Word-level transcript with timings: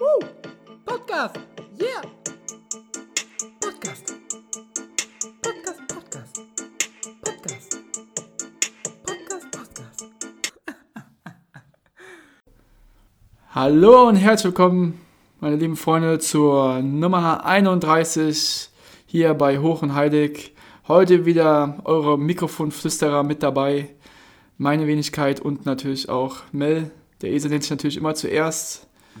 Woo! 0.00 0.24
Podcast! 0.86 1.38
Yeah! 1.78 2.00
Podcast! 3.60 4.14
Podcast, 5.42 5.80
Podcast! 5.88 6.40
Podcast! 7.22 7.78
Podcast, 9.04 9.50
Podcast! 9.52 10.06
Hallo 13.54 14.08
und 14.08 14.16
herzlich 14.16 14.46
willkommen, 14.46 14.98
meine 15.38 15.56
lieben 15.56 15.76
Freunde, 15.76 16.18
zur 16.18 16.80
Nummer 16.80 17.44
31 17.44 18.70
hier 19.04 19.34
bei 19.34 19.58
Hoch 19.58 19.82
und 19.82 19.94
Heilig. 19.94 20.54
Heute 20.88 21.26
wieder 21.26 21.78
eure 21.84 22.18
Mikrofonflüsterer 22.18 23.22
mit 23.22 23.42
dabei, 23.42 23.90
meine 24.56 24.86
Wenigkeit 24.86 25.40
und 25.40 25.66
natürlich 25.66 26.08
auch 26.08 26.38
Mel. 26.52 26.90
Der 27.20 27.32
Esel 27.32 27.50
nennt 27.50 27.64
sich 27.64 27.70
natürlich 27.70 27.98
immer 27.98 28.14
zuerst. 28.14 28.86
Ja, 29.14 29.20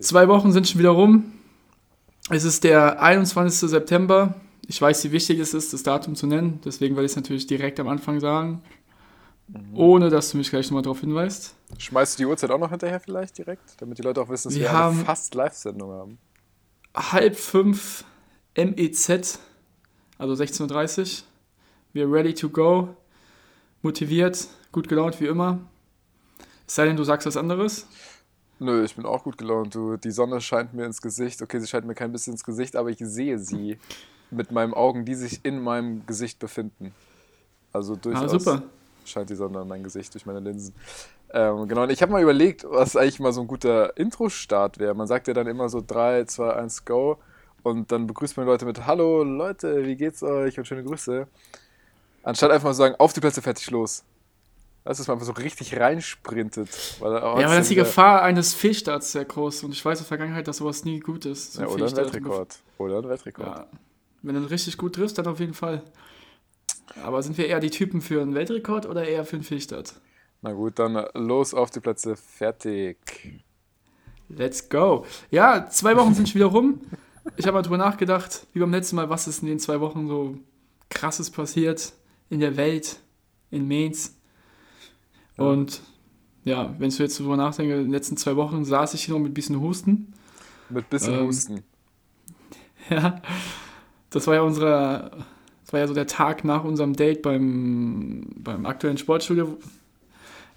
zwei 0.00 0.28
Wochen 0.28 0.52
sind 0.52 0.68
schon 0.68 0.78
wieder 0.78 0.90
rum. 0.90 1.32
Es 2.30 2.44
ist 2.44 2.64
der 2.64 3.02
21. 3.02 3.70
September. 3.70 4.34
Ich 4.66 4.80
weiß, 4.80 5.04
wie 5.04 5.12
wichtig 5.12 5.38
es 5.38 5.54
ist, 5.54 5.72
das 5.72 5.82
Datum 5.82 6.14
zu 6.14 6.26
nennen. 6.26 6.60
Deswegen 6.64 6.94
werde 6.94 7.06
ich 7.06 7.12
es 7.12 7.16
natürlich 7.16 7.46
direkt 7.46 7.80
am 7.80 7.88
Anfang 7.88 8.20
sagen. 8.20 8.62
Ohne, 9.72 10.10
dass 10.10 10.30
du 10.30 10.36
mich 10.36 10.50
gleich 10.50 10.66
nochmal 10.66 10.82
darauf 10.82 11.00
hinweist. 11.00 11.54
Schmeißt 11.78 12.18
du 12.18 12.22
die 12.22 12.26
Uhrzeit 12.26 12.50
auch 12.50 12.58
noch 12.58 12.68
hinterher 12.68 13.00
vielleicht 13.00 13.38
direkt? 13.38 13.62
Damit 13.78 13.96
die 13.96 14.02
Leute 14.02 14.20
auch 14.20 14.28
wissen, 14.28 14.48
dass 14.48 14.58
Wir 14.58 14.70
wir, 14.70 14.86
eine 14.86 15.04
fast 15.04 15.34
Live-Sendung 15.34 15.90
haben. 15.90 16.18
Halb 16.94 17.36
fünf 17.36 18.04
MEZ, 18.56 19.38
also 20.18 20.34
16.30 20.34 21.00
Uhr. 21.00 21.06
Wir 21.94 22.12
ready 22.12 22.34
to 22.34 22.50
go. 22.50 22.94
Motiviert, 23.80 24.48
gut 24.70 24.88
gelaunt 24.88 25.18
wie 25.20 25.26
immer. 25.26 25.60
Es 26.66 26.74
sei 26.74 26.84
denn, 26.84 26.96
du 26.96 27.04
sagst 27.04 27.26
was 27.26 27.38
anderes. 27.38 27.86
Nö, 28.60 28.84
ich 28.84 28.96
bin 28.96 29.06
auch 29.06 29.22
gut 29.24 29.38
gelaunt. 29.38 29.74
Du, 29.74 29.96
die 29.96 30.10
Sonne 30.10 30.40
scheint 30.40 30.74
mir 30.74 30.84
ins 30.84 31.00
Gesicht. 31.00 31.40
Okay, 31.42 31.60
sie 31.60 31.66
scheint 31.66 31.86
mir 31.86 31.94
kein 31.94 32.10
bisschen 32.10 32.34
ins 32.34 32.44
Gesicht, 32.44 32.74
aber 32.74 32.90
ich 32.90 32.98
sehe 32.98 33.38
sie 33.38 33.78
mit 34.30 34.50
meinen 34.50 34.74
Augen, 34.74 35.04
die 35.04 35.14
sich 35.14 35.44
in 35.44 35.60
meinem 35.60 36.04
Gesicht 36.06 36.38
befinden. 36.38 36.92
Also 37.72 37.94
durchaus 37.96 38.46
Ah, 38.46 38.62
scheint 39.04 39.30
die 39.30 39.36
Sonne 39.36 39.60
an 39.60 39.68
mein 39.68 39.82
Gesicht 39.82 40.12
durch 40.14 40.26
meine 40.26 40.40
Linsen. 40.40 40.74
Ähm, 41.30 41.68
genau, 41.68 41.82
und 41.82 41.90
ich 41.90 42.02
habe 42.02 42.12
mal 42.12 42.22
überlegt, 42.22 42.64
was 42.68 42.96
eigentlich 42.96 43.20
mal 43.20 43.32
so 43.32 43.42
ein 43.42 43.46
guter 43.46 43.96
Intro-Start 43.96 44.78
wäre. 44.78 44.94
Man 44.94 45.06
sagt 45.06 45.28
ja 45.28 45.34
dann 45.34 45.46
immer 45.46 45.68
so 45.68 45.82
3, 45.86 46.24
2, 46.24 46.54
1, 46.54 46.84
go. 46.84 47.18
Und 47.62 47.92
dann 47.92 48.06
begrüßt 48.06 48.36
man 48.36 48.46
die 48.46 48.50
Leute 48.50 48.64
mit 48.64 48.86
Hallo 48.86 49.22
Leute, 49.24 49.84
wie 49.84 49.96
geht's 49.96 50.22
euch 50.22 50.58
und 50.58 50.64
schöne 50.66 50.84
Grüße. 50.84 51.26
Anstatt 52.22 52.50
einfach 52.50 52.64
mal 52.64 52.72
zu 52.72 52.78
sagen, 52.78 52.94
auf 52.98 53.12
die 53.12 53.20
Plätze, 53.20 53.42
fertig, 53.42 53.70
los. 53.70 54.04
Das 54.84 55.00
ist 55.00 55.08
man 55.08 55.16
einfach 55.16 55.26
so 55.26 55.32
richtig 55.32 55.78
reinsprintet. 55.78 56.70
Ja, 57.00 57.06
aber 57.06 57.42
dann 57.42 57.60
ist 57.60 57.70
die 57.70 57.74
Gefahr 57.74 58.22
eines 58.22 58.54
Fehlstarts 58.54 59.12
sehr 59.12 59.24
groß. 59.24 59.64
Und 59.64 59.72
ich 59.72 59.84
weiß 59.84 59.98
in 59.98 60.04
der 60.04 60.08
Vergangenheit, 60.08 60.48
dass 60.48 60.58
sowas 60.58 60.84
nie 60.84 61.00
gut 61.00 61.26
ist. 61.26 61.54
so 61.54 61.62
Ja, 61.62 61.68
oder 61.68 61.86
ein. 61.86 61.96
Weltrekord. 61.96 62.58
Oder 62.78 62.98
ein 62.98 63.08
Weltrekord. 63.08 63.46
Ja. 63.46 63.66
Wenn 64.22 64.34
du 64.34 64.50
richtig 64.50 64.78
gut 64.78 64.94
triffst, 64.94 65.18
dann 65.18 65.26
auf 65.26 65.40
jeden 65.40 65.54
Fall. 65.54 65.82
Aber 67.02 67.22
sind 67.22 67.36
wir 67.36 67.46
eher 67.46 67.60
die 67.60 67.70
Typen 67.70 68.00
für 68.00 68.22
einen 68.22 68.34
Weltrekord 68.34 68.86
oder 68.86 69.06
eher 69.06 69.24
für 69.24 69.36
einen 69.36 69.44
Fehlstart? 69.44 69.94
Na 70.40 70.52
gut, 70.52 70.78
dann 70.78 71.06
los 71.14 71.52
auf 71.52 71.70
die 71.70 71.80
Plätze, 71.80 72.16
fertig. 72.16 72.96
Let's 74.28 74.68
go. 74.68 75.04
Ja, 75.30 75.68
zwei 75.68 75.96
Wochen 75.96 76.14
sind 76.14 76.28
schon 76.28 76.36
wieder 76.36 76.46
rum. 76.46 76.80
Ich 77.36 77.46
habe 77.46 77.54
mal 77.56 77.62
drüber 77.62 77.78
nachgedacht, 77.78 78.46
wie 78.52 78.60
beim 78.60 78.70
letzten 78.70 78.96
Mal, 78.96 79.10
was 79.10 79.26
ist 79.26 79.42
in 79.42 79.48
den 79.48 79.58
zwei 79.58 79.80
Wochen 79.80 80.08
so 80.08 80.38
krasses 80.88 81.30
passiert 81.30 81.92
in 82.30 82.40
der 82.40 82.56
Welt, 82.56 83.00
in 83.50 83.66
Mainz. 83.66 84.17
Und 85.38 85.80
ja, 86.44 86.74
wenn 86.78 86.88
ich 86.88 86.94
so 86.94 87.02
jetzt 87.02 87.18
drüber 87.18 87.36
nachdenke, 87.36 87.74
in 87.74 87.84
den 87.84 87.92
letzten 87.92 88.16
zwei 88.16 88.36
Wochen 88.36 88.64
saß 88.64 88.94
ich 88.94 89.04
hier 89.04 89.14
noch 89.14 89.20
mit 89.20 89.32
ein 89.32 89.34
bisschen 89.34 89.60
Husten. 89.60 90.12
Mit 90.68 90.88
bisschen 90.90 91.14
Ähm, 91.14 91.26
Husten. 91.26 91.62
Ja, 92.90 93.20
das 94.08 94.26
war 94.26 94.34
ja 94.36 94.40
unsere, 94.40 95.10
das 95.62 95.74
war 95.74 95.80
ja 95.80 95.86
so 95.86 95.92
der 95.92 96.06
Tag 96.06 96.42
nach 96.42 96.64
unserem 96.64 96.94
Date 96.94 97.20
beim, 97.20 98.30
beim 98.36 98.64
aktuellen 98.64 98.96
Sportstudio. 98.96 99.58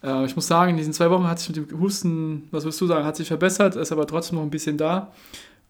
Äh, 0.02 0.24
ich 0.26 0.36
muss 0.38 0.48
sagen, 0.48 0.72
in 0.72 0.78
diesen 0.78 0.94
zwei 0.94 1.10
Wochen 1.10 1.28
hat 1.28 1.40
sich 1.40 1.54
mit 1.54 1.72
dem 1.72 1.80
Husten, 1.82 2.48
was 2.52 2.64
würdest 2.64 2.80
du 2.80 2.88
sagen, 2.88 3.06
hat 3.06 3.18
sich 3.18 3.28
verbessert, 3.28 3.76
ist 3.76 3.92
aber 3.92 4.08
trotzdem 4.08 4.38
noch 4.38 4.44
ein 4.44 4.50
bisschen 4.50 4.78
da. 4.78 5.12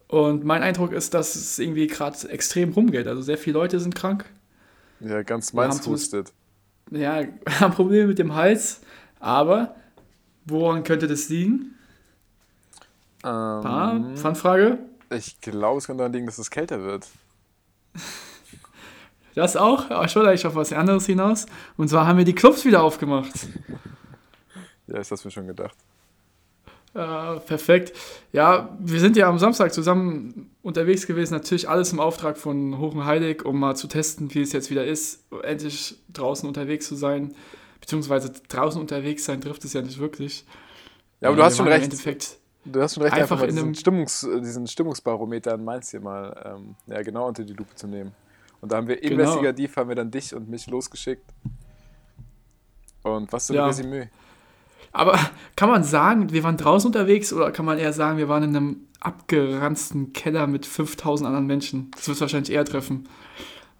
Und 0.06 0.44
mein 0.44 0.62
Eindruck 0.62 0.92
ist, 0.92 1.14
dass 1.14 1.34
es 1.34 1.58
irgendwie 1.58 1.86
gerade 1.88 2.28
extrem 2.28 2.72
rumgeht. 2.72 3.08
Also 3.08 3.22
sehr 3.22 3.38
viele 3.38 3.58
Leute 3.58 3.80
sind 3.80 3.94
krank. 3.94 4.26
Ja, 5.00 5.22
ganz 5.22 5.52
meins 5.52 5.84
hustet. 5.86 6.32
Ja, 6.90 7.22
haben 7.60 7.72
Probleme 7.72 8.06
mit 8.08 8.18
dem 8.18 8.34
Hals. 8.34 8.82
Aber 9.22 9.74
woran 10.44 10.82
könnte 10.84 11.06
das 11.06 11.28
liegen? 11.28 11.76
Ah, 13.22 13.92
Ähm, 13.94 14.16
Fangfrage. 14.16 14.78
ich 15.10 15.40
glaube, 15.40 15.78
es 15.78 15.86
könnte 15.86 15.98
daran 16.00 16.12
liegen, 16.12 16.26
dass 16.26 16.38
es 16.38 16.50
kälter 16.50 16.82
wird. 16.82 17.06
Das 19.34 19.56
auch, 19.56 19.88
aber 19.90 20.04
ich 20.04 20.14
wollte 20.16 20.28
eigentlich 20.28 20.46
auf 20.46 20.56
was 20.56 20.72
anderes 20.72 21.06
hinaus. 21.06 21.46
Und 21.76 21.88
zwar 21.88 22.06
haben 22.06 22.18
wir 22.18 22.24
die 22.24 22.34
Clubs 22.34 22.64
wieder 22.64 22.82
aufgemacht. 22.82 23.32
Ja, 24.88 24.98
ist 24.98 25.10
das 25.12 25.24
mir 25.24 25.30
schon 25.30 25.46
gedacht. 25.46 25.76
Ja, 26.94 27.36
perfekt. 27.36 27.96
Ja, 28.32 28.76
wir 28.78 29.00
sind 29.00 29.16
ja 29.16 29.28
am 29.28 29.38
Samstag 29.38 29.72
zusammen 29.72 30.50
unterwegs 30.62 31.06
gewesen. 31.06 31.32
Natürlich 31.32 31.66
alles 31.68 31.92
im 31.92 32.00
Auftrag 32.00 32.36
von 32.36 32.76
Heilig, 33.06 33.44
um 33.46 33.58
mal 33.58 33.74
zu 33.76 33.86
testen, 33.86 34.34
wie 34.34 34.42
es 34.42 34.52
jetzt 34.52 34.68
wieder 34.70 34.84
ist, 34.84 35.24
endlich 35.44 35.96
draußen 36.12 36.46
unterwegs 36.46 36.86
zu 36.88 36.94
sein. 36.96 37.34
Beziehungsweise 37.82 38.32
draußen 38.48 38.80
unterwegs 38.80 39.26
sein 39.26 39.42
trifft 39.42 39.64
es 39.66 39.74
ja 39.74 39.82
nicht 39.82 39.98
wirklich. 39.98 40.46
Ja, 41.20 41.28
aber 41.28 41.34
Äh, 41.34 41.36
du 41.40 41.44
hast 41.44 41.52
wir 41.52 41.56
schon 41.58 41.66
waren 41.66 41.72
im 41.74 41.80
recht. 41.82 41.92
Endeffekt, 41.92 42.38
Du 42.64 42.80
hast 42.80 42.94
schon 42.94 43.02
recht, 43.02 43.14
Einfach 43.14 43.36
einfach, 43.36 43.48
diesen, 43.48 43.64
einem- 43.64 43.74
Stimmungs, 43.74 44.22
äh, 44.22 44.40
diesen 44.40 44.66
Stimmungsbarometer 44.68 45.54
in 45.54 45.64
Mainz 45.64 45.90
hier 45.90 46.00
mal 46.00 46.54
ähm, 46.56 46.76
ja, 46.86 47.02
genau 47.02 47.26
unter 47.28 47.42
die 47.44 47.52
Lupe 47.54 47.74
zu 47.74 47.88
nehmen. 47.88 48.12
Und 48.60 48.70
da 48.70 48.76
haben 48.76 48.86
wir 48.86 48.96
Genau. 49.00 49.14
investigativ 49.20 49.76
haben 49.76 49.88
wir 49.88 49.96
dann 49.96 50.10
dich 50.12 50.32
und 50.32 50.48
mich 50.48 50.68
losgeschickt. 50.68 51.24
Und 53.02 53.32
was 53.32 53.48
für 53.48 53.54
ein 53.54 53.56
Ja. 53.56 53.66
Resümee. 53.66 54.08
aber 54.92 55.18
kann 55.56 55.68
man 55.68 55.82
sagen, 55.82 56.30
wir 56.32 56.44
waren 56.44 56.56
draußen 56.56 56.86
unterwegs 56.86 57.32
oder 57.32 57.50
kann 57.50 57.64
man 57.64 57.78
eher 57.78 57.92
sagen, 57.92 58.16
wir 58.18 58.28
waren 58.28 58.44
in 58.44 58.56
einem 58.56 58.76
abgeranzten 59.00 60.12
Keller 60.12 60.46
mit 60.46 60.64
5000 60.66 61.26
anderen 61.26 61.46
Menschen? 61.46 61.90
Das 61.96 62.06
wird 62.06 62.14
es 62.16 62.20
wahrscheinlich 62.20 62.52
eher 62.52 62.64
treffen. 62.64 63.08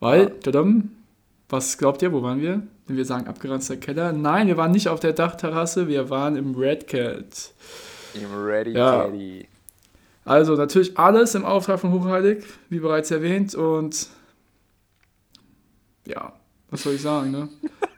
Weil, 0.01 0.31
tadam, 0.41 0.91
was 1.53 1.77
glaubt 1.77 2.01
ihr, 2.01 2.13
wo 2.13 2.23
waren 2.23 2.41
wir? 2.41 2.63
Wenn 2.87 2.97
wir 2.97 3.05
sagen 3.05 3.27
abgeranzter 3.29 3.77
Keller? 3.77 4.13
Nein, 4.13 4.47
wir 4.47 4.57
waren 4.57 4.73
nicht 4.73 4.89
auf 4.89 5.01
der 5.01 5.13
Dachterrasse, 5.13 5.87
wir 5.87 6.09
waren 6.09 6.35
im 6.37 6.55
Red 6.55 6.87
Cat. 6.87 7.53
Im 8.15 8.35
Ready 8.43 8.73
Ja. 8.73 9.03
Caddy. 9.05 9.47
Also 10.25 10.55
natürlich 10.57 10.97
alles 10.99 11.35
im 11.35 11.45
Auftrag 11.45 11.79
von 11.79 11.93
Hochheilig, 11.93 12.45
wie 12.71 12.79
bereits 12.79 13.11
erwähnt. 13.11 13.55
Und 13.55 14.09
ja, 16.07 16.33
was 16.71 16.85
soll 16.85 16.95
ich 16.95 17.03
sagen, 17.03 17.31
ne? 17.31 17.49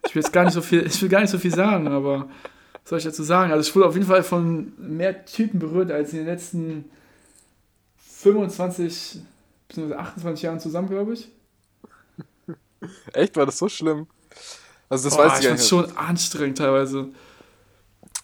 Ich 0.06 0.14
will 0.14 0.22
jetzt 0.22 0.32
gar 0.32 0.44
nicht 0.44 0.54
so 0.54 0.60
viel, 0.60 0.84
ich 0.84 1.00
will 1.00 1.08
gar 1.08 1.20
nicht 1.20 1.30
so 1.30 1.38
viel 1.38 1.54
sagen, 1.54 1.86
aber 1.86 2.28
was 2.82 2.90
soll 2.90 2.98
ich 2.98 3.04
dazu 3.04 3.22
sagen? 3.22 3.52
Also 3.52 3.68
ich 3.68 3.74
wurde 3.76 3.86
auf 3.86 3.94
jeden 3.94 4.06
Fall 4.06 4.24
von 4.24 4.72
mehr 4.78 5.24
Typen 5.26 5.60
berührt 5.60 5.92
als 5.92 6.12
in 6.12 6.18
den 6.18 6.26
letzten 6.26 6.84
25 7.98 9.20
bzw. 9.68 9.94
28 9.94 10.42
Jahren 10.42 10.60
zusammen, 10.60 10.88
glaube 10.88 11.14
ich. 11.14 11.28
Echt, 13.12 13.36
war 13.36 13.46
das 13.46 13.58
so 13.58 13.68
schlimm? 13.68 14.06
Also 14.88 15.08
das 15.08 15.16
Boah, 15.16 15.26
weiß 15.26 15.38
ich 15.38 15.44
ich 15.44 15.48
fand's 15.48 15.68
schon 15.68 15.96
anstrengend 15.96 16.58
teilweise. 16.58 17.08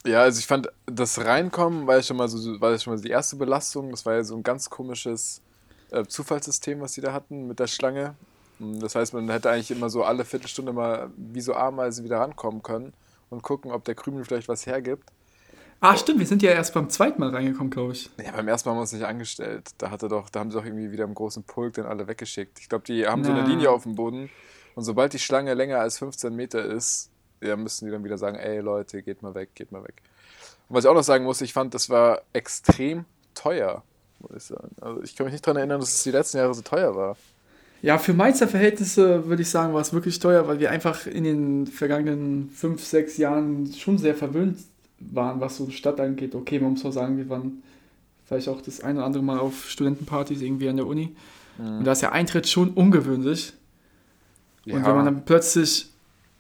Ja, 0.07 0.23
also 0.23 0.39
ich 0.39 0.47
fand 0.47 0.69
das 0.87 1.19
Reinkommen 1.19 1.87
war 1.87 1.97
ja 1.97 2.03
schon 2.03 2.17
mal 2.17 2.29
so, 2.29 2.61
war 2.61 2.73
ja 2.73 2.79
schon 2.79 2.95
mal 2.95 3.01
die 3.01 3.11
erste 3.11 3.37
Belastung. 3.37 3.91
Das 3.91 4.07
war 4.07 4.15
ja 4.15 4.25
so 4.25 4.35
ein 4.37 4.43
ganz 4.43 4.71
komisches 4.71 5.43
äh, 5.91 6.05
Zufallssystem, 6.05 6.81
was 6.81 6.93
die 6.93 7.01
da 7.01 7.13
hatten 7.13 7.47
mit 7.47 7.59
der 7.59 7.67
Schlange. 7.67 8.15
Mm, 8.59 8.81
Das 8.81 8.95
heißt, 8.95 9.13
man 9.15 9.29
hätte 9.29 9.51
eigentlich 9.51 9.71
immer 9.71 9.91
so 9.91 10.05
alle 10.05 10.25
Viertelstunde 10.25 10.73
mal 10.73 11.11
wie 11.17 11.41
so 11.41 11.55
Ameisen 11.55 12.05
wieder 12.05 12.19
rankommen 12.19 12.63
können 12.63 12.93
und 13.29 13.43
gucken, 13.43 13.73
ob 13.73 13.85
der 13.85 13.95
Krümel 13.95 14.25
vielleicht 14.25 14.49
was 14.49 14.67
hergibt. 14.67 15.11
Ah, 15.83 15.97
stimmt, 15.97 16.19
wir 16.19 16.27
sind 16.27 16.43
ja 16.43 16.51
erst 16.51 16.75
beim 16.75 16.91
zweiten 16.91 17.19
Mal 17.21 17.31
reingekommen, 17.31 17.71
glaube 17.71 17.93
ich. 17.93 18.11
Ja, 18.23 18.33
beim 18.33 18.47
ersten 18.49 18.69
Mal 18.69 18.73
haben 18.73 18.79
wir 18.79 18.83
uns 18.83 18.93
nicht 18.93 19.07
angestellt. 19.07 19.71
Da 19.79 19.91
hatte 19.91 20.09
doch, 20.09 20.29
da 20.29 20.41
haben 20.41 20.51
sie 20.51 20.59
doch 20.59 20.65
irgendwie 20.67 20.93
wieder 20.93 21.05
im 21.05 21.15
großen 21.15 21.43
Pulk 21.43 21.75
dann 21.75 21.87
alle 21.87 22.07
weggeschickt. 22.07 22.61
Ich 22.61 22.69
glaube, 22.69 22.85
die 22.85 23.07
haben 23.07 23.25
so 23.25 23.31
eine 23.31 23.43
Na. 23.43 23.49
Linie 23.49 23.71
auf 23.71 23.85
dem 23.85 23.95
Boden 23.95 24.29
und 24.75 24.85
sobald 24.85 25.15
die 25.15 25.19
Schlange 25.19 25.55
länger 25.55 25.79
als 25.79 25.99
15 25.99 26.37
Meter 26.37 26.63
ist, 26.63 27.11
ja, 27.43 27.57
müssen 27.57 27.87
die 27.87 27.91
dann 27.91 28.05
wieder 28.05 28.19
sagen, 28.19 28.37
ey 28.37 28.61
Leute, 28.61 29.03
geht 29.03 29.23
mal 29.23 29.35
weg, 29.35 29.55
geht 29.55 29.73
mal 29.73 29.83
weg. 29.83 30.03
Und 30.69 30.77
was 30.77 30.85
ich 30.85 30.91
auch 30.91 30.95
noch 30.95 31.03
sagen 31.03 31.25
muss, 31.25 31.41
ich 31.41 31.55
fand, 31.55 31.73
das 31.73 31.89
war 31.89 32.21
extrem 32.35 33.07
teuer, 33.35 33.83
muss 34.19 34.33
ich 34.37 34.43
sagen. 34.43 34.77
Also 34.83 35.03
ich 35.03 35.17
kann 35.17 35.25
mich 35.25 35.33
nicht 35.33 35.47
daran 35.47 35.57
erinnern, 35.57 35.81
dass 35.81 35.95
es 35.95 36.03
die 36.03 36.11
letzten 36.11 36.37
Jahre 36.37 36.53
so 36.53 36.61
teuer 36.61 36.95
war. 36.95 37.17
Ja, 37.81 37.97
für 37.97 38.13
Mainzer 38.13 38.49
Verhältnisse 38.49 39.27
würde 39.27 39.41
ich 39.41 39.49
sagen, 39.49 39.73
war 39.73 39.81
es 39.81 39.95
wirklich 39.95 40.19
teuer, 40.19 40.47
weil 40.47 40.59
wir 40.59 40.71
einfach 40.71 41.07
in 41.07 41.25
den 41.25 41.67
vergangenen 41.67 42.51
fünf, 42.51 42.85
sechs 42.85 43.17
Jahren 43.17 43.73
schon 43.73 43.97
sehr 43.97 44.15
verwöhnt 44.15 44.59
waren, 45.01 45.41
was 45.41 45.57
so 45.57 45.71
Stadt 45.71 45.99
angeht. 46.01 46.35
Okay, 46.35 46.59
man 46.61 46.73
muss 46.73 46.85
auch 46.85 46.93
sagen, 46.93 47.17
wir 47.17 47.29
waren 47.29 47.63
vielleicht 48.27 48.49
auch 48.49 48.61
das 48.61 48.81
eine 48.81 48.99
oder 48.99 49.07
andere 49.07 49.23
Mal 49.23 49.39
auf 49.39 49.69
Studentenpartys 49.69 50.41
irgendwie 50.43 50.69
an 50.69 50.77
der 50.77 50.87
Uni. 50.87 51.15
Und 51.59 51.85
da 51.85 51.93
ist 51.93 52.01
der 52.03 52.13
Eintritt 52.13 52.49
schon 52.49 52.71
ungewöhnlich. 52.71 53.53
Und 54.67 54.75
wenn 54.85 54.95
man 54.95 55.05
dann 55.05 55.25
plötzlich, 55.25 55.91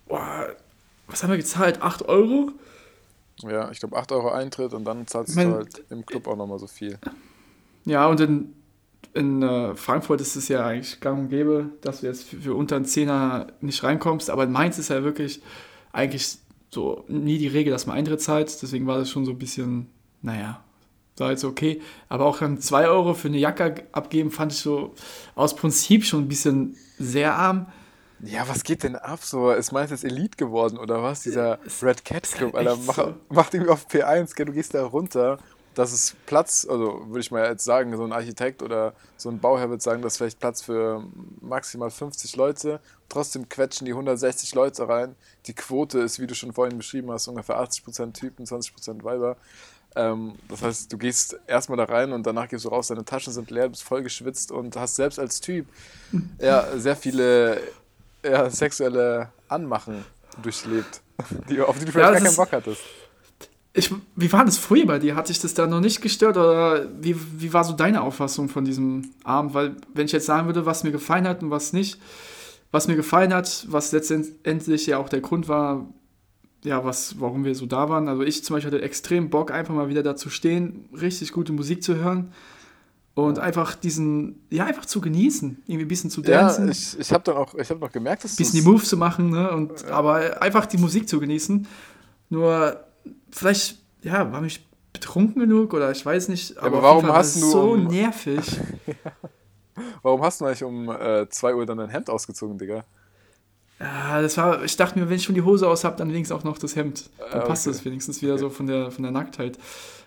boah, 0.06 0.46
was 1.08 1.22
haben 1.22 1.30
wir 1.30 1.36
gezahlt? 1.36 1.82
8 1.82 2.08
Euro? 2.08 2.52
Ja, 3.42 3.70
ich 3.70 3.80
glaube 3.80 3.96
8 3.96 4.12
Euro 4.12 4.30
Eintritt 4.30 4.72
und 4.72 4.84
dann 4.84 5.06
zahlst 5.06 5.34
Mein- 5.36 5.50
du 5.50 5.56
halt 5.56 5.82
im 5.90 6.06
Club 6.06 6.26
auch 6.28 6.36
nochmal 6.36 6.58
so 6.58 6.66
viel. 6.66 6.98
Ja, 7.86 8.06
und 8.06 8.20
in, 8.20 8.52
in 9.14 9.42
äh, 9.42 9.74
Frankfurt 9.74 10.20
ist 10.20 10.36
es 10.36 10.48
ja 10.48 10.64
eigentlich 10.66 11.00
gang 11.00 11.18
und 11.18 11.28
gäbe, 11.30 11.70
dass 11.80 12.00
du 12.02 12.06
jetzt 12.06 12.24
für, 12.24 12.36
für 12.36 12.54
unter 12.54 12.76
einen 12.76 12.84
Zehner 12.84 13.48
nicht 13.60 13.82
reinkommst. 13.82 14.30
Aber 14.30 14.44
in 14.44 14.52
Mainz 14.52 14.78
ist 14.78 14.88
ja 14.90 15.02
wirklich 15.02 15.42
eigentlich 15.92 16.38
so 16.70 17.04
nie 17.08 17.38
die 17.38 17.48
Regel, 17.48 17.72
dass 17.72 17.86
man 17.86 17.96
Eintritt 17.96 18.20
zahlt. 18.20 18.62
Deswegen 18.62 18.86
war 18.86 18.98
das 18.98 19.10
schon 19.10 19.24
so 19.24 19.32
ein 19.32 19.38
bisschen, 19.38 19.88
naja, 20.22 20.62
war 21.16 21.30
jetzt 21.30 21.44
okay. 21.44 21.80
Aber 22.08 22.26
auch 22.26 22.38
dann 22.38 22.60
2 22.60 22.88
Euro 22.88 23.14
für 23.14 23.28
eine 23.28 23.38
Jacke 23.38 23.86
abgeben, 23.92 24.30
fand 24.30 24.52
ich 24.52 24.58
so 24.58 24.94
aus 25.34 25.54
Prinzip 25.54 26.04
schon 26.04 26.22
ein 26.22 26.28
bisschen 26.28 26.76
sehr 26.98 27.34
arm. 27.34 27.66
Ja, 28.22 28.48
was 28.48 28.64
geht 28.64 28.82
denn 28.82 28.96
ab? 28.96 29.20
So, 29.22 29.50
ist 29.50 29.72
meins 29.72 29.90
jetzt 29.90 30.04
Elite 30.04 30.36
geworden 30.36 30.76
oder 30.76 31.02
was? 31.02 31.22
Dieser 31.22 31.58
Red 31.82 32.04
Cat 32.04 32.30
Club, 32.30 32.54
Alter, 32.54 32.76
mach, 32.86 32.94
so. 32.94 33.14
macht 33.30 33.54
irgendwie 33.54 33.72
auf 33.72 33.86
P1, 33.86 34.34
gell, 34.34 34.46
du 34.46 34.52
gehst 34.52 34.74
da 34.74 34.84
runter. 34.84 35.38
Das 35.74 35.92
ist 35.92 36.16
Platz, 36.26 36.66
also 36.68 37.06
würde 37.06 37.20
ich 37.20 37.30
mal 37.30 37.44
jetzt 37.44 37.64
sagen, 37.64 37.96
so 37.96 38.04
ein 38.04 38.12
Architekt 38.12 38.62
oder 38.62 38.92
so 39.16 39.28
ein 39.28 39.38
Bauherr 39.38 39.70
wird 39.70 39.82
sagen, 39.82 40.02
das 40.02 40.14
ist 40.14 40.18
vielleicht 40.18 40.40
Platz 40.40 40.62
für 40.62 41.04
maximal 41.40 41.90
50 41.90 42.36
Leute. 42.36 42.80
Trotzdem 43.08 43.48
quetschen 43.48 43.84
die 43.84 43.92
160 43.92 44.54
Leute 44.54 44.88
rein. 44.88 45.14
Die 45.46 45.54
Quote 45.54 46.00
ist, 46.00 46.18
wie 46.18 46.26
du 46.26 46.34
schon 46.34 46.52
vorhin 46.52 46.76
beschrieben 46.76 47.10
hast, 47.12 47.28
ungefähr 47.28 47.60
80% 47.60 48.12
Typen, 48.14 48.46
20% 48.46 49.04
Weiber. 49.04 49.36
Ähm, 49.96 50.34
das 50.48 50.62
heißt, 50.62 50.92
du 50.92 50.98
gehst 50.98 51.38
erstmal 51.46 51.76
da 51.76 51.84
rein 51.84 52.12
und 52.12 52.24
danach 52.26 52.48
gehst 52.48 52.64
du 52.64 52.68
raus, 52.68 52.88
deine 52.88 53.04
Taschen 53.04 53.32
sind 53.32 53.50
leer, 53.50 53.68
bist 53.68 53.82
voll 53.82 54.02
geschwitzt 54.02 54.52
und 54.52 54.76
hast 54.76 54.96
selbst 54.96 55.18
als 55.18 55.40
Typ 55.40 55.66
ja, 56.38 56.78
sehr 56.78 56.96
viele 56.96 57.60
ja, 58.24 58.48
sexuelle 58.50 59.30
Anmachen 59.48 60.04
durchlebt, 60.42 61.00
die, 61.48 61.60
auf 61.60 61.78
die 61.78 61.86
du 61.86 61.92
vielleicht 61.92 62.08
Ja, 62.08 62.12
gar 62.12 62.20
keinen 62.20 62.36
Bock 62.36 62.52
hattest. 62.52 62.82
Ich, 63.72 63.92
wie 64.16 64.32
war 64.32 64.44
das 64.44 64.58
früher 64.58 64.86
bei 64.86 64.98
dir? 64.98 65.14
Hat 65.14 65.28
dich 65.28 65.38
das 65.38 65.54
da 65.54 65.66
noch 65.66 65.80
nicht 65.80 66.00
gestört 66.00 66.36
oder 66.36 66.88
wie, 67.00 67.14
wie 67.38 67.52
war 67.52 67.62
so 67.62 67.72
deine 67.72 68.02
Auffassung 68.02 68.48
von 68.48 68.64
diesem 68.64 69.10
Abend? 69.22 69.54
Weil, 69.54 69.76
wenn 69.94 70.06
ich 70.06 70.12
jetzt 70.12 70.26
sagen 70.26 70.46
würde, 70.46 70.66
was 70.66 70.82
mir 70.82 70.90
gefallen 70.90 71.26
hat 71.26 71.42
und 71.42 71.50
was 71.50 71.72
nicht, 71.72 72.00
was 72.72 72.88
mir 72.88 72.96
gefallen 72.96 73.32
hat, 73.32 73.66
was 73.68 73.92
letztendlich 73.92 74.86
ja 74.86 74.98
auch 74.98 75.08
der 75.08 75.20
Grund 75.20 75.48
war, 75.48 75.86
ja, 76.64 76.84
was, 76.84 77.20
warum 77.20 77.44
wir 77.44 77.54
so 77.54 77.66
da 77.66 77.88
waren. 77.88 78.08
Also 78.08 78.22
ich 78.22 78.44
zum 78.44 78.54
Beispiel 78.54 78.72
hatte 78.72 78.82
extrem 78.82 79.30
Bock, 79.30 79.50
einfach 79.52 79.74
mal 79.74 79.88
wieder 79.88 80.02
da 80.02 80.16
zu 80.16 80.30
stehen, 80.30 80.88
richtig 81.00 81.32
gute 81.32 81.52
Musik 81.52 81.82
zu 81.82 81.94
hören 81.96 82.32
und 83.14 83.38
einfach 83.38 83.74
diesen, 83.74 84.46
ja, 84.50 84.64
einfach 84.64 84.84
zu 84.84 85.00
genießen, 85.00 85.62
irgendwie 85.66 85.84
ein 85.84 85.88
bisschen 85.88 86.10
zu 86.10 86.22
Ja, 86.22 86.42
dancen, 86.42 86.64
ein 86.64 86.70
ich, 86.72 86.98
ich 86.98 87.12
habe 87.12 87.24
dann 87.24 87.36
auch, 87.36 87.54
ich 87.54 87.70
habe 87.70 87.80
noch 87.80 87.92
gemerkt, 87.92 88.24
dass 88.24 88.36
bisschen 88.36 88.60
die 88.60 88.68
Moves 88.68 88.88
zu 88.88 88.96
machen, 88.96 89.30
ne? 89.30 89.50
Und, 89.50 89.84
aber 89.86 90.42
einfach 90.42 90.66
die 90.66 90.78
Musik 90.78 91.08
zu 91.08 91.18
genießen. 91.20 91.66
Nur 92.28 92.84
vielleicht, 93.30 93.78
ja, 94.02 94.30
war 94.32 94.40
mich 94.40 94.66
betrunken 94.92 95.40
genug 95.40 95.72
oder 95.74 95.90
ich 95.90 96.04
weiß 96.04 96.28
nicht. 96.28 96.58
aber 96.58 96.78
auf 96.78 96.82
warum 96.82 96.96
jeden 96.98 97.08
Fall 97.08 97.18
hast 97.18 97.34
es 97.36 97.40
du 97.40 97.50
so 97.50 97.70
um- 97.72 97.86
nervig? 97.86 98.40
Warum 100.02 100.22
hast 100.22 100.40
du 100.40 100.44
eigentlich 100.44 100.64
um 100.64 100.90
äh, 100.90 101.26
2 101.28 101.54
Uhr 101.54 101.64
dann 101.64 101.78
dein 101.78 101.88
Hemd 101.88 102.10
ausgezogen, 102.10 102.58
Digga? 102.58 102.84
Ja, 103.78 104.20
das 104.20 104.36
war, 104.36 104.62
ich 104.62 104.76
dachte 104.76 104.98
mir, 104.98 105.08
wenn 105.08 105.16
ich 105.16 105.24
schon 105.24 105.34
die 105.34 105.40
Hose 105.42 105.66
aus 105.66 105.84
habe, 105.84 105.96
dann 105.96 106.10
wenigstens 106.10 106.36
auch 106.38 106.44
noch 106.44 106.58
das 106.58 106.76
Hemd. 106.76 107.08
Dann 107.18 107.40
Ah, 107.42 107.46
passt 107.46 107.66
okay. 107.66 107.76
das 107.76 107.84
wenigstens 107.86 108.20
wieder 108.20 108.36
so 108.36 108.50
von 108.50 108.66
der, 108.66 108.90
von 108.90 109.02
der 109.04 109.12
Nacktheit. 109.12 109.56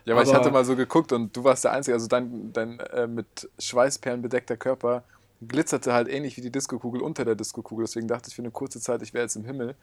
Ja, 0.05 0.21
ich 0.21 0.29
Aber- 0.29 0.37
hatte 0.39 0.51
mal 0.51 0.63
so 0.65 0.75
geguckt 0.75 1.11
und 1.11 1.35
du 1.35 1.43
warst 1.43 1.63
der 1.63 1.71
Einzige, 1.71 1.95
also 1.95 2.07
dein, 2.07 2.53
dein 2.53 2.79
äh, 2.81 3.07
mit 3.07 3.49
Schweißperlen 3.57 4.21
bedeckter 4.21 4.57
Körper 4.57 5.03
glitzerte 5.47 5.91
halt 5.93 6.07
ähnlich 6.07 6.37
wie 6.37 6.41
die 6.41 6.51
Diskokugel 6.51 7.01
unter 7.01 7.25
der 7.25 7.35
Diskokugel. 7.35 7.85
Deswegen 7.85 8.07
dachte 8.07 8.29
ich 8.29 8.35
für 8.35 8.43
eine 8.43 8.51
kurze 8.51 8.79
Zeit, 8.79 9.01
ich 9.01 9.13
wäre 9.13 9.23
jetzt 9.23 9.35
im 9.37 9.45
Himmel. 9.45 9.75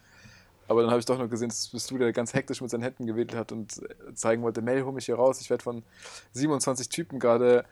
Aber 0.70 0.82
dann 0.82 0.90
habe 0.90 1.00
ich 1.00 1.04
doch 1.06 1.18
noch 1.18 1.28
gesehen, 1.28 1.48
das 1.48 1.66
bist 1.66 1.90
du, 1.90 1.98
der 1.98 2.12
ganz 2.12 2.32
hektisch 2.32 2.60
mit 2.60 2.70
seinen 2.70 2.82
Händen 2.82 3.04
gewedelt 3.04 3.36
hat 3.36 3.50
und 3.50 3.82
äh, 3.82 4.14
zeigen 4.14 4.42
wollte, 4.42 4.62
Mel, 4.62 4.84
hol 4.84 4.92
mich 4.92 5.06
hier 5.06 5.16
raus. 5.16 5.40
Ich 5.40 5.50
werde 5.50 5.64
von 5.64 5.82
27 6.30 6.88
Typen 6.88 7.18
gerade 7.18 7.64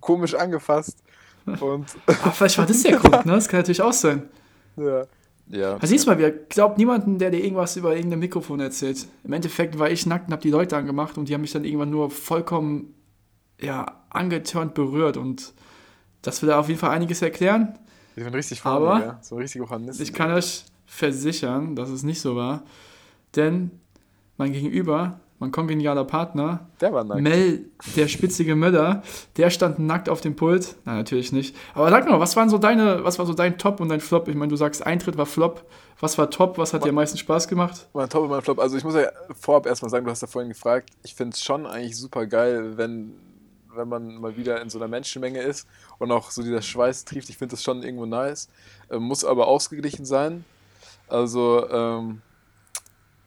komisch 0.00 0.34
angefasst. 0.34 1.02
Und 1.46 1.86
Aber 2.06 2.32
vielleicht 2.32 2.58
war 2.58 2.66
das 2.66 2.82
der 2.82 2.96
Grund, 2.98 3.24
ne? 3.26 3.32
Das 3.32 3.48
kann 3.48 3.60
natürlich 3.60 3.80
auch 3.82 3.92
sein. 3.94 4.28
ja. 4.76 5.04
Ja. 5.46 5.74
Also 5.74 5.88
siehst 5.88 6.06
du 6.06 6.10
mal, 6.10 6.18
wir 6.18 6.30
glaubt 6.30 6.78
niemanden, 6.78 7.18
der 7.18 7.30
dir 7.30 7.42
irgendwas 7.44 7.76
über 7.76 7.94
irgendein 7.94 8.18
Mikrofon 8.20 8.60
erzählt. 8.60 9.06
Im 9.24 9.32
Endeffekt 9.34 9.78
war 9.78 9.90
ich 9.90 10.06
nackt 10.06 10.28
und 10.28 10.32
habe 10.32 10.40
die 10.42 10.48
Leute 10.50 10.74
angemacht 10.76 11.18
und 11.18 11.28
die 11.28 11.34
haben 11.34 11.42
mich 11.42 11.52
dann 11.52 11.64
irgendwann 11.64 11.90
nur 11.90 12.10
vollkommen, 12.10 12.94
ja, 13.60 14.02
angeturnt 14.08 14.72
berührt 14.74 15.16
und 15.18 15.52
das 16.22 16.42
will 16.42 16.50
auf 16.50 16.68
jeden 16.68 16.80
Fall 16.80 16.90
einiges 16.90 17.20
erklären. 17.20 17.78
Ich 18.16 18.24
bin 18.24 18.32
richtig 18.34 18.64
Aber- 18.64 18.86
vorne, 18.86 19.04
ja. 19.04 19.18
So 19.22 19.34
ein 19.36 19.42
richtiger 19.42 19.68
Hornist. 19.68 20.00
Ich 20.00 20.14
kann 20.14 20.30
euch 20.30 20.64
versichern, 20.86 21.76
dass 21.76 21.90
es 21.90 22.02
nicht 22.02 22.20
so 22.20 22.36
war, 22.36 22.62
denn 23.36 23.70
mein 24.36 24.52
Gegenüber, 24.52 25.20
mein 25.38 25.50
kongenialer 25.50 26.04
Partner, 26.04 26.68
Der 26.80 26.92
war 26.92 27.04
nackt. 27.04 27.20
Mel, 27.20 27.66
der 27.96 28.08
spitzige 28.08 28.54
Möller, 28.54 29.02
der 29.36 29.50
stand 29.50 29.78
nackt 29.78 30.08
auf 30.08 30.20
dem 30.20 30.36
Pult. 30.36 30.76
Nein, 30.84 30.96
natürlich 30.96 31.32
nicht. 31.32 31.56
Aber 31.74 31.90
sag 31.90 32.08
mal, 32.08 32.20
was 32.20 32.36
waren 32.36 32.48
so 32.48 32.58
deine, 32.58 33.04
was 33.04 33.18
war 33.18 33.26
so 33.26 33.34
dein 33.34 33.58
Top 33.58 33.80
und 33.80 33.88
dein 33.88 34.00
Flop? 34.00 34.28
Ich 34.28 34.34
meine, 34.34 34.50
du 34.50 34.56
sagst, 34.56 34.86
Eintritt 34.86 35.16
war 35.16 35.26
Flop. 35.26 35.68
Was 36.00 36.18
war 36.18 36.30
Top? 36.30 36.58
Was 36.58 36.72
hat 36.72 36.84
dir 36.84 36.90
am 36.90 36.94
meisten 36.96 37.18
Spaß 37.18 37.48
gemacht? 37.48 37.88
Mein 37.92 38.08
Top 38.08 38.24
und 38.24 38.30
mein 38.30 38.42
Flop. 38.42 38.58
Also 38.58 38.76
ich 38.76 38.84
muss 38.84 38.94
ja 38.94 39.08
vorab 39.38 39.66
erstmal 39.66 39.90
sagen, 39.90 40.04
du 40.04 40.10
hast 40.10 40.22
ja 40.22 40.28
vorhin 40.28 40.50
gefragt, 40.50 40.90
ich 41.02 41.14
finde 41.14 41.34
es 41.34 41.42
schon 41.42 41.66
eigentlich 41.66 41.96
super 41.96 42.26
geil, 42.26 42.76
wenn, 42.76 43.12
wenn 43.74 43.88
man 43.88 44.20
mal 44.20 44.36
wieder 44.36 44.60
in 44.62 44.70
so 44.70 44.78
einer 44.78 44.88
Menschenmenge 44.88 45.40
ist 45.42 45.66
und 45.98 46.10
auch 46.12 46.30
so 46.30 46.42
dieser 46.42 46.62
Schweiß 46.62 47.04
trieft. 47.04 47.28
Ich 47.28 47.38
finde 47.38 47.52
das 47.52 47.62
schon 47.62 47.82
irgendwo 47.82 48.06
nice. 48.06 48.48
Ähm, 48.90 49.02
muss 49.02 49.24
aber 49.24 49.46
ausgeglichen 49.46 50.04
sein. 50.04 50.44
Also, 51.14 51.68
ähm, 51.70 52.22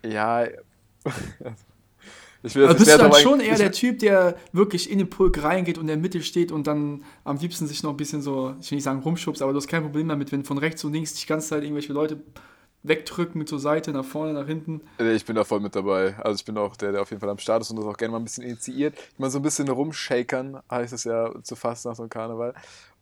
ja. 0.03 0.43
ich 2.43 2.55
will 2.55 2.65
Also 2.65 2.77
bist 2.77 2.93
du 2.93 2.97
dann 2.97 3.13
schon 3.13 3.39
eher 3.39 3.55
der 3.55 3.71
Typ, 3.71 3.99
der 3.99 4.35
wirklich 4.51 4.91
in 4.91 4.97
den 4.97 5.09
Pulk 5.09 5.41
reingeht 5.41 5.77
und 5.77 5.83
in 5.83 5.87
der 5.87 5.97
Mitte 5.97 6.21
steht 6.21 6.51
und 6.51 6.67
dann 6.67 7.05
am 7.23 7.37
liebsten 7.37 7.65
sich 7.65 7.83
noch 7.83 7.91
ein 7.91 7.97
bisschen 7.97 8.21
so, 8.21 8.55
ich 8.59 8.69
will 8.71 8.75
nicht 8.75 8.83
sagen 8.83 9.01
rumschubst, 9.01 9.41
aber 9.41 9.53
du 9.53 9.57
hast 9.57 9.69
kein 9.69 9.83
Problem 9.83 10.09
damit, 10.09 10.33
wenn 10.33 10.43
von 10.43 10.57
rechts 10.57 10.83
und 10.83 10.91
links 10.91 11.13
die 11.13 11.25
ganze 11.25 11.47
Zeit 11.47 11.63
irgendwelche 11.63 11.93
Leute 11.93 12.19
wegdrücken 12.83 13.47
zur 13.47 13.59
Seite, 13.59 13.91
nach 13.91 14.05
vorne, 14.05 14.33
nach 14.33 14.47
hinten. 14.47 14.81
Ich 14.99 15.25
bin 15.25 15.37
da 15.37 15.45
voll 15.45 15.61
mit 15.61 15.73
dabei. 15.73 16.15
Also 16.17 16.35
ich 16.35 16.45
bin 16.45 16.57
auch 16.57 16.75
der, 16.75 16.91
der 16.91 17.01
auf 17.01 17.09
jeden 17.09 17.21
Fall 17.21 17.29
am 17.29 17.39
Start 17.39 17.61
ist 17.61 17.71
und 17.71 17.77
das 17.77 17.85
auch 17.85 17.97
gerne 17.97 18.11
mal 18.11 18.19
ein 18.19 18.25
bisschen 18.25 18.43
initiiert. 18.43 18.97
Ich 18.97 19.19
meine, 19.19 19.31
so 19.31 19.39
ein 19.39 19.43
bisschen 19.43 19.69
rumshakern 19.69 20.59
heißt 20.69 20.91
es 20.91 21.05
ja 21.05 21.31
zu 21.41 21.55
fast 21.55 21.85
nach 21.85 21.95
so 21.95 22.03
einem 22.03 22.09
Karneval. 22.09 22.53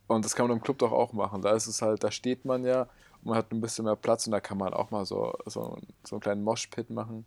Und 0.08 0.24
das 0.24 0.36
kann 0.36 0.48
man 0.48 0.58
im 0.58 0.64
Club 0.64 0.78
doch 0.78 0.92
auch 0.92 1.14
machen. 1.14 1.42
Da 1.42 1.56
ist 1.56 1.66
es 1.66 1.82
halt, 1.82 2.04
da 2.04 2.12
steht 2.12 2.46
man 2.46 2.64
ja 2.64 2.88
man 3.26 3.38
hat 3.38 3.52
ein 3.52 3.60
bisschen 3.62 3.86
mehr 3.86 3.96
Platz 3.96 4.26
und 4.28 4.32
da 4.32 4.40
kann 4.40 4.58
man 4.58 4.74
auch 4.74 4.92
mal 4.92 5.06
so, 5.06 5.34
so, 5.46 5.78
so 6.04 6.16
einen 6.16 6.22
kleinen 6.22 6.44
Moshpit 6.44 6.90
machen. 6.90 7.26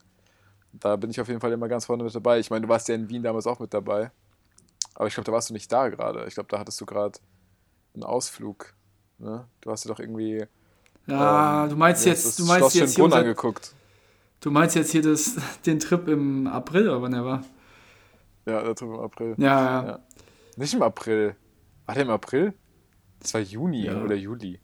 Da 0.73 0.97
bin 0.97 1.11
ich 1.11 1.21
auf 1.21 1.29
jeden 1.29 1.41
Fall 1.41 1.53
immer 1.53 1.69
ganz 1.69 1.87
vorne 1.87 2.05
mit 2.05 2.15
dabei. 2.15 2.39
Ich 2.39 2.51
meine, 2.51 2.63
du 2.63 2.69
warst 2.69 2.89
ja 2.89 2.95
in 2.95 3.09
Wien 3.09 3.23
damals 3.23 3.47
auch 3.47 3.59
mit 3.59 3.75
dabei. 3.75 4.11
Aber 4.95 5.07
ich 5.07 5.15
glaube, 5.15 5.27
da 5.27 5.33
warst 5.33 5.51
du 5.51 5.55
nicht 5.55 5.71
da 5.73 5.89
gerade. 5.89 6.25
Ich 6.27 6.35
glaube, 6.35 6.49
da 6.51 6.59
hattest 6.59 6.81
du 6.81 6.87
gerade 6.87 7.19
einen 7.95 8.05
Ausflug. 8.05 8.75
Ne? 9.19 9.47
Du 9.61 9.71
hast 9.71 9.85
dir 9.85 9.89
doch 9.89 9.99
irgendwie 9.99 10.45
Ja, 11.07 11.65
ähm, 11.65 11.71
du 11.71 11.77
meinst 11.77 12.05
jetzt, 12.07 12.27
das, 12.27 12.37
du 12.37 12.45
meinst 12.45 12.59
Schloss 12.61 12.75
jetzt 12.75 12.95
hier 12.97 13.05
unser, 13.05 13.19
angeguckt. 13.19 13.75
du 14.41 14.51
meinst 14.51 14.77
jetzt 14.77 14.93
hier 14.93 15.03
das, 15.03 15.37
den 15.67 15.81
Trip 15.81 16.07
im 16.09 16.47
April, 16.47 16.89
oder 16.89 17.03
wann 17.03 17.13
er 17.15 17.25
war? 17.25 17.45
Ja, 18.47 18.63
da 18.63 18.73
drüben 18.75 18.95
im 18.95 19.01
April. 19.01 19.35
Ja, 19.39 19.47
ja. 19.83 19.87
Ja. 19.89 19.99
Nicht 20.57 20.75
im 20.75 20.83
April. 20.83 21.35
War 21.87 21.95
der 21.95 22.05
im 22.05 22.11
April? 22.11 22.55
Das 23.21 23.35
war 23.35 23.41
Juni 23.41 23.87
Ja. 23.87 24.01
oder 24.03 24.15
Juli. 24.15 24.61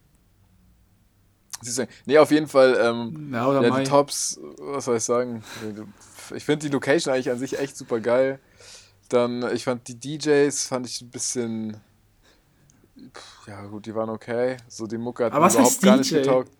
Nee, 2.06 2.18
auf 2.18 2.30
jeden 2.30 2.46
Fall. 2.46 2.78
Ähm, 2.80 3.30
Ja, 3.32 3.46
oder 3.48 3.62
ja, 3.62 3.78
die 3.78 3.84
Tops, 3.84 4.38
was 4.58 4.84
soll 4.84 4.96
ich 4.96 5.02
sagen? 5.04 5.42
Ich 6.34 6.44
finde 6.44 6.66
die 6.66 6.72
Location 6.72 7.14
eigentlich 7.14 7.30
an 7.30 7.38
sich 7.38 7.58
echt 7.58 7.76
super 7.76 8.00
geil. 8.00 8.38
Dann, 9.08 9.54
ich 9.54 9.64
fand 9.64 9.86
die 9.88 9.98
DJs, 9.98 10.66
fand 10.66 10.86
ich 10.86 11.00
ein 11.02 11.10
bisschen. 11.10 11.76
Ja, 13.46 13.64
gut, 13.66 13.86
die 13.86 13.94
waren 13.94 14.08
okay. 14.10 14.56
So, 14.68 14.86
die 14.86 14.98
Mucke 14.98 15.24
hat 15.26 15.32
Aber 15.32 15.44
was 15.44 15.54
überhaupt 15.54 15.72
heißt 15.74 15.82
gar 15.82 15.96
nicht 15.98 16.10
DJ? 16.10 16.16
getaugt. 16.16 16.50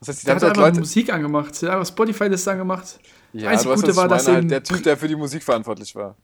Das 0.00 0.08
heißt, 0.08 0.22
die 0.22 0.26
Der 0.26 0.34
hat 0.36 0.44
einfach 0.44 0.56
Leute. 0.56 0.80
Musik 0.80 1.12
angemacht, 1.12 1.60
der 1.60 1.72
hat 1.72 1.86
Spotify-Liste 1.88 2.50
angemacht. 2.52 2.98
Ja, 3.32 3.50
weißt, 3.50 3.66
Gute 3.66 3.88
was 3.88 3.96
war, 3.96 4.08
dass 4.08 4.26
halt 4.26 4.50
der 4.50 4.62
Typ, 4.62 4.82
der 4.82 4.96
für 4.96 5.08
die 5.08 5.16
Musik 5.16 5.42
verantwortlich 5.42 5.94
war. 5.94 6.16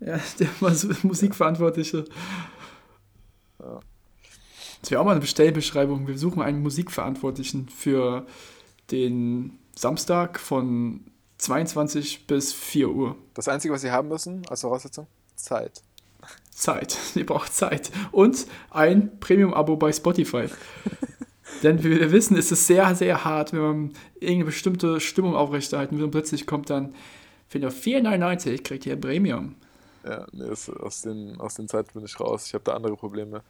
Ja, 0.00 0.18
der 0.38 0.48
war 0.60 0.74
so 0.74 0.88
Musikverantwortliche. 1.02 2.04
Ja. 3.60 3.80
Das 4.80 4.90
wäre 4.90 5.00
auch 5.00 5.04
mal 5.04 5.12
eine 5.12 5.20
Bestellbeschreibung. 5.20 6.06
Wir 6.06 6.18
suchen 6.18 6.42
einen 6.42 6.62
Musikverantwortlichen 6.62 7.68
für 7.68 8.26
den 8.90 9.58
Samstag 9.74 10.38
von 10.38 11.00
22 11.38 12.26
bis 12.26 12.52
4 12.52 12.90
Uhr. 12.90 13.16
Das 13.34 13.48
Einzige, 13.48 13.74
was 13.74 13.82
sie 13.82 13.90
haben 13.90 14.08
müssen 14.08 14.46
als 14.48 14.62
Voraussetzung? 14.62 15.06
Zeit. 15.34 15.82
Zeit. 16.50 16.96
Ihr 17.14 17.26
braucht 17.26 17.54
Zeit. 17.54 17.90
Und 18.12 18.46
ein 18.70 19.18
Premium-Abo 19.20 19.76
bei 19.76 19.92
Spotify. 19.92 20.46
Denn 21.62 21.82
wie 21.82 21.90
wir 21.90 22.12
wissen, 22.12 22.36
ist 22.36 22.52
es 22.52 22.66
sehr, 22.66 22.94
sehr 22.94 23.24
hart, 23.24 23.52
wenn 23.52 23.60
man 23.60 23.92
irgendeine 24.14 24.44
bestimmte 24.46 25.00
Stimmung 25.00 25.34
aufrechterhalten 25.34 25.96
will 25.96 26.04
und 26.04 26.10
plötzlich 26.10 26.46
kommt 26.46 26.70
dann 26.70 26.94
für 27.48 27.60
nur 27.60 27.70
4,99 27.70 28.62
kriegt 28.62 28.86
ihr 28.86 29.00
Premium. 29.00 29.54
Ja, 30.06 30.26
nee, 30.32 30.46
das, 30.48 30.70
aus, 30.70 31.02
den, 31.02 31.40
aus 31.40 31.54
den 31.54 31.68
Zeiten 31.68 31.90
bin 31.94 32.04
ich 32.04 32.18
raus. 32.20 32.46
Ich 32.46 32.54
habe 32.54 32.64
da 32.64 32.74
andere 32.74 32.96
Probleme. 32.96 33.42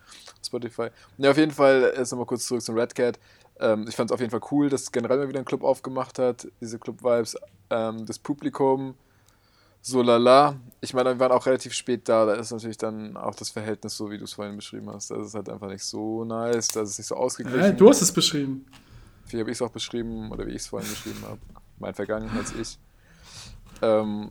Spotify. 0.44 0.88
Ja, 1.18 1.30
auf 1.30 1.36
jeden 1.36 1.52
Fall, 1.52 1.92
jetzt 1.96 2.12
nochmal 2.12 2.26
kurz 2.26 2.46
zurück 2.46 2.62
zum 2.62 2.78
Red 2.78 2.94
Cat. 2.94 3.18
Ähm, 3.60 3.86
ich 3.88 3.94
fand 3.94 4.10
es 4.10 4.14
auf 4.14 4.20
jeden 4.20 4.30
Fall 4.30 4.40
cool, 4.50 4.68
dass 4.70 4.90
generell 4.90 5.18
mal 5.18 5.28
wieder 5.28 5.38
ein 5.38 5.44
Club 5.44 5.62
aufgemacht 5.62 6.18
hat. 6.18 6.48
Diese 6.60 6.78
Club-Vibes. 6.78 7.36
Ähm, 7.70 8.06
das 8.06 8.18
Publikum 8.18 8.94
so 9.82 10.02
lala. 10.02 10.56
Ich 10.80 10.94
meine, 10.94 11.10
wir 11.10 11.20
waren 11.20 11.32
auch 11.32 11.46
relativ 11.46 11.72
spät 11.72 12.08
da. 12.08 12.26
Da 12.26 12.34
ist 12.34 12.50
natürlich 12.50 12.78
dann 12.78 13.16
auch 13.16 13.34
das 13.34 13.50
Verhältnis 13.50 13.96
so, 13.96 14.10
wie 14.10 14.18
du 14.18 14.24
es 14.24 14.32
vorhin 14.32 14.56
beschrieben 14.56 14.90
hast. 14.90 15.10
Das 15.10 15.28
ist 15.28 15.34
halt 15.34 15.48
einfach 15.48 15.68
nicht 15.68 15.84
so 15.84 16.24
nice. 16.24 16.68
Das 16.68 16.90
ist 16.90 16.98
nicht 16.98 17.06
so 17.06 17.16
ausgeglichen. 17.16 17.60
Ja, 17.60 17.70
du 17.70 17.88
hast 17.88 18.00
es 18.00 18.12
beschrieben. 18.12 18.66
Wie 19.28 19.38
habe 19.38 19.50
ich 19.50 19.58
es 19.58 19.62
auch 19.62 19.70
beschrieben 19.70 20.30
oder 20.32 20.46
wie 20.46 20.50
ich 20.50 20.62
es 20.62 20.66
vorhin 20.68 20.88
beschrieben 20.88 21.22
habe. 21.22 21.38
Mein 21.78 21.94
Vergangenheits-Ich. 21.94 22.78
Ähm, 23.82 24.30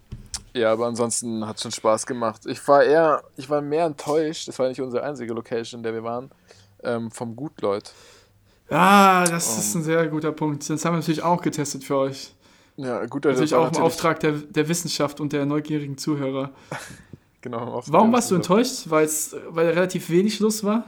ja, 0.55 0.71
aber 0.71 0.87
ansonsten 0.87 1.45
hat 1.45 1.57
es 1.57 1.63
schon 1.63 1.71
Spaß 1.71 2.05
gemacht. 2.05 2.45
Ich 2.45 2.65
war 2.67 2.83
eher, 2.83 3.23
ich 3.35 3.49
war 3.49 3.61
mehr 3.61 3.85
enttäuscht. 3.85 4.47
Das 4.47 4.57
war 4.57 4.69
nicht 4.69 4.79
unsere 4.79 5.03
einzige 5.03 5.33
Location, 5.33 5.79
in 5.79 5.83
der 5.83 5.93
wir 5.93 6.03
waren. 6.03 6.31
Ähm, 6.81 7.11
vom 7.11 7.35
Gutleut. 7.35 7.91
Ja, 8.69 9.25
das 9.25 9.53
um, 9.53 9.59
ist 9.59 9.75
ein 9.75 9.83
sehr 9.83 10.07
guter 10.07 10.31
Punkt. 10.31 10.69
Das 10.69 10.85
haben 10.85 10.93
wir 10.93 10.99
natürlich 10.99 11.23
auch 11.23 11.41
getestet 11.41 11.83
für 11.83 11.97
euch. 11.97 12.33
Ja, 12.77 13.05
gut. 13.05 13.25
Also 13.25 13.41
natürlich 13.41 13.55
auch 13.55 13.69
im 13.69 13.83
Auftrag 13.83 14.21
der, 14.21 14.31
der 14.31 14.67
Wissenschaft 14.69 15.19
und 15.19 15.33
der 15.33 15.45
neugierigen 15.45 15.97
Zuhörer. 15.97 16.51
genau. 17.41 17.83
Warum 17.87 18.13
warst 18.13 18.31
du 18.31 18.35
enttäuscht? 18.35 18.89
Weil's, 18.89 19.35
weil 19.49 19.69
relativ 19.69 20.09
wenig 20.09 20.39
los 20.39 20.63
war? 20.63 20.85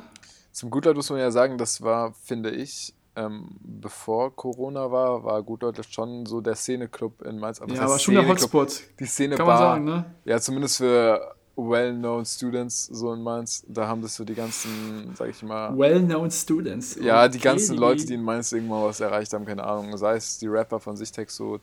Zum 0.54 0.70
Gutleut 0.70 0.96
muss 0.96 1.10
man 1.10 1.20
ja 1.20 1.30
sagen, 1.30 1.58
das 1.58 1.82
war, 1.82 2.14
finde 2.14 2.52
ich, 2.52 2.94
ähm, 3.18 3.50
bevor 3.60 4.36
Corona 4.36 4.92
war, 4.92 5.24
war 5.24 5.42
Gutleut 5.42 5.84
schon 5.90 6.26
so 6.28 6.40
der 6.40 6.56
Szeneclub 6.56 7.24
in 7.24 7.40
Mainz. 7.40 7.60
Aber 7.60 7.74
ja, 7.74 7.82
aber 7.82 7.98
schon 7.98 8.14
der 8.14 8.28
Hotspot. 8.28 8.84
Die 9.00 9.06
Szene 9.06 9.36
Kann 9.36 9.48
man 9.48 9.58
sagen, 9.58 9.84
ne? 9.86 10.06
Ja, 10.24 10.40
zumindest 10.40 10.78
für 10.78 11.36
well-known 11.56 12.26
Students 12.26 12.86
so 12.86 13.12
in 13.14 13.24
Mainz. 13.24 13.66
Da 13.68 13.88
haben 13.88 14.04
das 14.04 14.16
so 14.16 14.24
die 14.24 14.36
ganzen, 14.36 15.16
sag 15.16 15.30
ich 15.30 15.42
mal. 15.42 15.76
Well-known 15.76 16.30
Students. 16.30 16.96
Ja, 17.02 17.24
okay. 17.24 17.32
die 17.32 17.40
ganzen 17.40 17.78
Leute, 17.78 18.06
die 18.06 18.14
in 18.14 18.22
Mainz 18.22 18.52
irgendwann 18.52 18.84
was 18.84 19.00
erreicht 19.00 19.34
haben, 19.34 19.46
keine 19.46 19.64
Ahnung. 19.64 19.98
Sei 19.98 20.16
es 20.16 20.38
die 20.38 20.48
Rapper 20.48 20.80
von 20.80 20.96
Sichtexot 20.96 21.62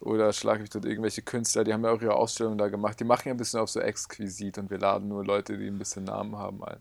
oder 0.00 0.32
schlag 0.32 0.60
ich 0.62 0.70
dort 0.70 0.84
irgendwelche 0.84 1.22
Künstler, 1.22 1.62
die 1.62 1.72
haben 1.72 1.84
ja 1.84 1.92
auch 1.92 2.02
ihre 2.02 2.14
Ausstellung 2.14 2.58
da 2.58 2.68
gemacht. 2.68 2.98
Die 2.98 3.04
machen 3.04 3.28
ja 3.28 3.34
ein 3.34 3.36
bisschen 3.36 3.60
auf 3.60 3.70
so 3.70 3.78
exquisit 3.78 4.58
und 4.58 4.70
wir 4.70 4.78
laden 4.78 5.08
nur 5.08 5.24
Leute, 5.24 5.56
die 5.56 5.68
ein 5.68 5.78
bisschen 5.78 6.04
Namen 6.04 6.36
haben 6.36 6.62
ein. 6.64 6.78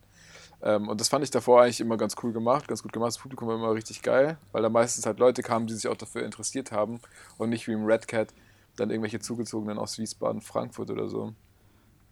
Ähm, 0.62 0.90
und 0.90 1.00
das 1.00 1.10
fand 1.10 1.24
ich 1.24 1.32
davor 1.32 1.62
eigentlich 1.62 1.80
immer 1.80 1.98
ganz 1.98 2.16
cool 2.24 2.34
gemacht, 2.34 2.68
ganz 2.68 2.84
gut 2.84 2.94
gemacht. 2.94 3.10
Das 3.10 3.20
Publikum 3.20 3.48
war 3.48 3.56
immer 3.56 3.74
richtig 3.74 4.02
geil, 4.02 4.38
weil 4.52 4.62
da 4.64 4.70
meistens 4.70 5.06
halt 5.06 5.20
Leute 5.20 5.44
kamen, 5.44 5.68
die 5.68 5.74
sich 5.74 5.88
auch 5.88 5.98
dafür 5.98 6.24
interessiert 6.24 6.72
haben 6.72 7.00
und 7.38 7.50
nicht 7.50 7.68
wie 7.68 7.74
im 7.74 7.86
Red 7.86 8.08
Cat 8.08 8.34
dann 8.76 8.90
irgendwelche 8.90 9.20
Zugezogenen 9.20 9.78
aus 9.78 9.98
Wiesbaden, 9.98 10.42
Frankfurt 10.42 10.90
oder 10.90 11.08
so 11.08 11.34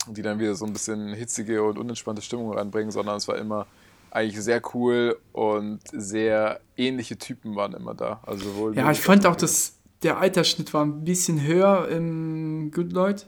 die 0.08 0.22
dann 0.22 0.40
wieder 0.40 0.56
so 0.56 0.66
ein 0.66 0.74
bisschen 0.74 1.14
hitzige 1.14 1.64
und 1.64 1.78
unentspannte 1.78 2.22
Stimmung 2.22 2.54
reinbringen, 2.54 2.92
sondern 2.92 3.18
es 3.18 3.28
war 3.28 3.38
immer 3.38 3.68
eigentlich 4.12 4.42
sehr 4.42 4.62
cool 4.74 5.18
und 5.34 5.80
sehr 5.92 6.62
ähnliche 6.78 7.18
Typen 7.18 7.56
waren 7.56 7.74
immer 7.74 7.94
da. 7.94 8.22
Also 8.26 8.46
sowohl 8.46 8.76
ja, 8.76 8.90
ich 8.92 9.02
fand 9.02 9.26
auch, 9.26 9.36
dass 9.36 9.78
der 10.04 10.20
Altersschnitt 10.20 10.74
war 10.74 10.86
ein 10.86 11.04
bisschen 11.04 11.42
höher 11.42 11.90
im 11.90 12.72
Good 12.72 12.94
Lloyd. 12.94 13.26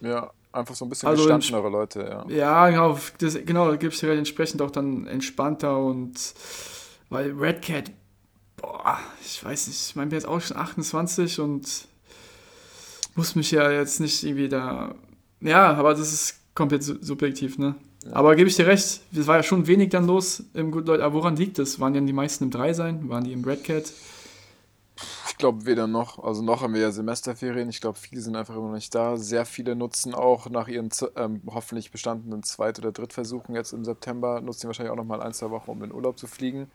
Ja, 0.00 0.30
einfach 0.52 0.74
so 0.74 0.84
ein 0.84 0.88
bisschen 0.88 1.08
also 1.08 1.22
gestandenere 1.22 1.70
Leute, 1.70 2.00
ja. 2.00 2.34
Ja, 2.34 2.70
genau, 2.70 2.98
das, 3.18 3.38
genau, 3.44 3.70
da 3.70 3.76
gibt 3.76 3.94
es 3.94 4.00
ja 4.00 4.12
entsprechend 4.12 4.62
auch 4.62 4.70
dann 4.70 5.06
entspannter 5.06 5.78
und 5.78 6.14
weil 7.08 7.32
Red 7.32 7.62
Cat, 7.62 7.90
boah, 8.56 8.98
ich 9.24 9.44
weiß 9.44 9.68
nicht, 9.68 9.88
ich 9.88 9.96
meine, 9.96 10.06
ich 10.06 10.10
bin 10.10 10.18
jetzt 10.18 10.28
auch 10.28 10.40
schon 10.40 10.56
28 10.56 11.40
und 11.40 11.86
muss 13.14 13.34
mich 13.34 13.50
ja 13.50 13.70
jetzt 13.70 14.00
nicht 14.00 14.22
irgendwie 14.24 14.48
da 14.48 14.94
ja, 15.40 15.72
aber 15.72 15.94
das 15.94 16.12
ist 16.12 16.40
komplett 16.54 16.82
subjektiv, 16.82 17.58
ne? 17.58 17.74
Ja. 18.04 18.12
Aber 18.14 18.34
gebe 18.34 18.48
ich 18.48 18.56
dir 18.56 18.66
recht, 18.66 19.00
es 19.12 19.26
war 19.26 19.36
ja 19.36 19.42
schon 19.42 19.66
wenig 19.66 19.90
dann 19.90 20.06
los 20.06 20.44
im 20.54 20.70
Good 20.70 20.86
Leute. 20.86 21.04
Aber 21.04 21.14
woran 21.14 21.36
liegt 21.36 21.58
das? 21.58 21.80
Waren 21.80 21.92
denn 21.92 22.06
die 22.06 22.12
meisten 22.12 22.44
im 22.44 22.50
3 22.50 22.72
sein? 22.72 23.08
Waren 23.08 23.24
die 23.24 23.32
im 23.32 23.44
Red 23.44 23.64
Cat? 23.64 23.92
Ich 25.40 25.42
glaube 25.42 25.64
weder 25.64 25.86
noch. 25.86 26.22
Also 26.22 26.42
noch 26.42 26.60
haben 26.60 26.74
wir 26.74 26.82
ja 26.82 26.90
Semesterferien. 26.90 27.70
Ich 27.70 27.80
glaube, 27.80 27.98
viele 27.98 28.20
sind 28.20 28.36
einfach 28.36 28.54
immer 28.54 28.66
noch 28.66 28.74
nicht 28.74 28.94
da. 28.94 29.16
Sehr 29.16 29.46
viele 29.46 29.74
nutzen 29.74 30.12
auch 30.12 30.50
nach 30.50 30.68
ihren 30.68 30.90
ähm, 31.16 31.40
hoffentlich 31.46 31.90
bestandenen 31.90 32.42
Zweit- 32.42 32.78
oder 32.78 32.92
Drittversuchen 32.92 33.54
jetzt 33.54 33.72
im 33.72 33.82
September, 33.82 34.42
nutzen 34.42 34.66
wahrscheinlich 34.66 34.92
auch 34.92 34.96
noch 34.96 35.06
mal 35.06 35.22
ein, 35.22 35.32
zwei 35.32 35.48
Wochen, 35.48 35.70
um 35.70 35.82
in 35.82 35.94
Urlaub 35.94 36.18
zu 36.18 36.26
fliegen. 36.26 36.70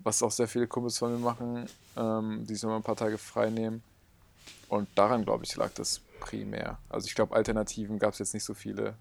Was 0.00 0.24
auch 0.24 0.32
sehr 0.32 0.48
viele 0.48 0.66
Kumpels 0.66 0.98
von 0.98 1.12
mir 1.12 1.20
machen, 1.20 1.66
ähm, 1.96 2.44
die 2.48 2.56
sich 2.56 2.64
mal 2.64 2.74
ein 2.74 2.82
paar 2.82 2.96
Tage 2.96 3.16
frei 3.16 3.50
nehmen. 3.50 3.80
Und 4.68 4.88
daran, 4.96 5.24
glaube 5.24 5.44
ich, 5.44 5.54
lag 5.54 5.70
das 5.74 6.00
primär. 6.18 6.78
Also 6.88 7.06
ich 7.06 7.14
glaube, 7.14 7.36
Alternativen 7.36 8.00
gab 8.00 8.14
es 8.14 8.18
jetzt 8.18 8.34
nicht 8.34 8.42
so 8.42 8.54
viele. 8.54 8.94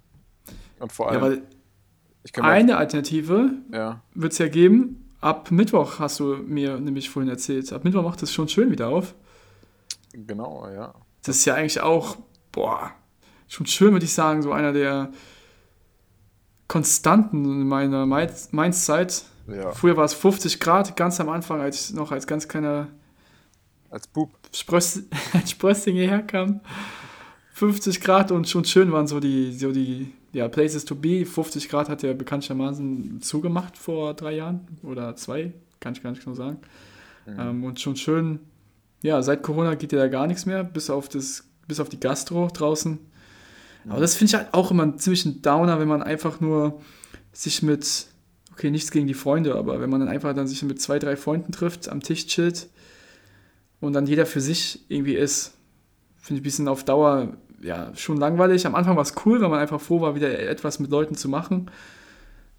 Und 0.77 0.91
vor 0.91 1.09
allem. 1.09 1.41
Ja, 2.35 2.43
eine 2.43 2.77
Alternative 2.77 3.53
ja. 3.71 4.01
wird 4.13 4.33
es 4.33 4.37
ja 4.37 4.49
geben. 4.49 5.02
Ab 5.23 5.51
Mittwoch 5.51 5.99
hast 5.99 6.19
du 6.19 6.35
mir 6.35 6.81
nämlich 6.81 7.09
vorhin 7.09 7.29
erzählt. 7.29 7.71
Ab 7.71 7.85
Mittwoch 7.85 8.03
macht 8.03 8.21
es 8.23 8.33
schon 8.33 8.49
schön 8.49 8.69
wieder 8.71 8.89
auf. 8.89 9.15
Genau, 10.11 10.67
ja. 10.67 10.93
Das 11.23 11.37
ist 11.37 11.45
ja 11.45 11.55
eigentlich 11.55 11.79
auch, 11.79 12.17
boah, 12.51 12.91
schon 13.47 13.65
schön, 13.65 13.93
würde 13.93 14.03
ich 14.03 14.13
sagen, 14.13 14.41
so 14.41 14.51
einer 14.51 14.73
der 14.73 15.11
Konstanten 16.67 17.45
in 17.45 17.67
meiner 17.67 18.05
Mainz-Zeit. 18.05 19.23
Ja. 19.47 19.71
Früher 19.71 19.95
war 19.95 20.03
es 20.03 20.13
50 20.13 20.59
Grad, 20.59 20.97
ganz 20.97 21.21
am 21.21 21.29
Anfang, 21.29 21.61
als 21.61 21.89
ich 21.89 21.95
noch 21.95 22.11
als 22.11 22.27
ganz 22.27 22.49
kleiner 22.49 22.89
als 23.89 24.07
Bub 24.07 24.29
Spröss, 24.51 25.03
als 25.33 25.51
Sprössing 25.51 25.95
hierher 25.95 26.23
kam. 26.23 26.59
50 27.53 28.01
Grad 28.01 28.31
und 28.31 28.49
schon 28.49 28.65
schön 28.65 28.91
waren 28.91 29.07
so 29.07 29.21
die, 29.21 29.53
so 29.53 29.71
die 29.71 30.11
ja, 30.33 30.47
Places 30.47 30.85
to 30.85 30.95
be. 30.95 31.25
50 31.25 31.69
Grad 31.69 31.89
hat 31.89 32.03
er 32.03 32.13
bekanntermaßen 32.13 33.21
zugemacht 33.21 33.77
vor 33.77 34.13
drei 34.13 34.35
Jahren 34.35 34.67
oder 34.83 35.15
zwei, 35.15 35.53
kann 35.79 35.93
ich 35.93 36.03
gar 36.03 36.11
nicht 36.11 36.23
genau 36.23 36.35
sagen. 36.35 36.57
Mhm. 37.25 37.39
Ähm, 37.39 37.63
und 37.63 37.79
schon 37.79 37.95
schön, 37.95 38.39
ja, 39.01 39.21
seit 39.21 39.43
Corona 39.43 39.75
geht 39.75 39.91
ja 39.91 39.99
da 39.99 40.07
gar 40.07 40.27
nichts 40.27 40.45
mehr, 40.45 40.63
bis 40.63 40.89
auf, 40.89 41.07
das, 41.09 41.45
bis 41.67 41.79
auf 41.79 41.89
die 41.89 41.99
Gastro 41.99 42.49
draußen. 42.53 42.99
Mhm. 43.85 43.91
Aber 43.91 44.01
das 44.01 44.15
finde 44.15 44.31
ich 44.31 44.35
halt 44.35 44.53
auch 44.53 44.71
immer 44.71 44.83
ein 44.83 44.97
ziemlichen 44.97 45.41
Downer, 45.41 45.79
wenn 45.79 45.87
man 45.87 46.03
einfach 46.03 46.39
nur 46.41 46.81
sich 47.31 47.61
mit, 47.61 48.07
okay, 48.51 48.69
nichts 48.69 48.91
gegen 48.91 49.07
die 49.07 49.13
Freunde, 49.13 49.55
aber 49.55 49.79
wenn 49.79 49.89
man 49.89 49.99
dann 49.99 50.09
einfach 50.09 50.33
dann 50.33 50.47
sich 50.47 50.61
mit 50.63 50.81
zwei, 50.81 50.99
drei 50.99 51.15
Freunden 51.15 51.51
trifft, 51.51 51.89
am 51.89 52.01
Tisch 52.01 52.27
chillt 52.27 52.69
und 53.79 53.93
dann 53.93 54.07
jeder 54.07 54.25
für 54.25 54.41
sich 54.41 54.85
irgendwie 54.89 55.15
ist 55.15 55.53
finde 56.23 56.37
ich 56.37 56.41
ein 56.41 56.43
bisschen 56.43 56.67
auf 56.69 56.85
Dauer 56.85 57.33
ja 57.63 57.91
schon 57.95 58.17
langweilig. 58.17 58.65
Am 58.65 58.75
Anfang 58.75 58.95
war 58.95 59.03
es 59.03 59.15
cool, 59.25 59.41
weil 59.41 59.49
man 59.49 59.59
einfach 59.59 59.81
froh 59.81 60.01
war, 60.01 60.15
wieder 60.15 60.37
etwas 60.39 60.79
mit 60.79 60.91
Leuten 60.91 61.15
zu 61.15 61.29
machen. 61.29 61.69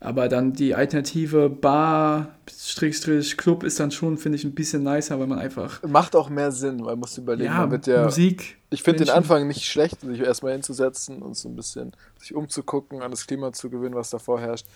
Aber 0.01 0.29
dann 0.29 0.53
die 0.53 0.75
alternative 0.75 1.49
Bar, 1.49 2.35
Strich, 2.51 3.39
Club 3.39 3.63
ist 3.63 3.81
dann 3.81 3.91
schon, 3.91 4.19
finde 4.19 4.37
ich, 4.37 4.45
ein 4.45 4.55
bisschen 4.55 4.83
nicer, 4.83 5.19
weil 5.19 5.27
man 5.27 5.39
einfach. 5.39 5.83
Macht 5.83 6.15
auch 6.15 6.29
mehr 6.29 6.53
Sinn, 6.53 6.81
weil 6.81 6.93
man 6.93 7.01
muss 7.01 7.17
überlegen, 7.17 7.51
ja, 7.51 7.67
mit 7.67 7.87
der 7.87 8.05
Musik. 8.05 8.59
Ich 8.69 8.83
finde 8.83 9.05
den 9.05 9.15
Anfang 9.15 9.47
nicht 9.47 9.65
schlecht, 9.65 10.03
sich 10.03 10.21
erstmal 10.21 10.53
hinzusetzen 10.53 11.23
und 11.23 11.37
so 11.37 11.49
ein 11.49 11.57
bisschen 11.57 11.93
sich 12.21 12.35
umzugucken, 12.35 13.01
an 13.01 13.13
das 13.13 13.27
Klima 13.27 13.53
zu 13.53 13.71
gewinnen, 13.71 13.95
was 13.95 14.11
davor 14.11 14.41
herrscht. 14.41 14.67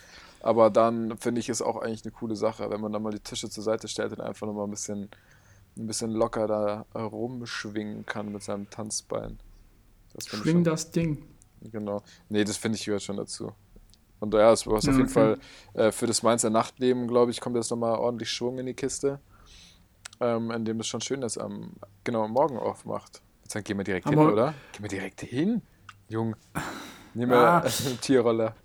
Aber 0.40 0.70
dann 0.70 1.18
finde 1.18 1.40
ich 1.40 1.50
es 1.50 1.60
auch 1.60 1.76
eigentlich 1.76 2.04
eine 2.04 2.12
coole 2.12 2.36
Sache, 2.36 2.70
wenn 2.70 2.80
man 2.80 2.92
dann 2.92 3.02
mal 3.02 3.12
die 3.12 3.20
Tische 3.20 3.50
zur 3.50 3.64
Seite 3.64 3.86
stellt 3.88 4.12
und 4.12 4.20
einfach 4.20 4.46
nochmal 4.46 4.66
ein 4.66 4.70
bisschen 4.70 5.10
ein 5.78 5.86
bisschen 5.86 6.10
locker 6.10 6.46
da 6.46 6.84
rumschwingen 6.98 8.04
kann 8.04 8.32
mit 8.32 8.42
seinem 8.42 8.68
Tanzbein. 8.68 9.38
Das 10.14 10.26
Schwing 10.26 10.64
das 10.64 10.90
Ding. 10.90 11.24
Genau. 11.60 12.02
Nee, 12.28 12.44
das 12.44 12.56
finde 12.56 12.76
ich 12.76 12.84
gehört 12.84 13.02
schon 13.02 13.16
dazu. 13.16 13.52
Und 14.20 14.34
ja, 14.34 14.52
es 14.52 14.66
war 14.66 14.74
ja, 14.74 14.78
auf 14.78 14.84
jeden 14.84 15.02
okay. 15.02 15.08
Fall 15.08 15.38
äh, 15.74 15.92
für 15.92 16.06
das 16.06 16.22
Mainzer 16.22 16.50
Nachtleben, 16.50 17.06
glaube 17.06 17.30
ich, 17.30 17.40
kommt 17.40 17.56
jetzt 17.56 17.70
nochmal 17.70 17.98
ordentlich 17.98 18.30
Schwung 18.30 18.58
in 18.58 18.66
die 18.66 18.74
Kiste. 18.74 19.20
Ähm, 20.20 20.50
in 20.50 20.64
dem 20.64 20.80
es 20.80 20.88
schon 20.88 21.00
schön 21.00 21.22
ist, 21.22 21.38
am 21.38 21.74
genau 22.02 22.26
morgen 22.26 22.58
aufmacht. 22.58 23.22
Jetzt 23.42 23.54
dann 23.54 23.62
gehen 23.62 23.78
wir 23.78 23.84
direkt 23.84 24.06
Aber 24.06 24.16
hin, 24.16 24.32
oder? 24.32 24.54
Gehen 24.72 24.82
wir 24.82 24.88
direkt 24.88 25.20
hin, 25.20 25.62
Jung. 26.08 26.34
Nehmen 27.14 27.30
wir 27.30 27.38
ah. 27.38 27.58
einen 27.86 28.00
Tierroller. 28.00 28.56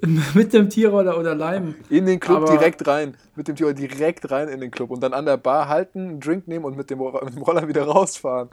mit 0.34 0.52
dem 0.52 0.70
Tierroller 0.70 1.18
oder 1.18 1.34
Leim. 1.34 1.74
In 1.90 2.06
den 2.06 2.20
Club 2.20 2.38
Aber 2.38 2.50
direkt 2.50 2.86
rein. 2.86 3.16
Mit 3.34 3.48
dem 3.48 3.56
Tierroller 3.56 3.76
direkt 3.76 4.30
rein 4.30 4.48
in 4.48 4.60
den 4.60 4.70
Club 4.70 4.90
und 4.90 5.00
dann 5.02 5.12
an 5.12 5.26
der 5.26 5.36
Bar 5.36 5.68
halten, 5.68 6.08
einen 6.08 6.20
Drink 6.20 6.48
nehmen 6.48 6.64
und 6.64 6.76
mit 6.76 6.90
dem, 6.90 6.98
mit 6.98 7.34
dem 7.34 7.42
Roller 7.42 7.68
wieder 7.68 7.84
rausfahren. 7.84 8.50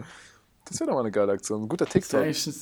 Das 0.66 0.80
wäre 0.80 0.90
doch 0.90 0.96
mal 0.96 1.02
eine 1.02 1.12
geile 1.12 1.32
Aktion. 1.32 1.64
Ein 1.64 1.70
guter 1.70 1.86
TikTok. 1.86 2.22
Ja, 2.22 2.26
ich, 2.26 2.46
wollte 2.46 2.62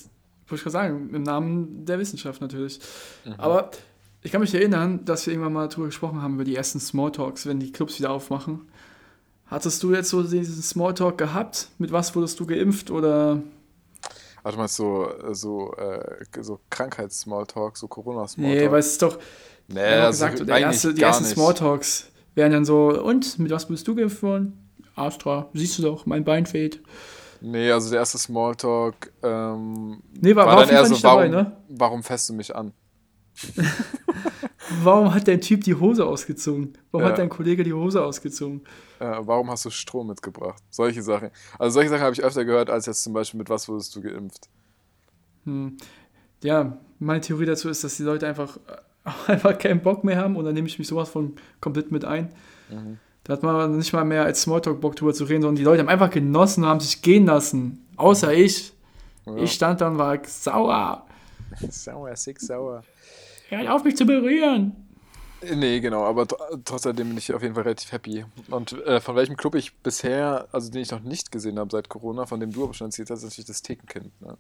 ich 0.56 0.62
gerade 0.62 0.72
sagen, 0.72 1.10
im 1.14 1.24
Namen 1.24 1.86
der 1.86 2.00
Wissenschaft 2.00 2.42
natürlich. 2.42 2.80
Mhm. 3.26 3.34
Aber 3.38 3.72
ich 4.22 4.32
kann 4.32 4.42
mich 4.42 4.54
erinnern, 4.54 5.06
dass 5.06 5.26
wir 5.26 5.34
irgendwann 5.34 5.54
mal 5.54 5.68
darüber 5.68 5.88
gesprochen 5.88 6.22
haben, 6.22 6.36
über 6.36 6.44
die 6.44 6.56
ersten 6.56 6.80
Smalltalks, 6.80 7.46
wenn 7.46 7.60
die 7.60 7.72
Clubs 7.72 8.00
wieder 8.00 8.12
aufmachen. 8.12 8.70
Hattest 9.48 9.84
du 9.84 9.94
jetzt 9.94 10.10
so 10.10 10.24
diesen 10.24 10.62
Smalltalk 10.62 11.18
gehabt? 11.18 11.70
Mit 11.78 11.92
was 11.92 12.16
wurdest 12.16 12.40
du 12.40 12.46
geimpft 12.46 12.90
oder 12.90 13.42
Warte 14.44 14.58
mal, 14.58 14.68
so, 14.68 15.08
so, 15.34 15.76
äh, 15.76 16.26
so 16.42 16.60
Krankheits-Smalltalk, 16.70 17.78
so 17.78 17.88
Corona-Smalltalk. 17.88 18.64
Nee, 18.64 18.72
weil 18.72 18.80
es 18.80 18.94
ist 18.94 19.02
doch. 19.02 19.20
Nee, 19.68 19.80
also 19.82 20.26
gesagt, 20.26 20.48
der 20.48 20.58
erste, 20.58 20.94
die 20.94 21.02
ersten 21.02 21.26
Smalltalks 21.26 22.08
wären 22.34 22.52
dann 22.52 22.66
so, 22.66 22.90
und 23.04 23.38
mit 23.40 23.52
was 23.52 23.68
bist 23.68 23.88
du 23.88 23.96
geimpft 23.96 24.24
worden? 24.24 24.58
Astra, 24.96 25.50
siehst 25.54 25.78
du 25.78 25.84
doch, 25.84 26.06
mein 26.06 26.24
Bein 26.24 26.46
fehlt. 26.46 26.82
Nee, 27.42 27.72
also 27.72 27.90
der 27.90 28.00
erste 28.00 28.20
Smalltalk 28.20 29.12
ähm, 29.24 30.02
nee, 30.14 30.36
war, 30.36 30.46
war, 30.46 30.58
war 30.58 30.66
dann 30.66 30.76
eher 30.76 30.86
so, 30.86 31.02
warum, 31.04 31.32
dabei, 31.32 31.44
ne? 31.44 31.58
warum 31.70 32.04
fässt 32.04 32.30
du 32.30 32.34
mich 32.34 32.56
an? 32.56 32.72
warum 34.84 35.14
hat 35.14 35.28
dein 35.28 35.42
Typ 35.42 35.64
die 35.64 35.74
Hose 35.74 36.06
ausgezogen? 36.06 36.78
Warum 36.92 37.06
ja. 37.06 37.12
hat 37.12 37.18
dein 37.18 37.30
Kollege 37.30 37.64
die 37.64 37.74
Hose 37.74 38.04
ausgezogen? 38.04 38.62
Äh, 39.00 39.18
warum 39.22 39.50
hast 39.50 39.66
du 39.66 39.72
Strom 39.72 40.08
mitgebracht? 40.08 40.62
Solche 40.70 41.02
Sachen. 41.02 41.32
Also 41.58 41.74
solche 41.74 41.90
Sachen 41.90 42.04
habe 42.04 42.14
ich 42.14 42.24
öfter 42.24 42.46
gehört, 42.46 42.70
als 42.70 42.86
jetzt 42.86 43.04
zum 43.04 43.14
Beispiel 43.14 43.40
mit 43.40 43.50
was 43.50 43.68
wurdest 43.68 43.96
du 43.96 44.02
geimpft. 44.02 44.50
Hm. 45.46 45.78
Ja, 46.44 46.78
meine 47.00 47.22
Theorie 47.22 47.46
dazu 47.46 47.70
ist, 47.70 47.84
dass 47.84 47.98
die 47.98 48.04
Leute 48.04 48.28
einfach, 48.28 48.60
einfach 49.28 49.58
keinen 49.58 49.82
Bock 49.82 50.04
mehr 50.04 50.18
haben 50.18 50.36
und 50.36 50.46
dann 50.46 50.54
nehme 50.54 50.68
ich 50.68 50.78
mich 50.78 50.88
sowas 50.88 51.10
von 51.10 51.36
komplett 51.60 51.92
mit 51.92 52.06
ein. 52.06 52.34
Mhm. 52.70 53.00
Da 53.24 53.34
hat 53.34 53.44
man 53.44 53.78
nicht 53.78 53.94
mal 53.94 54.04
mehr 54.04 54.24
als 54.24 54.42
Smalltalk 54.42 54.82
Bock 54.82 54.96
drüber 54.96 55.14
zu 55.14 55.26
reden, 55.26 55.44
sondern 55.44 55.58
die 55.58 55.64
Leute 55.64 55.82
haben 55.82 55.90
einfach 55.90 56.10
genossen 56.10 56.64
und 56.64 56.70
haben 56.70 56.80
sich 56.80 57.02
gehen 57.02 57.26
lassen. 57.26 57.88
Außer 57.96 58.34
ich. 58.34 58.74
Ja. 59.26 59.36
Ich 59.38 59.54
stand 59.54 59.82
dann 59.82 59.94
und 59.94 60.00
war 60.00 60.20
sauer. 60.26 61.06
sauer, 61.70 62.16
sick 62.16 62.40
sauer. 62.40 62.84
Hört 63.50 63.70
auf 63.70 63.84
mich 63.84 63.96
zu 63.96 64.06
berühren. 64.06 64.76
Nee, 65.56 65.80
genau, 65.80 66.04
aber 66.04 66.28
trotzdem 66.66 66.96
bin 66.96 67.18
ich 67.18 67.34
auf 67.34 67.42
jeden 67.42 67.56
Fall 67.56 67.64
relativ 67.64 67.92
happy. 67.92 68.26
Und 68.50 68.74
äh, 68.86 69.02
von 69.02 69.16
welchem 69.16 69.36
Club 69.36 69.56
ich 69.56 69.76
bisher, 69.78 70.48
also 70.52 70.70
den 70.72 70.82
ich 70.82 70.92
noch 70.92 71.02
nicht 71.02 71.32
gesehen 71.32 71.58
habe 71.58 71.72
seit 71.72 71.90
Corona, 71.90 72.28
von 72.28 72.40
dem 72.40 72.52
du 72.52 72.64
aber 72.64 72.74
schon 72.76 72.88
erzählt 72.88 73.10
hast, 73.10 73.20
ist 73.20 73.26
natürlich 73.26 73.48
das 73.48 73.62
Thekenkind. 73.64 74.22
Ne? 74.22 74.38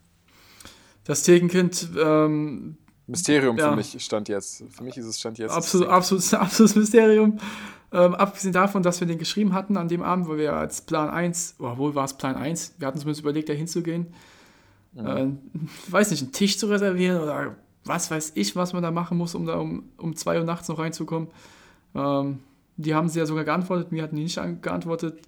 Das 1.03 1.23
Thekenkind. 1.23 1.89
Ähm, 1.99 2.77
Mysterium 3.11 3.57
ja. 3.57 3.69
für 3.69 3.75
mich 3.75 4.03
stand 4.03 4.29
jetzt. 4.29 4.63
Für 4.69 4.83
mich 4.83 4.97
ist 4.97 5.05
es 5.05 5.19
stand 5.19 5.37
jetzt. 5.37 5.51
Absolut, 5.51 5.87
absolut, 5.89 6.33
absolutes 6.33 6.75
Mysterium. 6.75 7.37
Ähm, 7.93 8.15
abgesehen 8.15 8.53
davon, 8.53 8.83
dass 8.83 9.01
wir 9.01 9.07
den 9.07 9.17
geschrieben 9.17 9.53
hatten 9.53 9.75
an 9.75 9.89
dem 9.89 10.01
Abend, 10.01 10.27
wo 10.27 10.37
wir 10.37 10.53
als 10.53 10.81
Plan 10.81 11.09
1, 11.09 11.55
oder 11.59 11.77
wohl 11.77 11.93
war 11.93 12.05
es 12.05 12.13
Plan 12.13 12.35
1, 12.35 12.75
wir 12.77 12.87
hatten 12.87 12.99
zumindest 12.99 13.21
überlegt, 13.21 13.49
da 13.49 13.53
hinzugehen. 13.53 14.07
Mhm. 14.93 15.05
Äh, 15.05 15.27
weiß 15.91 16.11
nicht, 16.11 16.23
einen 16.23 16.31
Tisch 16.31 16.57
zu 16.57 16.67
reservieren 16.67 17.21
oder 17.21 17.55
was 17.83 18.09
weiß 18.09 18.31
ich, 18.35 18.55
was 18.55 18.73
man 18.73 18.81
da 18.81 18.91
machen 18.91 19.17
muss, 19.17 19.35
um 19.35 19.45
da 19.45 19.55
um, 19.55 19.89
um 19.97 20.15
2 20.15 20.39
Uhr 20.39 20.45
nachts 20.45 20.69
noch 20.69 20.79
reinzukommen. 20.79 21.27
Ähm, 21.93 22.39
die 22.77 22.95
haben 22.95 23.09
sie 23.09 23.19
ja 23.19 23.25
sogar 23.25 23.43
geantwortet, 23.43 23.91
mir 23.91 24.03
hatten 24.03 24.15
die 24.15 24.23
nicht 24.23 24.39
geantwortet. 24.61 25.19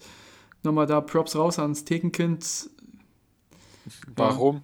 Nochmal 0.64 0.86
da 0.86 1.02
Props 1.02 1.36
raus 1.36 1.60
ans 1.60 1.84
Thekenkind. 1.84 2.70
Warum? 4.16 4.62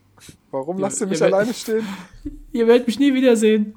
Warum 0.51 0.79
lasst 0.79 1.01
ihr 1.01 1.07
mich 1.07 1.19
ihr 1.19 1.27
alleine 1.27 1.53
stehen? 1.53 1.85
Ihr 2.51 2.67
werdet 2.67 2.87
mich 2.87 2.99
nie 2.99 3.13
wiedersehen. 3.13 3.75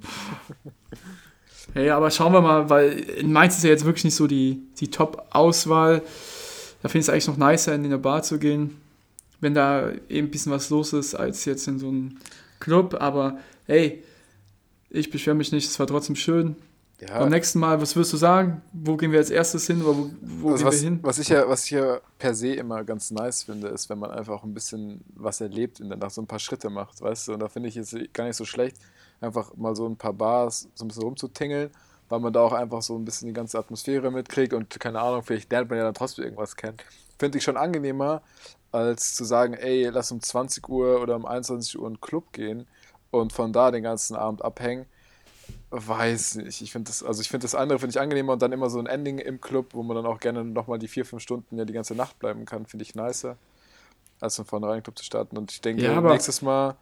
hey, 1.75 1.91
aber 1.91 2.11
schauen 2.11 2.33
wir 2.33 2.41
mal, 2.41 2.71
weil 2.71 2.91
in 2.93 3.33
Mainz 3.33 3.57
ist 3.57 3.65
ja 3.65 3.71
jetzt 3.71 3.85
wirklich 3.85 4.05
nicht 4.05 4.15
so 4.15 4.27
die, 4.27 4.63
die 4.79 4.91
Top-Auswahl. 4.91 6.03
Da 6.83 6.89
finde 6.89 7.01
ich 7.01 7.09
es 7.09 7.11
eigentlich 7.11 7.29
noch 7.29 7.37
nicer, 7.37 7.75
in 7.75 7.85
eine 7.85 7.99
Bar 7.99 8.23
zu 8.23 8.39
gehen, 8.39 8.81
wenn 9.41 9.55
da 9.55 9.91
eben 10.09 10.29
ein 10.29 10.31
bisschen 10.31 10.53
was 10.53 10.71
los 10.71 10.93
ist, 10.93 11.15
als 11.15 11.45
jetzt 11.45 11.69
in 11.69 11.79
so 11.79 11.89
einem 11.89 12.17
Club. 12.61 12.97
Aber 12.99 13.39
hey, 13.67 14.03
ich 14.91 15.11
beschwere 15.11 15.37
mich 15.37 15.53
nicht, 15.53 15.69
es 15.69 15.79
war 15.79 15.87
trotzdem 15.87 16.17
schön. 16.17 16.57
Ja. 17.09 17.19
Beim 17.19 17.31
nächsten 17.31 17.59
Mal, 17.59 17.81
was 17.81 17.97
würdest 17.97 18.13
du 18.13 18.17
sagen? 18.17 18.63
Wo 18.73 18.97
gehen 18.97 19.11
wir 19.11 19.19
als 19.19 19.31
erstes 19.31 19.67
hin 19.67 19.83
oder 19.83 19.99
wo, 19.99 20.11
wo 20.21 20.53
also 20.53 20.59
gehen 20.59 20.67
was, 20.67 20.75
wir 20.83 20.89
hin? 20.89 20.99
Was 21.03 21.19
ich, 21.19 21.29
ja, 21.29 21.49
was 21.49 21.65
ich 21.65 21.73
ja 21.73 22.01
per 22.17 22.33
se 22.33 22.55
immer 22.55 22.85
ganz 22.85 23.11
nice 23.11 23.43
finde, 23.43 23.69
ist, 23.69 23.91
wenn 23.91 23.99
man 23.99 24.13
einfach 24.13 24.45
ein 24.45 24.55
bisschen 24.55 25.01
was 25.17 25.41
erlebt 25.41 25.81
und 25.81 25.91
danach 25.91 26.11
so 26.11 26.23
ein 26.23 26.29
paar 26.29 26.39
Schritte 26.39 26.71
macht, 26.71 27.03
weißt 27.03 27.27
du? 27.27 27.33
Und 27.33 27.41
da 27.41 27.49
finde 27.49 27.71
ich 27.71 27.77
es 27.77 27.93
gar 28.13 28.27
nicht 28.27 28.37
so 28.37 28.45
schlecht, 28.45 28.77
einfach 29.21 29.53
mal 29.57 29.75
so 29.75 29.89
ein 29.89 29.97
paar 29.97 30.13
Bars 30.13 30.69
so 30.75 30.85
ein 30.85 30.89
bisschen 30.89 31.03
rumzutingeln, 31.03 31.71
weil 32.09 32.21
man 32.21 32.33
da 32.33 32.41
auch 32.41 32.53
einfach 32.53 32.83
so 32.83 32.97
ein 32.97 33.05
bisschen 33.05 33.27
die 33.27 33.35
ganze 33.35 33.59
Atmosphäre 33.59 34.13
mitkriegt 34.13 34.53
und 34.53 34.79
keine 34.79 35.01
Ahnung, 35.01 35.25
vielleicht 35.25 35.51
lernt 35.51 35.71
man 35.71 35.79
ja 35.79 35.85
dann 35.85 35.95
trotzdem 35.95 36.25
irgendwas 36.25 36.55
kennen. 36.55 36.77
Finde 37.19 37.39
ich 37.39 37.43
schon 37.43 37.57
angenehmer, 37.57 38.23
als 38.71 39.17
zu 39.17 39.25
sagen, 39.25 39.55
ey, 39.55 39.89
lass 39.89 40.13
um 40.13 40.21
20 40.21 40.69
Uhr 40.69 41.01
oder 41.03 41.17
um 41.17 41.27
21 41.27 41.81
Uhr 41.81 41.89
in 41.89 41.95
den 41.95 42.01
Club 42.01 42.33
gehen 42.33 42.69
und 43.11 43.33
von 43.33 43.53
da 43.53 43.73
den 43.73 43.83
ganzen 43.83 44.15
Abend 44.15 44.45
abhängen. 44.45 44.87
Weiß 45.71 46.37
nicht. 46.37 46.61
Ich 46.61 46.73
finde 46.73 46.89
das, 46.89 47.03
also 47.03 47.21
ich 47.21 47.29
finde 47.29 47.45
das 47.45 47.55
andere 47.55 47.79
finde 47.79 47.91
ich 47.91 48.01
angenehmer 48.01 48.35
und 48.35 48.43
dann 48.43 48.53
immer 48.53 48.69
so 48.71 48.79
ein 48.79 48.87
Ending 48.87 49.19
im 49.19 49.41
Club, 49.41 49.71
wo 49.73 49.83
man 49.83 49.97
dann 49.97 50.07
auch 50.07 50.21
gerne 50.21 50.45
nochmal 50.45 50.79
die 50.79 50.89
vier, 50.89 51.05
fünf 51.05 51.23
Stunden 51.23 51.59
ja 51.59 51.65
die 51.65 51.73
ganze 51.73 51.95
Nacht 51.95 52.19
bleiben 52.19 52.45
kann, 52.45 52.67
finde 52.67 52.85
ich 52.85 52.95
nicer, 52.95 53.37
als 54.21 54.37
von 54.37 54.45
vornherein 54.45 54.75
einen 54.75 54.83
Club 54.83 54.99
zu 54.99 55.05
starten. 55.05 55.37
Und 55.39 55.51
ich 55.53 55.61
denke, 55.61 55.83
ja, 55.83 56.01
nächstes 56.01 56.43
Mal 56.43 56.77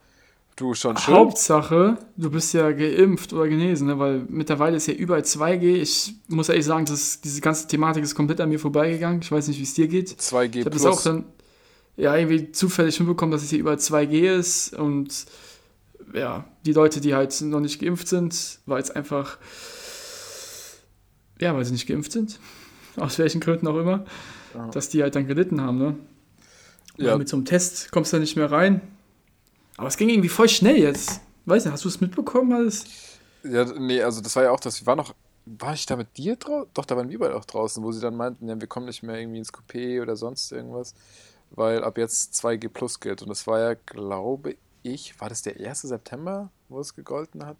du 0.57 0.75
schon 0.75 0.97
schön. 0.97 1.15
Hauptsache, 1.15 1.97
du 2.17 2.31
bist 2.31 2.53
ja 2.53 2.71
geimpft 2.73 3.33
oder 3.33 3.49
genesen, 3.49 3.87
ne? 3.87 3.99
weil 3.99 4.25
mittlerweile 4.29 4.77
ist 4.77 4.87
ja 4.87 4.95
überall 4.95 5.23
2G. 5.23 5.77
Ich 5.77 6.15
muss 6.29 6.49
ehrlich 6.49 6.67
sagen, 6.67 6.85
dass 6.85 7.21
diese 7.21 7.41
ganze 7.41 7.67
Thematik 7.67 8.03
ist 8.03 8.15
komplett 8.15 8.41
an 8.41 8.49
mir 8.49 8.59
vorbeigegangen. 8.59 9.21
Ich 9.23 9.33
weiß 9.33 9.49
nicht, 9.49 9.59
wie 9.59 9.65
es 9.65 9.75
dir 9.75 9.89
geht. 9.89 10.11
2G 10.11 10.57
ich 10.57 10.65
habe 10.65 10.71
das 10.71 10.87
auch 10.87 11.03
dann 11.03 11.25
ja 11.97 12.17
irgendwie 12.17 12.53
zufällig 12.53 12.99
mitbekommen, 13.01 13.33
dass 13.33 13.43
es 13.43 13.51
hier 13.51 13.59
überall 13.59 13.79
2G 13.79 14.39
ist 14.39 14.75
und 14.75 15.27
ja, 16.13 16.45
die 16.65 16.73
Leute, 16.73 17.01
die 17.01 17.15
halt 17.15 17.41
noch 17.43 17.61
nicht 17.61 17.81
geimpft 17.81 18.09
sind, 18.09 18.59
weil 18.67 18.83
es 18.83 18.91
einfach, 18.91 19.39
ja, 21.41 21.55
weil 21.55 21.65
sie 21.65 21.73
nicht 21.73 21.87
geimpft 21.87 22.13
sind, 22.13 22.39
aus 22.97 23.19
welchen 23.19 23.41
Gründen 23.41 23.67
auch 23.67 23.79
immer, 23.79 24.05
ja. 24.55 24.69
dass 24.69 24.89
die 24.89 25.03
halt 25.03 25.15
dann 25.15 25.27
gelitten 25.27 25.61
haben, 25.61 25.79
ne? 25.79 25.97
Ja. 26.97 27.17
Mit 27.17 27.29
so 27.29 27.37
einem 27.37 27.47
Test 27.47 27.93
kommst 27.93 28.13
du 28.13 28.19
nicht 28.19 28.37
mehr 28.37 28.51
rein. 28.51 28.83
Aber 29.79 29.89
es 29.89 29.97
ging 29.97 30.11
irgendwie 30.11 30.29
voll 30.29 30.51
schnell 30.51 30.77
jetzt. 30.77 31.21
Weißt 31.47 31.65
du, 31.65 31.73
hast 31.73 31.85
du 31.85 31.89
es 31.89 32.01
mitbekommen 32.01 32.53
alles? 32.53 32.85
Ja, 33.43 33.65
nee, 33.65 34.03
also 34.03 34.21
das 34.21 34.37
war 34.37 34.43
ja 34.43 34.51
auch 34.51 34.61
das, 34.61 34.85
war 34.85 34.97
noch, 34.97 35.15
war 35.47 35.73
ich 35.73 35.87
da 35.87 35.97
mit 35.97 36.19
dir 36.19 36.37
draußen? 36.37 36.69
Doch, 36.75 36.85
da 36.85 36.97
waren 36.97 37.09
wir 37.09 37.19
beide 37.19 37.35
auch 37.37 37.47
draußen, 37.47 37.83
wo 37.83 37.91
sie 37.91 38.01
dann 38.01 38.17
meinten, 38.17 38.49
ja, 38.49 38.61
wir 38.61 38.69
kommen 38.69 38.87
nicht 38.87 39.03
mehr 39.03 39.19
irgendwie 39.19 39.39
ins 39.39 39.53
Coupé 39.53 40.03
oder 40.03 40.17
sonst 40.17 40.53
irgendwas, 40.53 40.95
weil 41.51 41.83
ab 41.83 41.97
jetzt 41.97 42.35
2G 42.35 42.69
Plus 42.69 43.01
gilt. 43.01 43.23
Und 43.23 43.29
das 43.31 43.47
war 43.47 43.59
ja, 43.61 43.75
glaube 43.87 44.57
ich, 44.83 45.21
war 45.21 45.29
das 45.29 45.43
der 45.43 45.57
1. 45.57 45.83
September, 45.83 46.51
wo 46.69 46.81
es 46.81 46.95
gegolten 46.95 47.47
hat? 47.47 47.59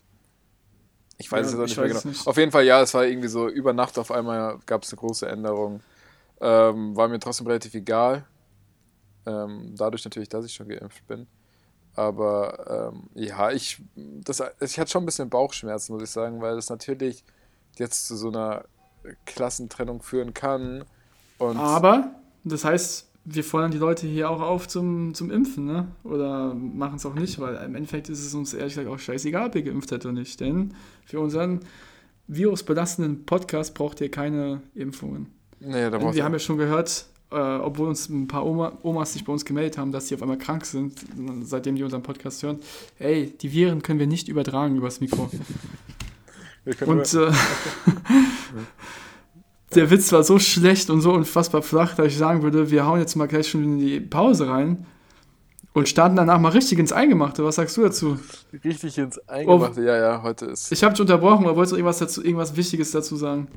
Ich 1.19 1.31
weiß 1.31 1.53
ja, 1.53 1.59
es 1.59 1.69
nicht 1.69 1.77
mehr 1.77 1.89
genau. 1.89 2.01
Nicht. 2.05 2.27
Auf 2.27 2.37
jeden 2.37 2.51
Fall, 2.51 2.65
ja, 2.65 2.81
es 2.81 2.95
war 2.95 3.05
irgendwie 3.05 3.29
so, 3.29 3.49
über 3.49 3.73
Nacht 3.73 3.99
auf 3.99 4.11
einmal 4.11 4.59
gab 4.65 4.83
es 4.83 4.93
eine 4.93 4.99
große 4.99 5.29
Änderung. 5.29 5.81
Ähm, 6.41 6.97
war 6.97 7.09
mir 7.09 7.19
trotzdem 7.19 7.47
relativ 7.47 7.75
egal. 7.75 8.25
Ähm, 9.27 9.75
dadurch 9.77 10.03
natürlich, 10.05 10.31
dass 10.31 10.47
ich 10.47 10.55
schon 10.55 10.69
geimpft 10.69 11.07
bin. 11.07 11.27
Aber 11.95 12.93
ähm, 12.95 13.11
ja, 13.15 13.51
ich, 13.51 13.83
das, 13.95 14.43
ich 14.61 14.79
hatte 14.79 14.91
schon 14.91 15.03
ein 15.03 15.07
bisschen 15.07 15.29
Bauchschmerzen, 15.29 15.93
muss 15.93 16.03
ich 16.03 16.11
sagen, 16.11 16.41
weil 16.41 16.57
das 16.57 16.71
natürlich 16.71 17.23
jetzt 17.77 18.07
zu 18.07 18.17
so 18.17 18.29
einer 18.29 18.65
Klassentrennung 19.27 20.01
führen 20.01 20.33
kann. 20.33 20.85
Aber, 21.39 22.15
das 22.45 22.65
heißt, 22.65 23.10
wir 23.25 23.45
fordern 23.45 23.71
die 23.71 23.79
Leute 23.79 24.07
hier 24.07 24.31
auch 24.31 24.41
auf 24.41 24.67
zum, 24.67 25.15
zum 25.15 25.31
Impfen, 25.31 25.67
ne? 25.67 25.89
Oder 26.05 26.55
machen 26.55 26.97
es 26.97 27.07
auch 27.07 27.15
nicht, 27.15 27.39
weil 27.39 27.57
im 27.57 27.75
Endeffekt 27.75 28.09
ist 28.09 28.25
es 28.25 28.35
uns 28.35 28.55
ehrlich 28.55 28.75
gesagt 28.75 28.89
auch 28.89 28.99
scheißegal, 28.99 29.49
ob 29.49 29.55
ihr 29.55 29.63
geimpft 29.63 29.91
hättet 29.91 30.07
oder 30.07 30.15
nicht. 30.15 30.41
Denn 30.41 30.75
für 31.05 31.21
unseren 31.21 31.61
virusbelastenden 32.29 33.27
Podcast 33.27 33.75
braucht 33.75 34.01
ihr 34.01 34.11
keine 34.11 34.63
Impfungen. 34.75 35.27
Nee, 35.61 35.91
da 35.91 36.01
wir 36.15 36.25
haben 36.25 36.33
ja 36.33 36.39
schon 36.39 36.57
gehört, 36.57 37.07
äh, 37.31 37.37
obwohl 37.37 37.89
uns 37.89 38.09
ein 38.09 38.27
paar 38.27 38.47
Oma, 38.47 38.79
Omas 38.83 39.13
sich 39.13 39.25
bei 39.25 39.33
uns 39.33 39.45
gemeldet 39.45 39.77
haben, 39.77 39.93
dass 39.93 40.09
sie 40.09 40.15
auf 40.15 40.23
einmal 40.23 40.39
krank 40.39 40.65
sind, 40.65 40.95
seitdem 41.43 41.77
die 41.77 41.83
unseren 41.83 42.03
Podcast 42.03 42.43
hören. 42.43 42.61
Ey, 42.99 43.37
die 43.39 43.53
Viren 43.53 43.83
können 43.83 43.99
wir 43.99 44.07
nicht 44.07 44.29
übertragen 44.29 44.77
übers 44.77 45.01
Mikro. 45.01 45.31
Und 46.87 47.15
äh, 47.15 47.31
der 49.75 49.91
Witz 49.91 50.13
war 50.13 50.25
so 50.25 50.39
schlecht 50.39 50.91
und 50.91 51.01
so 51.01 51.13
unfassbar 51.13 51.63
flach, 51.63 51.95
dass 51.95 52.09
ich 52.09 52.19
sagen 52.19 52.43
würde, 52.43 52.71
wir 52.71 52.87
hauen 52.87 53.01
jetzt 53.01 53.15
mal 53.17 53.29
gleich 53.29 53.49
schon 53.49 53.65
in 53.65 53.79
die 53.79 54.01
Pause 54.01 54.49
rein 54.49 54.87
und 55.73 55.89
starten 55.89 56.17
danach 56.17 56.41
mal 56.41 56.51
richtig 56.51 56.79
ins 56.79 56.93
Eingemachte. 56.93 57.45
Was 57.45 57.57
sagst 57.57 57.77
du 57.77 57.83
dazu? 57.83 58.19
Richtig 58.65 58.99
ins 58.99 59.19
Eingemachte, 59.29 59.81
oh, 59.81 59.85
ja, 59.85 59.97
ja, 59.97 60.23
heute 60.23 60.47
ist. 60.47 60.73
Ich 60.73 60.83
habe 60.83 60.95
dich 60.95 61.01
unterbrochen, 61.01 61.45
aber 61.45 61.57
wolltest 61.57 61.73
du 61.73 61.77
irgendwas, 61.77 61.99
dazu, 61.99 62.25
irgendwas 62.25 62.57
Wichtiges 62.57 62.91
dazu 62.91 63.17
sagen? 63.17 63.49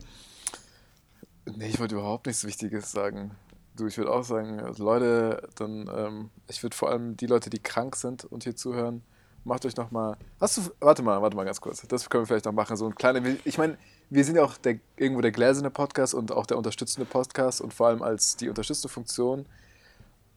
Nee, 1.57 1.69
ich 1.69 1.79
wollte 1.79 1.95
überhaupt 1.95 2.27
nichts 2.27 2.45
Wichtiges 2.45 2.91
sagen. 2.91 3.31
Du, 3.75 3.87
ich 3.87 3.97
würde 3.97 4.11
auch 4.11 4.23
sagen, 4.23 4.59
also 4.59 4.83
Leute, 4.83 5.49
dann, 5.55 5.89
ähm, 5.95 6.29
ich 6.47 6.61
würde 6.61 6.75
vor 6.75 6.91
allem 6.91 7.17
die 7.17 7.25
Leute, 7.25 7.49
die 7.49 7.59
krank 7.59 7.95
sind 7.95 8.23
und 8.25 8.43
hier 8.43 8.55
zuhören, 8.55 9.01
macht 9.43 9.65
euch 9.65 9.75
nochmal. 9.75 10.15
Hast 10.39 10.57
du. 10.57 10.61
Warte 10.79 11.01
mal, 11.01 11.21
warte 11.21 11.35
mal 11.35 11.43
ganz 11.43 11.59
kurz. 11.59 11.85
Das 11.87 12.09
können 12.09 12.23
wir 12.23 12.27
vielleicht 12.27 12.45
noch 12.45 12.53
machen. 12.53 12.77
So 12.77 12.85
ein 12.85 12.95
kleiner. 12.95 13.21
Ich 13.43 13.57
meine, 13.57 13.77
wir 14.13 14.23
sind 14.23 14.35
ja 14.35 14.43
auch 14.43 14.57
der, 14.57 14.79
irgendwo 14.95 15.21
der 15.21 15.31
gläserne 15.31 15.71
Podcast 15.71 16.13
und 16.13 16.31
auch 16.31 16.45
der 16.45 16.57
unterstützende 16.57 17.05
Podcast 17.05 17.61
und 17.61 17.73
vor 17.73 17.87
allem 17.87 18.03
als 18.03 18.35
die 18.35 18.47
unterstützende 18.47 18.89
Funktion 18.89 19.45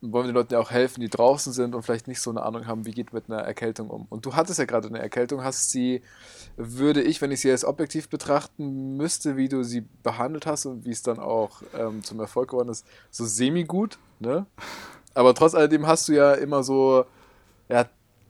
wollen 0.00 0.24
wir 0.24 0.32
den 0.32 0.34
Leuten 0.34 0.52
ja 0.52 0.60
auch 0.60 0.70
helfen, 0.70 1.00
die 1.00 1.08
draußen 1.08 1.52
sind 1.52 1.74
und 1.74 1.82
vielleicht 1.82 2.06
nicht 2.06 2.20
so 2.20 2.30
eine 2.30 2.42
Ahnung 2.42 2.66
haben, 2.66 2.86
wie 2.86 2.90
geht 2.90 3.12
mit 3.12 3.24
einer 3.28 3.40
Erkältung 3.40 3.88
um. 3.90 4.06
Und 4.08 4.26
du 4.26 4.34
hattest 4.34 4.58
ja 4.58 4.64
gerade 4.64 4.88
eine 4.88 4.98
Erkältung, 4.98 5.42
hast 5.42 5.70
sie, 5.70 6.02
würde 6.56 7.02
ich, 7.02 7.20
wenn 7.22 7.30
ich 7.32 7.40
sie 7.40 7.50
als 7.50 7.64
objektiv 7.64 8.08
betrachten 8.08 8.96
müsste, 8.96 9.36
wie 9.36 9.48
du 9.48 9.62
sie 9.62 9.84
behandelt 10.02 10.46
hast 10.46 10.66
und 10.66 10.84
wie 10.84 10.90
es 10.90 11.02
dann 11.02 11.18
auch 11.18 11.62
ähm, 11.76 12.02
zum 12.02 12.20
Erfolg 12.20 12.50
geworden 12.50 12.68
ist, 12.68 12.86
so 13.10 13.24
semi-gut, 13.24 13.98
ne? 14.20 14.46
Aber 15.14 15.34
trotz 15.34 15.54
alledem 15.54 15.86
hast 15.86 16.08
du 16.08 16.12
ja 16.12 16.34
immer 16.34 16.62
so, 16.62 17.06
ja, 17.68 17.86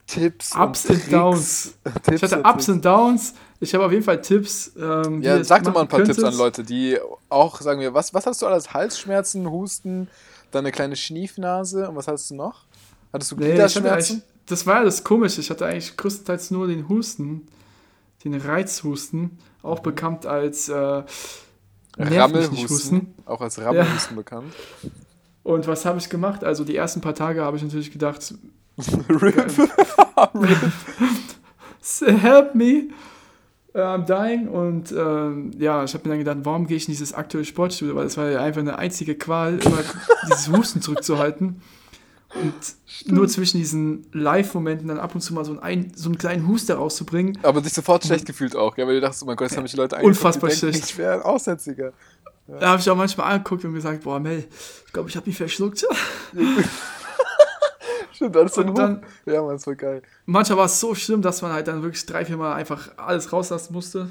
Tipps 0.07 0.55
Ups 0.55 0.87
und, 0.87 1.03
und 1.03 1.13
Downs. 1.13 1.79
Tipps 2.05 2.23
ich 2.23 2.23
hatte 2.23 2.43
Ups 2.43 2.69
und 2.69 2.85
Downs. 2.85 3.35
Ich 3.61 3.75
habe 3.75 3.85
auf 3.85 3.93
jeden 3.93 4.05
Fall 4.05 4.21
Tipps. 4.21 4.73
Ähm, 4.79 5.23
ja, 5.23 5.43
sag 5.43 5.65
doch 5.65 5.73
mal 5.73 5.83
ein 5.83 5.89
paar 5.89 6.01
könntest. 6.01 6.21
Tipps 6.21 6.33
an 6.33 6.39
Leute, 6.39 6.63
die 6.63 6.99
auch 7.29 7.61
sagen 7.61 7.81
wir, 7.81 7.95
was, 7.95 8.13
was 8.13 8.27
hast 8.27 8.43
du 8.43 8.47
alles? 8.47 8.75
Halsschmerzen, 8.75 9.51
Husten, 9.51 10.09
dann 10.51 10.65
eine 10.65 10.73
kleine 10.73 10.97
Schniefnase 10.97 11.89
und 11.89 11.97
was 11.97 12.09
hattest 12.09 12.31
du 12.31 12.35
noch? 12.35 12.65
Hattest 13.13 13.33
du 13.33 13.37
Gliederschmerzen? 13.37 14.19
Nee, 14.19 14.23
das 14.47 14.67
war 14.67 14.77
ja 14.77 14.85
das 14.85 15.05
Komische. 15.05 15.41
Ich 15.41 15.51
hatte 15.51 15.67
eigentlich 15.67 15.97
größtenteils 15.97 16.51
nur 16.51 16.67
den 16.67 16.89
Husten, 16.89 17.49
den 18.25 18.35
Reizhusten, 18.35 19.39
auch 19.63 19.79
mhm. 19.79 19.85
bekannt 19.85 20.27
als 20.27 20.69
äh, 20.69 21.03
Rammelhusten. 21.99 23.15
Auch 23.25 23.41
als 23.41 23.59
Rammelhusten 23.59 24.17
ja. 24.17 24.23
bekannt. 24.23 24.53
Und 25.43 25.67
was 25.67 25.85
habe 25.85 25.99
ich 25.99 26.09
gemacht? 26.09 26.45
Also 26.45 26.65
die 26.65 26.77
ersten 26.77 27.01
paar 27.01 27.15
Tage 27.15 27.43
habe 27.43 27.57
ich 27.57 27.63
natürlich 27.63 27.93
gedacht, 27.93 28.35
Rip. 29.09 29.37
Rip. 30.35 30.73
Help 32.21 32.55
me. 32.55 32.89
Uh, 33.77 33.81
I'm 33.81 34.07
dying. 34.07 34.49
Und 34.49 34.91
ähm, 34.93 35.51
ja, 35.59 35.85
ich 35.85 35.93
habe 35.93 36.09
mir 36.09 36.15
dann 36.15 36.19
gedacht, 36.21 36.39
warum 36.45 36.67
gehe 36.67 36.79
ich 36.79 36.89
in 36.89 36.93
dieses 36.93 37.13
aktuelle 37.13 37.45
Sportstudio? 37.45 37.95
Weil 37.95 38.05
das 38.05 38.17
war 38.17 38.31
ja 38.31 38.41
einfach 38.41 38.63
eine 38.63 38.79
einzige 38.79 39.15
Qual, 39.17 39.59
immer 39.59 39.83
dieses 40.27 40.49
Husten 40.49 40.81
zurückzuhalten. 40.81 41.61
Und 42.35 42.55
Stimmt. 42.87 43.15
nur 43.15 43.29
zwischen 43.29 43.59
diesen 43.59 44.07
Live-Momenten 44.13 44.89
dann 44.89 44.99
ab 44.99 45.15
und 45.15 45.21
zu 45.21 45.35
mal 45.35 45.45
so 45.45 45.61
einen, 45.61 45.93
so 45.95 46.09
einen 46.09 46.17
kleinen 46.17 46.49
Huster 46.49 46.77
rauszubringen. 46.77 47.39
Aber 47.43 47.61
dich 47.61 47.75
sofort 47.75 48.05
schlecht 48.05 48.25
gefühlt 48.25 48.57
auch, 48.57 48.79
ja, 48.79 48.87
weil 48.87 48.95
du 48.95 49.01
dachtest, 49.03 49.23
oh 49.23 49.27
mein 49.27 49.37
Gott, 49.37 49.49
jetzt 49.49 49.57
haben 49.59 49.65
mich 49.65 49.73
die 49.73 49.77
Leute 49.77 49.97
Unfassbar 49.97 50.51
schlecht. 50.51 50.85
Ich 50.85 50.97
wäre 50.97 51.15
ein 51.15 51.23
Aussätziger. 51.23 51.93
Ja. 52.49 52.59
Da 52.59 52.69
habe 52.71 52.81
ich 52.81 52.89
auch 52.89 52.97
manchmal 52.97 53.31
angeguckt 53.31 53.65
und 53.67 53.75
gesagt, 53.75 54.05
boah, 54.05 54.19
Mel, 54.21 54.45
ich 54.87 54.93
glaube, 54.93 55.11
ich 55.11 55.17
habe 55.17 55.27
mich 55.27 55.37
verschluckt. 55.37 55.85
Stimmt, 58.17 58.37
alles 58.37 58.55
so 58.55 58.63
dann, 58.63 59.03
Ja, 59.27 59.43
man, 59.43 59.57
ist 59.57 59.65
voll 59.65 59.77
geil. 59.77 60.01
Manchmal 60.25 60.59
war 60.59 60.65
es 60.65 60.81
so 60.81 60.95
schlimm, 60.95 61.21
dass 61.21 61.43
man 61.43 61.53
halt 61.53 61.69
dann 61.69 61.83
wirklich 61.83 62.05
drei, 62.07 62.25
vier 62.25 62.39
Mal 62.39 62.55
einfach 62.55 62.91
alles 62.97 63.31
rauslassen 63.31 63.75
musste. 63.75 64.09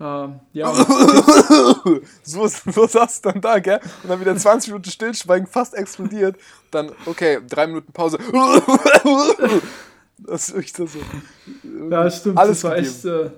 Ähm, 0.00 0.40
ja. 0.54 0.72
so, 2.22 2.46
so 2.46 2.86
saß 2.86 3.20
dann 3.20 3.42
da, 3.42 3.58
gell? 3.58 3.78
Und 4.02 4.08
dann 4.08 4.20
wieder 4.20 4.34
20 4.34 4.72
Minuten 4.72 4.90
Stillschweigen, 4.90 5.46
fast 5.46 5.74
explodiert. 5.74 6.36
Dann, 6.70 6.92
okay, 7.04 7.40
drei 7.46 7.66
Minuten 7.66 7.92
Pause. 7.92 8.18
das 10.18 10.48
ist 10.48 10.56
echt 10.56 10.76
so. 10.76 10.88
Ja, 11.90 12.10
stimmt. 12.10 12.38
Alles 12.38 12.62
das 12.62 12.64
war 12.64 12.76
echt. 12.78 13.04
Äh, 13.04 13.30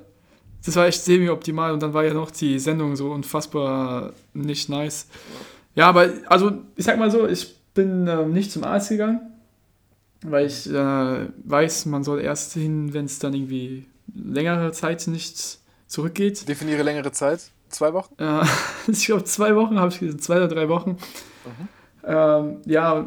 das 0.64 0.76
war 0.76 0.86
echt 0.86 1.02
semi-optimal 1.02 1.72
und 1.72 1.82
dann 1.82 1.92
war 1.94 2.04
ja 2.04 2.14
noch 2.14 2.30
die 2.30 2.58
Sendung 2.58 2.94
so 2.94 3.10
unfassbar 3.10 4.12
nicht 4.32 4.68
nice. 4.68 5.06
Ja, 5.74 5.88
aber 5.88 6.08
also 6.26 6.52
ich 6.76 6.84
sag 6.84 6.98
mal 6.98 7.10
so, 7.10 7.26
ich 7.26 7.56
bin 7.74 8.06
äh, 8.06 8.26
nicht 8.26 8.50
zum 8.50 8.64
Arzt 8.64 8.88
gegangen, 8.88 9.20
weil 10.22 10.46
ich 10.46 10.68
äh, 10.68 11.26
weiß, 11.44 11.86
man 11.86 12.04
soll 12.04 12.20
erst 12.20 12.54
hin, 12.54 12.92
wenn 12.94 13.04
es 13.04 13.18
dann 13.18 13.34
irgendwie 13.34 13.86
längere 14.14 14.72
Zeit 14.72 15.06
nicht 15.06 15.58
zurückgeht. 15.86 16.48
Definiere 16.48 16.82
längere 16.82 17.12
Zeit. 17.12 17.50
Zwei 17.68 17.92
Wochen? 17.92 18.14
Ja, 18.18 18.46
ich 18.86 19.06
glaube, 19.06 19.24
zwei 19.24 19.54
Wochen 19.54 19.78
habe 19.78 19.92
ich 19.92 20.00
gesagt, 20.00 20.22
zwei 20.22 20.36
oder 20.36 20.48
drei 20.48 20.68
Wochen. 20.68 20.90
Mhm. 20.92 21.68
Ähm, 22.04 22.56
ja, 22.64 23.06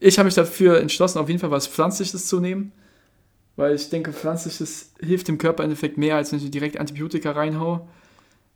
ich 0.00 0.18
habe 0.18 0.26
mich 0.26 0.34
dafür 0.34 0.80
entschlossen, 0.80 1.18
auf 1.18 1.28
jeden 1.28 1.40
Fall 1.40 1.50
was 1.50 1.66
Pflanzliches 1.66 2.26
zu 2.26 2.40
nehmen. 2.40 2.72
Weil 3.54 3.74
ich 3.74 3.90
denke, 3.90 4.12
Pflanzliches 4.12 4.92
hilft 4.98 5.28
dem 5.28 5.38
Körper 5.38 5.62
im 5.62 5.70
Endeffekt 5.70 5.98
mehr, 5.98 6.16
als 6.16 6.32
wenn 6.32 6.38
ich 6.38 6.50
direkt 6.50 6.78
Antibiotika 6.78 7.32
reinhau. 7.32 7.86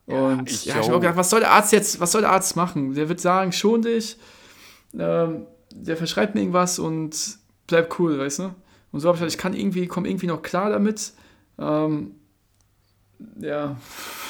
Und 0.07 0.51
ich, 0.51 0.65
ja, 0.65 0.81
ich 0.81 0.89
habe 0.89 1.01
gedacht, 1.01 1.17
was 1.17 1.31
soll 1.31 1.41
der 1.41 1.51
Arzt 1.51 1.73
jetzt, 1.73 2.01
was 2.01 2.13
soll 2.13 2.23
der 2.23 2.31
Arzt 2.31 2.57
machen? 2.57 2.95
Der 2.95 3.09
wird 3.09 3.21
sagen, 3.21 3.53
schon 3.53 3.83
dich, 3.83 4.17
ähm, 4.99 5.47
der 5.73 5.97
verschreibt 5.97 6.35
mir 6.35 6.41
irgendwas 6.41 6.79
und 6.79 7.39
bleib 7.67 7.99
cool, 7.99 8.19
weißt 8.19 8.41
du? 8.41 8.55
Und 8.93 9.01
so 9.01 9.09
habe 9.09 9.17
ich 9.17 9.21
gesagt, 9.23 9.35
ich 9.35 9.39
kann 9.39 9.55
irgendwie, 9.55 9.87
komme 9.87 10.09
irgendwie 10.09 10.27
noch 10.27 10.43
klar 10.43 10.71
damit. 10.71 11.13
Ähm, 11.59 12.15
ja, 13.41 13.77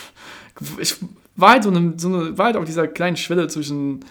ich 0.79 0.96
war 1.37 1.51
halt 1.51 1.64
so 1.64 1.70
eine, 1.70 1.94
so 1.96 2.09
eine, 2.09 2.38
war 2.38 2.46
halt 2.46 2.57
auf 2.57 2.64
dieser 2.64 2.88
kleinen 2.88 3.16
Schwelle 3.16 3.49
zwischen 3.49 4.05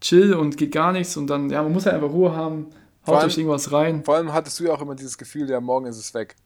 chill 0.00 0.34
und 0.34 0.56
geht 0.56 0.72
gar 0.72 0.92
nichts 0.92 1.16
und 1.16 1.26
dann, 1.26 1.50
ja, 1.50 1.62
man 1.62 1.72
muss 1.72 1.86
halt 1.86 1.96
einfach 1.96 2.10
Ruhe 2.10 2.34
haben, 2.34 2.66
haut 3.06 3.24
euch 3.24 3.36
irgendwas 3.36 3.72
rein. 3.72 4.04
Vor 4.04 4.14
allem 4.14 4.32
hattest 4.32 4.60
du 4.60 4.64
ja 4.64 4.72
auch 4.72 4.80
immer 4.80 4.94
dieses 4.94 5.18
Gefühl, 5.18 5.48
ja, 5.50 5.60
morgen 5.60 5.86
ist 5.86 5.98
es 5.98 6.14
weg. 6.14 6.36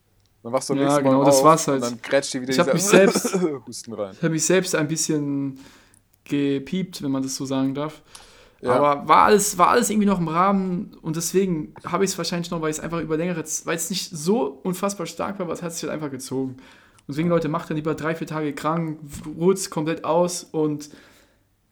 Dann 0.43 0.53
wachst 0.53 0.71
du 0.71 0.75
ja, 0.75 0.99
genau, 0.99 1.13
Morgen 1.13 1.27
das 1.27 1.45
war's 1.45 1.69
halt. 1.69 1.83
und 1.83 1.91
dann 1.91 2.03
grätscht 2.03 2.35
dir 2.35 2.43
wieder 2.43 2.51
ich 2.51 2.59
dieser 2.59 2.73
mich 2.73 2.85
selbst, 2.85 3.39
Husten 3.67 3.93
rein. 3.93 4.13
Ich 4.13 4.23
habe 4.23 4.33
mich 4.33 4.45
selbst 4.45 4.75
ein 4.75 4.89
bisschen 4.89 5.61
gepiept, 6.25 7.03
wenn 7.03 7.11
man 7.11 7.23
das 7.23 7.37
so 7.37 7.45
sagen 7.45 7.75
darf. 7.75 8.03
Ja. 8.63 8.75
Aber 8.75 9.09
war 9.09 9.25
alles, 9.25 9.59
war 9.59 9.69
alles 9.69 9.91
irgendwie 9.91 10.07
noch 10.07 10.21
im 10.21 10.29
Rahmen 10.29 10.97
und 11.03 11.17
deswegen 11.17 11.75
habe 11.85 12.05
ich 12.05 12.13
es 12.13 12.19
wahrscheinlich 12.19 12.51
noch, 12.53 12.61
weil 12.63 12.71
es 12.71 12.79
einfach 12.79 13.01
über 13.01 13.17
längere 13.17 13.43
Zeit, 13.43 13.67
weil 13.67 13.77
es 13.77 13.91
nicht 13.91 14.09
so 14.11 14.61
unfassbar 14.63 15.07
stark 15.07 15.39
war, 15.41 15.47
aber 15.47 15.53
es 15.53 15.63
hat 15.63 15.73
sich 15.73 15.83
halt 15.83 15.93
einfach 15.93 16.13
gezogen. 16.13 16.53
Und 16.53 17.09
deswegen, 17.09 17.29
Leute, 17.29 17.49
macht 17.49 17.69
dann 17.69 17.77
lieber 17.77 17.97
drei, 17.97 18.15
vier 18.15 18.29
Tage 18.29 18.53
krank, 18.53 19.01
ruht 19.37 19.69
komplett 19.69 20.05
aus 20.05 20.45
und 20.45 20.91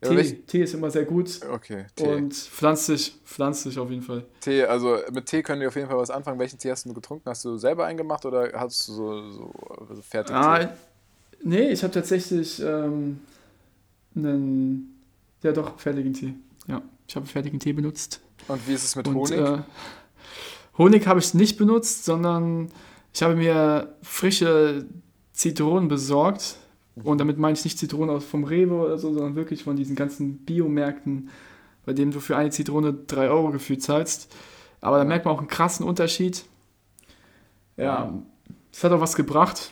ja, 0.03 0.09
Tee, 0.09 0.33
Tee 0.47 0.63
ist 0.63 0.75
immer 0.75 0.91
sehr 0.91 1.05
gut. 1.05 1.41
Okay, 1.49 1.87
Tee. 1.95 2.07
Und 2.09 2.35
pflanzlich, 2.35 3.15
pflanzlich 3.25 3.79
auf 3.79 3.91
jeden 3.91 4.03
Fall. 4.03 4.25
Tee, 4.41 4.65
also 4.65 4.97
mit 5.13 5.27
Tee 5.27 5.43
können 5.43 5.61
wir 5.61 5.69
auf 5.69 5.77
jeden 5.77 5.89
Fall 5.89 5.99
was 5.99 6.11
anfangen. 6.11 6.41
Welchen 6.41 6.59
Tee 6.59 6.73
hast 6.73 6.87
du 6.87 6.95
getrunken? 6.95 7.29
Hast 7.29 7.45
du 7.45 7.57
selber 7.57 7.85
eingemacht 7.85 8.25
oder 8.25 8.51
hast 8.55 8.89
du 8.89 8.93
so, 8.93 9.31
so 9.31 9.53
also 9.89 10.03
fertig? 10.03 10.35
Ah, 10.35 10.73
nee, 11.45 11.69
ich 11.69 11.85
habe 11.85 11.93
tatsächlich 11.93 12.61
ähm, 12.61 13.21
einen, 14.17 14.99
ja 15.43 15.53
doch, 15.53 15.79
fertigen 15.79 16.15
Tee. 16.15 16.35
Ja, 16.67 16.83
ich 17.07 17.17
habe 17.17 17.27
fertigen 17.27 17.59
Tee 17.59 17.73
benutzt. 17.73 18.21
Und 18.49 18.67
wie 18.69 18.73
ist 18.73 18.85
es 18.85 18.97
mit 18.97 19.09
Und, 19.09 19.17
Honig? 19.17 19.39
Äh, 19.39 19.59
Honig 20.79 21.07
habe 21.07 21.21
ich 21.21 21.35
nicht 21.35 21.59
benutzt, 21.59 22.05
sondern 22.05 22.71
ich 23.13 23.23
habe 23.23 23.35
mir 23.35 23.95
frische 24.03 24.87
Zitronen 25.33 25.89
besorgt. 25.89 26.57
Und 27.03 27.19
damit 27.19 27.39
meine 27.39 27.57
ich 27.57 27.65
nicht 27.65 27.79
Zitronen 27.79 28.15
aus 28.15 28.25
vom 28.25 28.45
Rewe 28.45 28.75
oder 28.75 28.99
so, 28.99 29.13
sondern 29.13 29.35
wirklich 29.35 29.65
von 29.65 29.77
diesen 29.77 29.97
ganzen 29.97 30.39
Biomärkten, 30.39 31.31
bei 31.87 31.93
denen 31.93 32.13
du 32.13 32.21
für 32.21 32.37
eine 32.37 32.51
Zitrone 32.51 32.93
3 32.93 33.31
Euro 33.31 33.51
gefühlt 33.51 33.83
zahlst. 33.83 34.35
Aber 34.81 34.99
da 34.99 35.05
merkt 35.05 35.25
man 35.25 35.35
auch 35.35 35.39
einen 35.39 35.49
krassen 35.49 35.87
Unterschied. 35.87 36.45
Ja, 37.77 38.13
es 38.73 38.85
hat 38.85 38.93
auch 38.93 39.01
was 39.01 39.17
gebracht, 39.17 39.71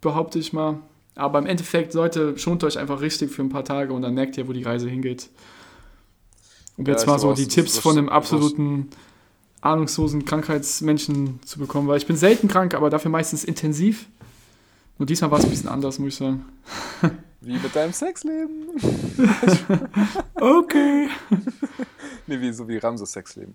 behaupte 0.00 0.38
ich 0.38 0.52
mal. 0.52 0.80
Aber 1.14 1.38
im 1.38 1.46
Endeffekt, 1.46 1.92
Leute, 1.94 2.38
schont 2.38 2.64
euch 2.64 2.78
einfach 2.78 3.00
richtig 3.00 3.30
für 3.30 3.42
ein 3.42 3.50
paar 3.50 3.64
Tage 3.64 3.92
und 3.92 4.02
dann 4.02 4.14
merkt 4.14 4.38
ihr, 4.38 4.48
wo 4.48 4.52
die 4.52 4.62
Reise 4.62 4.88
hingeht. 4.88 5.28
Und 6.80 6.88
jetzt 6.88 7.04
ja, 7.04 7.12
mal 7.12 7.18
so 7.18 7.34
die 7.34 7.46
Tipps 7.46 7.76
von 7.76 7.98
einem 7.98 8.08
absoluten 8.08 8.88
ahnungslosen 9.60 10.24
Krankheitsmenschen 10.24 11.38
zu 11.44 11.58
bekommen, 11.58 11.86
weil 11.88 11.98
ich 11.98 12.06
bin 12.06 12.16
selten 12.16 12.48
krank, 12.48 12.72
aber 12.72 12.88
dafür 12.88 13.10
meistens 13.10 13.44
intensiv. 13.44 14.08
Nur 14.96 15.04
diesmal 15.04 15.30
war 15.30 15.40
es 15.40 15.44
ein 15.44 15.50
bisschen 15.50 15.68
anders, 15.68 15.98
muss 15.98 16.08
ich 16.08 16.14
sagen. 16.14 16.46
Wie 17.42 17.52
mit 17.52 17.76
deinem 17.76 17.92
Sexleben. 17.92 18.70
okay. 20.40 21.08
nee, 22.26 22.40
wie, 22.40 22.50
so 22.50 22.66
wie 22.66 22.78
Ramses 22.78 23.12
Sexleben. 23.12 23.54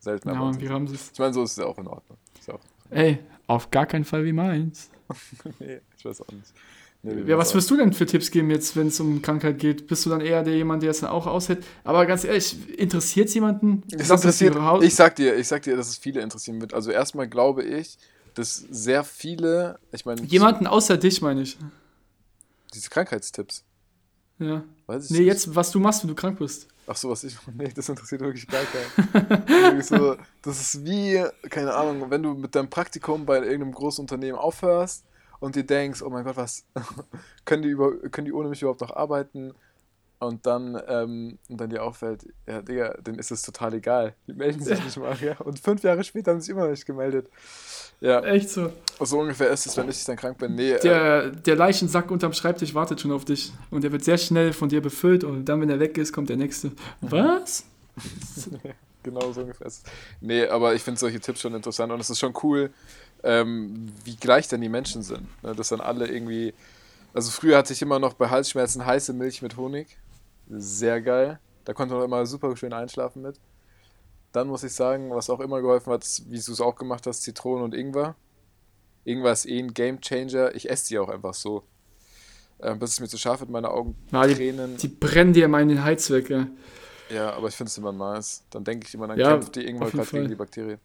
Selten, 0.00 0.28
ja, 0.28 0.34
aber. 0.34 0.60
wie 0.60 0.66
Ramses. 0.66 1.10
Ich 1.12 1.18
meine, 1.20 1.32
so 1.32 1.44
ist 1.44 1.52
es 1.52 1.56
ja 1.58 1.66
auch 1.66 1.78
in 1.78 1.86
Ordnung. 1.86 2.18
Auch 2.48 2.58
Ey, 2.90 3.20
auf 3.46 3.70
gar 3.70 3.86
keinen 3.86 4.04
Fall 4.04 4.24
wie 4.24 4.32
meins. 4.32 4.90
nee, 5.60 5.78
ich 5.96 6.04
weiß 6.04 6.22
auch 6.22 6.32
nicht. 6.32 6.52
Nee, 7.02 7.30
ja, 7.30 7.38
was 7.38 7.54
wirst 7.54 7.70
du 7.70 7.76
denn 7.76 7.92
für 7.92 8.06
Tipps 8.06 8.30
geben 8.30 8.50
jetzt, 8.50 8.74
wenn 8.74 8.88
es 8.88 8.98
um 8.98 9.22
Krankheit 9.22 9.58
geht? 9.58 9.86
Bist 9.86 10.04
du 10.04 10.10
dann 10.10 10.20
eher 10.20 10.42
der 10.42 10.56
jemand, 10.56 10.82
der 10.82 10.90
es 10.90 11.00
dann 11.00 11.10
auch 11.10 11.26
aushält? 11.26 11.64
Aber 11.84 12.04
ganz 12.06 12.24
ehrlich, 12.24 12.56
interessiert 12.76 13.28
es 13.28 13.34
jemanden? 13.34 13.84
Es 13.92 14.10
interessiert, 14.10 14.56
ich 14.82 14.94
sag 14.96 15.14
dir, 15.14 15.36
ich 15.36 15.46
sag 15.46 15.62
dir, 15.62 15.76
dass 15.76 15.88
es 15.88 15.96
viele 15.96 16.20
interessieren 16.20 16.60
wird. 16.60 16.74
Also 16.74 16.90
erstmal 16.90 17.28
glaube 17.28 17.62
ich, 17.62 17.98
dass 18.34 18.56
sehr 18.56 19.04
viele, 19.04 19.78
ich 19.92 20.06
meine. 20.06 20.22
Jemanden 20.22 20.66
außer 20.66 20.96
dich, 20.96 21.22
meine 21.22 21.42
ich. 21.42 21.56
Diese 22.74 22.90
Krankheitstipps. 22.90 23.64
Ja. 24.40 24.64
Weiß 24.86 25.04
ich 25.04 25.10
nee, 25.10 25.18
nicht. 25.18 25.26
jetzt, 25.28 25.54
was 25.54 25.70
du 25.70 25.78
machst, 25.78 26.02
wenn 26.02 26.08
du 26.08 26.16
krank 26.16 26.40
bist. 26.40 26.66
Ach 26.88 26.96
so, 26.96 27.10
was 27.10 27.22
ich. 27.22 27.36
Nee, 27.54 27.70
das 27.74 27.88
interessiert 27.88 28.22
wirklich 28.22 28.46
gar 28.48 28.62
keinen. 28.64 29.82
so, 29.82 30.16
das 30.42 30.60
ist 30.60 30.84
wie, 30.84 31.24
keine 31.48 31.74
Ahnung, 31.74 32.10
wenn 32.10 32.24
du 32.24 32.34
mit 32.34 32.56
deinem 32.56 32.70
Praktikum 32.70 33.24
bei 33.24 33.36
irgendeinem 33.36 33.72
großen 33.72 34.02
Unternehmen 34.02 34.38
aufhörst 34.38 35.04
und 35.40 35.56
dir 35.56 35.64
denkst, 35.64 36.02
oh 36.02 36.10
mein 36.10 36.24
Gott, 36.24 36.36
was 36.36 36.64
können 37.44 37.62
die, 37.62 37.68
über, 37.68 37.96
können 38.10 38.26
die 38.26 38.32
ohne 38.32 38.48
mich 38.48 38.62
überhaupt 38.62 38.80
noch 38.80 38.94
arbeiten? 38.94 39.54
Und 40.20 40.46
dann, 40.46 40.80
ähm, 40.88 41.38
und 41.48 41.60
dann 41.60 41.70
dir 41.70 41.84
auffällt, 41.84 42.26
ja, 42.46 42.60
Digga, 42.60 42.94
denen 43.00 43.20
ist 43.20 43.30
es 43.30 43.42
total 43.42 43.74
egal. 43.74 44.14
Die 44.26 44.32
melden 44.32 44.60
sich 44.60 44.84
nicht 44.84 44.96
mal, 44.96 45.16
ja. 45.20 45.36
Und 45.38 45.60
fünf 45.60 45.84
Jahre 45.84 46.02
später 46.02 46.32
haben 46.32 46.40
sie 46.40 46.46
sich 46.46 46.52
immer 46.52 46.64
noch 46.64 46.70
nicht 46.70 46.86
gemeldet. 46.86 47.30
Ja. 48.00 48.20
Echt 48.24 48.50
so. 48.50 48.72
So 48.98 49.20
ungefähr 49.20 49.50
ist 49.50 49.66
es, 49.66 49.76
wenn 49.76 49.88
ich 49.88 50.04
dann 50.04 50.16
krank 50.16 50.38
bin. 50.38 50.56
Nee, 50.56 50.76
der, 50.78 51.24
äh, 51.24 51.32
der 51.32 51.54
Leichensack 51.54 52.10
unterm 52.10 52.32
Schreibtisch 52.32 52.74
wartet 52.74 53.00
schon 53.00 53.12
auf 53.12 53.24
dich. 53.24 53.52
Und 53.70 53.84
der 53.84 53.92
wird 53.92 54.02
sehr 54.02 54.18
schnell 54.18 54.52
von 54.52 54.68
dir 54.68 54.80
befüllt 54.80 55.22
und 55.22 55.44
dann, 55.44 55.60
wenn 55.60 55.70
er 55.70 55.78
weg 55.78 55.96
ist, 55.98 56.12
kommt 56.12 56.28
der 56.28 56.36
nächste. 56.36 56.72
Was? 57.00 57.64
genau 59.04 59.32
so 59.32 59.42
ungefähr 59.42 59.68
ist 59.68 59.86
es. 59.86 59.92
Nee, 60.20 60.46
aber 60.46 60.74
ich 60.74 60.82
finde 60.82 60.98
solche 60.98 61.20
Tipps 61.20 61.40
schon 61.40 61.54
interessant 61.54 61.92
und 61.92 62.00
es 62.00 62.10
ist 62.10 62.18
schon 62.18 62.34
cool, 62.42 62.70
ähm, 63.22 63.92
wie 64.04 64.16
gleich 64.16 64.48
dann 64.48 64.60
die 64.60 64.68
Menschen 64.68 65.02
sind. 65.02 65.26
Ne? 65.42 65.54
Dass 65.54 65.68
dann 65.68 65.80
alle 65.80 66.08
irgendwie. 66.08 66.54
Also 67.14 67.30
früher 67.30 67.56
hatte 67.56 67.72
ich 67.72 67.82
immer 67.82 67.98
noch 67.98 68.14
bei 68.14 68.28
Halsschmerzen 68.28 68.84
heiße 68.84 69.12
Milch 69.12 69.42
mit 69.42 69.56
Honig. 69.56 69.98
Sehr 70.48 71.00
geil. 71.00 71.40
Da 71.64 71.74
konnte 71.74 71.94
man 71.94 72.04
immer 72.04 72.26
super 72.26 72.56
schön 72.56 72.72
einschlafen 72.72 73.22
mit. 73.22 73.40
Dann 74.32 74.48
muss 74.48 74.62
ich 74.62 74.72
sagen, 74.72 75.10
was 75.10 75.30
auch 75.30 75.40
immer 75.40 75.60
geholfen 75.60 75.92
hat, 75.92 76.04
wie 76.28 76.38
du 76.38 76.52
es 76.52 76.60
auch 76.60 76.76
gemacht 76.76 77.06
hast, 77.06 77.22
Zitronen 77.22 77.64
und 77.64 77.74
Ingwer. 77.74 78.14
Ingwer 79.04 79.32
ist 79.32 79.46
eh 79.46 79.58
ein 79.58 79.72
Game 79.72 80.00
Changer. 80.00 80.54
Ich 80.54 80.68
esse 80.68 80.88
die 80.88 80.98
auch 80.98 81.08
einfach 81.08 81.34
so. 81.34 81.64
Ähm, 82.60 82.78
bis 82.78 82.92
es 82.92 83.00
mir 83.00 83.08
zu 83.08 83.18
scharf 83.18 83.40
wird, 83.40 83.50
meine 83.50 83.70
Augen 83.70 83.96
ja, 84.12 84.26
tränen. 84.26 84.76
Die, 84.76 84.88
die, 84.88 84.94
brennen 84.94 85.32
dir 85.32 85.44
immer 85.44 85.60
in 85.60 85.68
den 85.68 85.84
Hals 85.84 86.10
weg, 86.10 86.28
ja. 86.28 86.46
Ja, 87.08 87.32
aber 87.32 87.48
ich 87.48 87.54
finde 87.54 87.68
es 87.68 87.78
immer 87.78 87.92
nice. 87.92 88.44
Dann 88.50 88.64
denke 88.64 88.86
ich 88.86 88.94
immer, 88.94 89.06
dann 89.06 89.18
ja, 89.18 89.30
kämpft 89.30 89.56
die 89.56 89.66
Ingwer 89.66 89.90
gerade 89.90 90.10
gegen 90.10 90.28
die 90.28 90.34
Bakterien. 90.34 90.80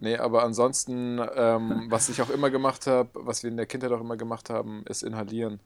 Nee, 0.00 0.16
aber 0.16 0.42
ansonsten, 0.42 1.20
ähm, 1.34 1.86
was 1.88 2.08
ich 2.08 2.20
auch 2.22 2.30
immer 2.30 2.50
gemacht 2.50 2.86
habe, 2.86 3.08
was 3.14 3.42
wir 3.42 3.50
in 3.50 3.56
der 3.56 3.66
Kindheit 3.66 3.92
auch 3.92 4.00
immer 4.00 4.16
gemacht 4.16 4.50
haben, 4.50 4.84
ist 4.86 5.02
inhalieren. 5.02 5.60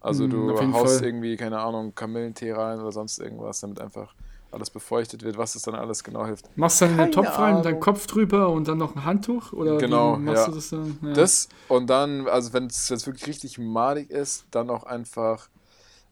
Also 0.00 0.26
mm, 0.26 0.30
du 0.30 0.72
haust 0.72 0.98
Fall. 0.98 1.06
irgendwie, 1.06 1.36
keine 1.36 1.58
Ahnung, 1.60 1.94
Kamillentee 1.94 2.52
rein 2.52 2.80
oder 2.80 2.92
sonst 2.92 3.18
irgendwas, 3.18 3.60
damit 3.60 3.80
einfach 3.80 4.14
alles 4.50 4.70
befeuchtet 4.70 5.22
wird, 5.24 5.36
was 5.36 5.54
es 5.54 5.62
dann 5.62 5.74
alles 5.74 6.02
genau 6.04 6.24
hilft. 6.24 6.56
Machst 6.56 6.80
du 6.80 6.86
dann 6.86 6.92
in 6.92 6.98
den 6.98 7.10
Keine 7.12 7.26
Topf 7.26 7.38
rein, 7.38 7.62
deinen. 7.62 7.80
Kopf 7.80 8.06
drüber 8.06 8.48
und 8.50 8.66
dann 8.68 8.78
noch 8.78 8.96
ein 8.96 9.04
Handtuch? 9.04 9.52
Oder 9.52 9.76
wie 9.76 9.78
Genau, 9.78 10.16
machst 10.16 10.44
ja. 10.44 10.48
du 10.48 10.54
das 10.54 10.70
dann? 10.70 10.98
Ja. 11.02 11.12
Das 11.12 11.48
und 11.68 11.88
dann, 11.90 12.26
also 12.28 12.52
wenn 12.52 12.66
es 12.66 12.88
jetzt 12.88 13.06
wirklich 13.06 13.26
richtig 13.26 13.58
madig 13.58 14.10
ist, 14.10 14.46
dann 14.50 14.70
auch 14.70 14.84
einfach 14.84 15.48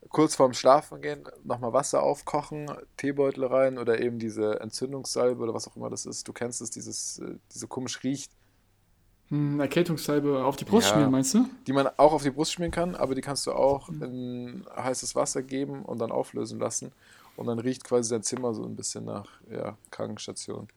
kurz 0.09 0.35
vorm 0.35 0.53
Schlafen 0.55 1.01
gehen, 1.01 1.25
nochmal 1.45 1.73
Wasser 1.73 2.03
aufkochen, 2.03 2.71
Teebeutel 2.97 3.45
rein 3.45 3.79
oder 3.79 4.01
eben 4.01 4.19
diese 4.19 4.61
Entzündungssalbe 4.61 5.42
oder 5.42 5.55
was 5.55 5.69
auch 5.69 5.77
immer 5.77 5.90
das 5.90 6.07
ist. 6.07 6.27
Du 6.29 6.33
kennst 6.33 6.61
es, 6.61 6.71
dieses, 6.71 7.19
äh, 7.19 7.37
diese 7.53 7.66
komisch 7.66 8.03
riecht, 8.03 8.31
Hm, 9.29 9.59
Erkältungssalbe 9.59 10.45
auf 10.45 10.55
die 10.55 10.64
Brust 10.64 10.87
Ja. 10.87 10.92
schmieren, 10.92 11.11
meinst 11.11 11.35
du? 11.35 11.47
die 11.66 11.73
man 11.73 11.88
auch 11.97 12.12
auf 12.12 12.23
die 12.23 12.31
Brust 12.31 12.53
schmieren 12.53 12.71
kann, 12.71 12.95
aber 12.95 13.16
die 13.16 13.23
kannst 13.23 13.45
du 13.47 13.53
auch 13.53 13.88
in 13.88 14.64
heißes 14.77 15.16
Wasser 15.16 15.42
geben 15.42 15.83
und 15.85 15.99
dann 15.99 16.12
auflösen 16.12 16.61
lassen. 16.61 16.92
Und 17.37 17.47
dann 17.49 17.59
riecht 17.59 17.83
quasi 17.83 18.11
dein 18.11 18.23
Zimmer 18.23 18.55
so 18.55 18.64
ein 18.64 18.77
bisschen 18.77 19.05
nach 19.05 19.29
ja, 19.51 19.77
Krankenstation. 19.90 20.69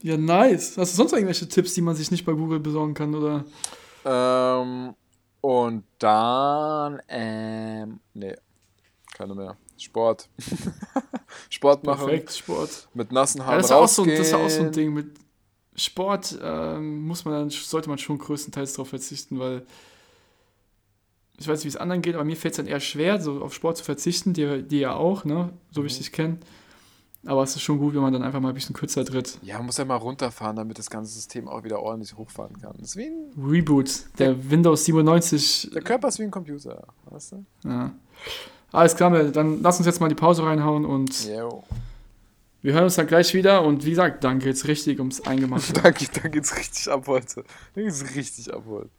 Ja, 0.00 0.16
nice. 0.16 0.76
Hast 0.78 0.92
du 0.92 0.96
sonst 0.96 1.12
irgendwelche 1.12 1.48
Tipps, 1.48 1.74
die 1.74 1.80
man 1.80 1.96
sich 1.96 2.10
nicht 2.12 2.24
bei 2.24 2.32
Google 2.32 2.60
besorgen 2.60 2.94
kann? 2.94 3.14
Oder? 3.14 3.44
Ähm, 4.04 4.94
und 5.46 5.84
dann, 6.00 7.00
ähm, 7.08 8.00
nee, 8.14 8.34
keine 9.16 9.34
mehr. 9.36 9.56
Sport. 9.78 10.28
Sport 11.50 11.84
machen. 11.84 12.06
Perfekt, 12.06 12.32
Sport. 12.32 12.88
Mit 12.94 13.12
nassen 13.12 13.38
Ja, 13.38 13.46
Haaren 13.46 13.58
das, 13.58 13.66
ist 13.66 13.70
ja 13.70 13.76
auch 13.76 13.88
so, 13.88 14.04
das 14.04 14.18
ist 14.20 14.30
ja 14.32 14.38
auch 14.38 14.48
so 14.48 14.62
ein. 14.62 14.72
Ding. 14.72 14.92
Mit 14.92 15.06
Sport 15.76 16.36
ähm, 16.42 17.06
muss 17.06 17.24
man 17.24 17.34
dann, 17.34 17.50
sollte 17.50 17.88
man 17.88 17.98
schon 17.98 18.18
größtenteils 18.18 18.72
darauf 18.72 18.88
verzichten, 18.88 19.38
weil 19.38 19.64
ich 21.38 21.46
weiß 21.46 21.58
nicht, 21.58 21.64
wie 21.66 21.68
es 21.68 21.76
anderen 21.76 22.02
geht, 22.02 22.14
aber 22.14 22.24
mir 22.24 22.36
fällt 22.36 22.52
es 22.54 22.56
dann 22.56 22.66
eher 22.66 22.80
schwer, 22.80 23.20
so 23.20 23.42
auf 23.42 23.54
Sport 23.54 23.76
zu 23.76 23.84
verzichten, 23.84 24.32
die, 24.32 24.62
die 24.62 24.80
ja 24.80 24.94
auch, 24.94 25.24
ne? 25.24 25.52
so 25.70 25.82
wie 25.82 25.86
ich 25.86 25.92
Mhm. 25.94 25.98
dich 25.98 26.12
kenne. 26.12 26.38
Aber 27.24 27.42
es 27.42 27.56
ist 27.56 27.62
schon 27.62 27.78
gut, 27.78 27.94
wenn 27.94 28.02
man 28.02 28.12
dann 28.12 28.22
einfach 28.22 28.38
mal 28.40 28.50
ein 28.50 28.54
bisschen 28.54 28.74
kürzer 28.74 29.04
tritt. 29.04 29.38
Ja, 29.42 29.56
man 29.56 29.66
muss 29.66 29.78
ja 29.78 29.84
mal 29.84 29.96
runterfahren, 29.96 30.54
damit 30.56 30.78
das 30.78 30.88
ganze 30.90 31.12
System 31.12 31.48
auch 31.48 31.64
wieder 31.64 31.80
ordentlich 31.80 32.16
hochfahren 32.16 32.60
kann. 32.60 32.74
Das 32.78 32.90
ist 32.90 32.96
wie 32.96 33.06
ein, 33.06 33.32
Reboot, 33.36 34.04
der 34.18 34.50
Windows 34.50 34.84
97. 34.84 35.70
der 35.74 35.82
Körper 35.82 36.08
ist 36.08 36.18
wie 36.20 36.22
ein 36.24 36.30
Computer, 36.30 36.86
weißt 37.06 37.32
du? 37.32 37.44
Ja. 37.64 37.92
Alles 38.72 38.94
klar, 38.94 39.10
dann 39.24 39.62
lass 39.62 39.78
uns 39.78 39.86
jetzt 39.86 40.00
mal 40.00 40.08
die 40.08 40.14
Pause 40.14 40.44
reinhauen 40.44 40.84
und 40.84 41.26
Jo. 41.26 41.64
wir 42.62 42.74
hören 42.74 42.84
uns 42.84 42.94
dann 42.96 43.06
gleich 43.08 43.32
wieder. 43.34 43.64
Und 43.64 43.84
wie 43.84 43.90
gesagt, 43.90 44.22
dann 44.22 44.38
geht's 44.38 44.66
richtig 44.68 44.98
ums 45.00 45.20
Eingemachte. 45.26 45.72
Da, 45.72 45.90
geht- 45.90 46.22
da 46.22 46.28
geht's 46.28 46.56
richtig 46.56 46.88
ab 46.88 47.08
heute. 47.08 47.44
Da 47.74 47.82
geht's 47.82 48.14
richtig 48.14 48.52
ab 48.54 48.62
heute. 48.68 48.90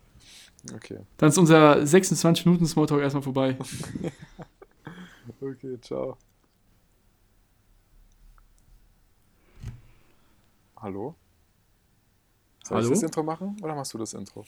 Okay. 0.75 0.99
dann 1.17 1.29
ist 1.29 1.37
unser 1.37 1.85
26 1.85 2.45
Minuten 2.45 2.65
Smalltalk 2.65 2.99
erstmal 3.01 3.23
vorbei. 3.23 3.55
Okay, 5.41 5.77
ciao. 5.81 6.17
Hallo? 10.79 11.15
Soll 12.63 12.77
Hallo? 12.77 12.87
ich 12.87 12.93
das 12.93 13.03
Intro 13.03 13.23
machen 13.23 13.57
oder 13.63 13.73
machst 13.73 13.93
du 13.95 13.97
das 13.97 14.13
Intro? 14.13 14.45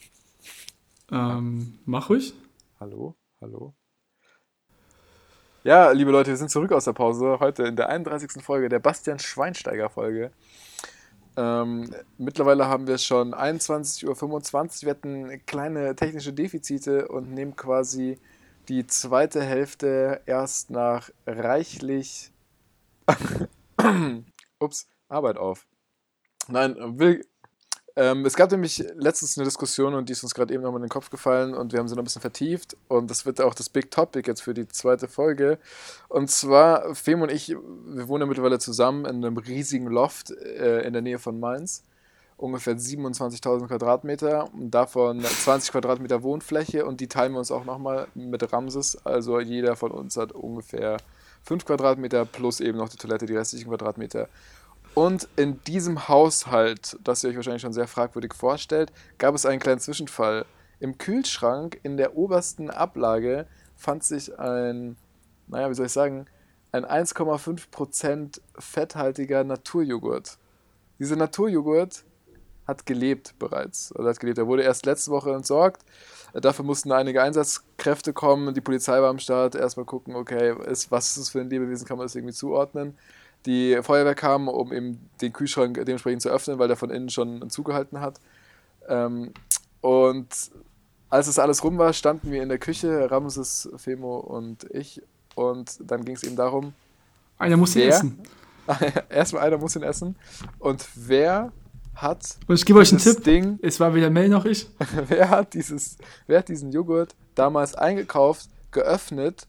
Ähm, 1.11 1.79
mach 1.85 2.09
ruhig. 2.09 2.35
Hallo? 2.79 3.15
Hallo? 3.41 3.73
Ja, 5.63 5.89
liebe 5.91 6.11
Leute, 6.11 6.29
wir 6.29 6.37
sind 6.37 6.51
zurück 6.51 6.71
aus 6.71 6.85
der 6.85 6.93
Pause. 6.93 7.39
Heute 7.39 7.63
in 7.63 7.75
der 7.75 7.89
31. 7.89 8.43
Folge 8.43 8.69
der 8.69 8.77
Bastian 8.77 9.17
Schweinsteiger 9.17 9.89
Folge. 9.89 10.31
Ähm, 11.35 11.89
mittlerweile 12.19 12.67
haben 12.67 12.85
wir 12.85 12.99
schon 12.99 13.33
21.25 13.33 14.05
Uhr. 14.05 14.81
Wir 14.83 14.89
hatten 14.91 15.45
kleine 15.47 15.95
technische 15.95 16.31
Defizite 16.31 17.07
und 17.07 17.33
nehmen 17.33 17.55
quasi 17.55 18.19
die 18.67 18.85
zweite 18.85 19.41
Hälfte 19.41 20.21
erst 20.27 20.69
nach 20.69 21.09
reichlich 21.25 22.31
Ups, 24.59 24.87
Arbeit 25.07 25.37
auf. 25.37 25.65
Nein, 26.51 26.75
will, 26.99 27.23
ähm, 27.99 28.25
es 28.25 28.35
gab 28.35 28.49
nämlich 28.49 28.83
letztens 28.95 29.37
eine 29.37 29.43
Diskussion 29.43 29.93
und 29.93 30.07
die 30.07 30.13
ist 30.13 30.23
uns 30.23 30.33
gerade 30.33 30.53
eben 30.53 30.63
nochmal 30.63 30.79
in 30.79 30.85
den 30.85 30.89
Kopf 30.89 31.09
gefallen 31.09 31.53
und 31.53 31.73
wir 31.73 31.79
haben 31.79 31.87
sie 31.89 31.95
noch 31.95 32.01
ein 32.01 32.05
bisschen 32.05 32.21
vertieft 32.21 32.77
und 32.87 33.11
das 33.11 33.25
wird 33.25 33.41
auch 33.41 33.53
das 33.53 33.67
Big 33.67 33.91
Topic 33.91 34.25
jetzt 34.25 34.41
für 34.41 34.53
die 34.53 34.67
zweite 34.69 35.09
Folge. 35.09 35.59
Und 36.07 36.31
zwar, 36.31 36.95
Fem 36.95 37.21
und 37.21 37.29
ich, 37.29 37.49
wir 37.49 38.07
wohnen 38.07 38.21
ja 38.21 38.27
mittlerweile 38.27 38.57
zusammen 38.57 39.03
in 39.03 39.17
einem 39.17 39.37
riesigen 39.37 39.87
Loft 39.87 40.31
äh, 40.31 40.81
in 40.87 40.93
der 40.93 41.01
Nähe 41.01 41.19
von 41.19 41.39
Mainz. 41.41 41.83
Ungefähr 42.37 42.77
27.000 42.77 43.67
Quadratmeter 43.67 44.47
und 44.53 44.71
davon 44.71 45.21
20 45.21 45.73
Quadratmeter 45.73 46.23
Wohnfläche 46.23 46.85
und 46.85 47.01
die 47.01 47.09
teilen 47.09 47.33
wir 47.33 47.39
uns 47.39 47.51
auch 47.51 47.65
nochmal 47.65 48.07
mit 48.15 48.53
Ramses. 48.53 49.05
Also 49.05 49.41
jeder 49.41 49.75
von 49.75 49.91
uns 49.91 50.15
hat 50.15 50.31
ungefähr 50.31 50.97
5 51.43 51.65
Quadratmeter 51.65 52.23
plus 52.23 52.61
eben 52.61 52.77
noch 52.77 52.87
die 52.87 52.95
Toilette, 52.95 53.25
die 53.25 53.35
restlichen 53.35 53.67
Quadratmeter. 53.67 54.29
Und 54.93 55.29
in 55.35 55.63
diesem 55.63 56.07
Haushalt, 56.07 56.97
das 57.03 57.23
ihr 57.23 57.29
euch 57.29 57.35
wahrscheinlich 57.35 57.61
schon 57.61 57.73
sehr 57.73 57.87
fragwürdig 57.87 58.33
vorstellt, 58.33 58.91
gab 59.17 59.35
es 59.35 59.45
einen 59.45 59.59
kleinen 59.59 59.79
Zwischenfall. 59.79 60.45
Im 60.79 60.97
Kühlschrank 60.97 61.79
in 61.83 61.97
der 61.97 62.15
obersten 62.17 62.69
Ablage 62.69 63.47
fand 63.75 64.03
sich 64.03 64.37
ein, 64.39 64.97
naja, 65.47 65.69
wie 65.69 65.73
soll 65.73 65.85
ich 65.85 65.91
sagen, 65.91 66.25
ein 66.71 66.85
1,5% 66.85 68.41
fetthaltiger 68.57 69.43
Naturjoghurt. 69.43 70.37
Dieser 70.99 71.15
Naturjoghurt 71.15 72.03
hat 72.69 72.85
gelebt 72.85 73.37
bereits. 73.39 73.93
Oder 73.95 74.09
hat 74.09 74.19
gelebt. 74.19 74.37
Er 74.37 74.47
wurde 74.47 74.63
erst 74.63 74.85
letzte 74.85 75.11
Woche 75.11 75.33
entsorgt. 75.33 75.83
Dafür 76.33 76.63
mussten 76.63 76.91
einige 76.91 77.23
Einsatzkräfte 77.23 78.13
kommen. 78.13 78.53
Die 78.53 78.61
Polizei 78.61 79.01
war 79.01 79.09
am 79.09 79.19
Start. 79.19 79.55
Erstmal 79.55 79.85
gucken, 79.85 80.15
okay, 80.15 80.55
ist, 80.67 80.91
was 80.91 81.09
ist 81.09 81.17
das 81.17 81.29
für 81.29 81.41
ein 81.41 81.49
Lebewesen? 81.49 81.87
Kann 81.87 81.97
man 81.97 82.05
das 82.05 82.15
irgendwie 82.15 82.35
zuordnen? 82.35 82.97
Die 83.45 83.79
Feuerwehr 83.81 84.15
kam, 84.15 84.47
um 84.47 84.73
eben 84.73 85.09
den 85.21 85.31
Kühlschrank 85.33 85.75
dementsprechend 85.85 86.21
zu 86.21 86.29
öffnen, 86.29 86.59
weil 86.59 86.67
der 86.67 86.77
von 86.77 86.89
innen 86.89 87.09
schon 87.09 87.49
zugehalten 87.49 88.01
hat. 88.01 88.19
Ähm, 88.87 89.33
und 89.81 90.27
als 91.09 91.27
es 91.27 91.39
alles 91.39 91.63
rum 91.63 91.77
war, 91.77 91.93
standen 91.93 92.31
wir 92.31 92.43
in 92.43 92.49
der 92.49 92.59
Küche, 92.59 93.09
Ramses, 93.09 93.69
Femo 93.77 94.17
und 94.17 94.65
ich. 94.71 95.01
Und 95.35 95.79
dann 95.89 96.03
ging 96.05 96.15
es 96.15 96.23
eben 96.23 96.35
darum, 96.35 96.73
Einer 97.37 97.57
muss 97.57 97.75
ihn 97.75 97.83
Wer? 97.83 97.89
essen. 97.89 98.19
erstmal 99.09 99.43
einer 99.43 99.57
muss 99.57 99.75
ihn 99.75 99.83
essen. 99.83 100.15
Und 100.59 100.85
wer 100.95 101.51
hat 101.95 102.37
Und 102.47 102.55
ich 102.55 102.65
gebe 102.65 102.79
euch 102.79 102.91
einen 102.91 102.99
Tipp. 103.01 103.23
Ding, 103.23 103.59
Es 103.61 103.79
war 103.79 103.93
weder 103.93 104.09
Mel 104.09 104.29
noch 104.29 104.45
ich. 104.45 104.69
wer 105.07 105.29
hat 105.29 105.53
dieses, 105.53 105.97
wer 106.27 106.39
hat 106.39 106.49
diesen 106.49 106.71
Joghurt 106.71 107.15
damals 107.35 107.73
eingekauft, 107.75 108.49
geöffnet 108.71 109.47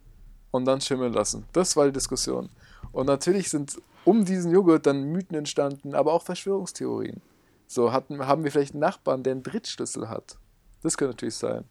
und 0.51 0.65
dann 0.65 0.81
schimmeln 0.81 1.13
lassen? 1.13 1.45
Das 1.53 1.77
war 1.77 1.87
die 1.87 1.93
Diskussion. 1.93 2.49
Und 2.93 3.07
natürlich 3.07 3.51
sind 3.51 3.81
um 4.05 4.25
diesen 4.25 4.51
Joghurt 4.53 4.87
dann 4.87 5.05
Mythen 5.05 5.37
entstanden, 5.37 5.95
aber 5.95 6.13
auch 6.13 6.23
Verschwörungstheorien. 6.23 7.21
So 7.67 7.93
hatten, 7.93 8.27
haben 8.27 8.43
wir 8.45 8.51
vielleicht 8.51 8.73
einen 8.75 8.81
Nachbarn, 8.81 9.23
der 9.23 9.33
einen 9.33 9.43
Drittschlüssel 9.43 10.09
hat. 10.09 10.39
Das 10.83 10.97
könnte 10.97 11.13
natürlich 11.13 11.37
sein. 11.37 11.65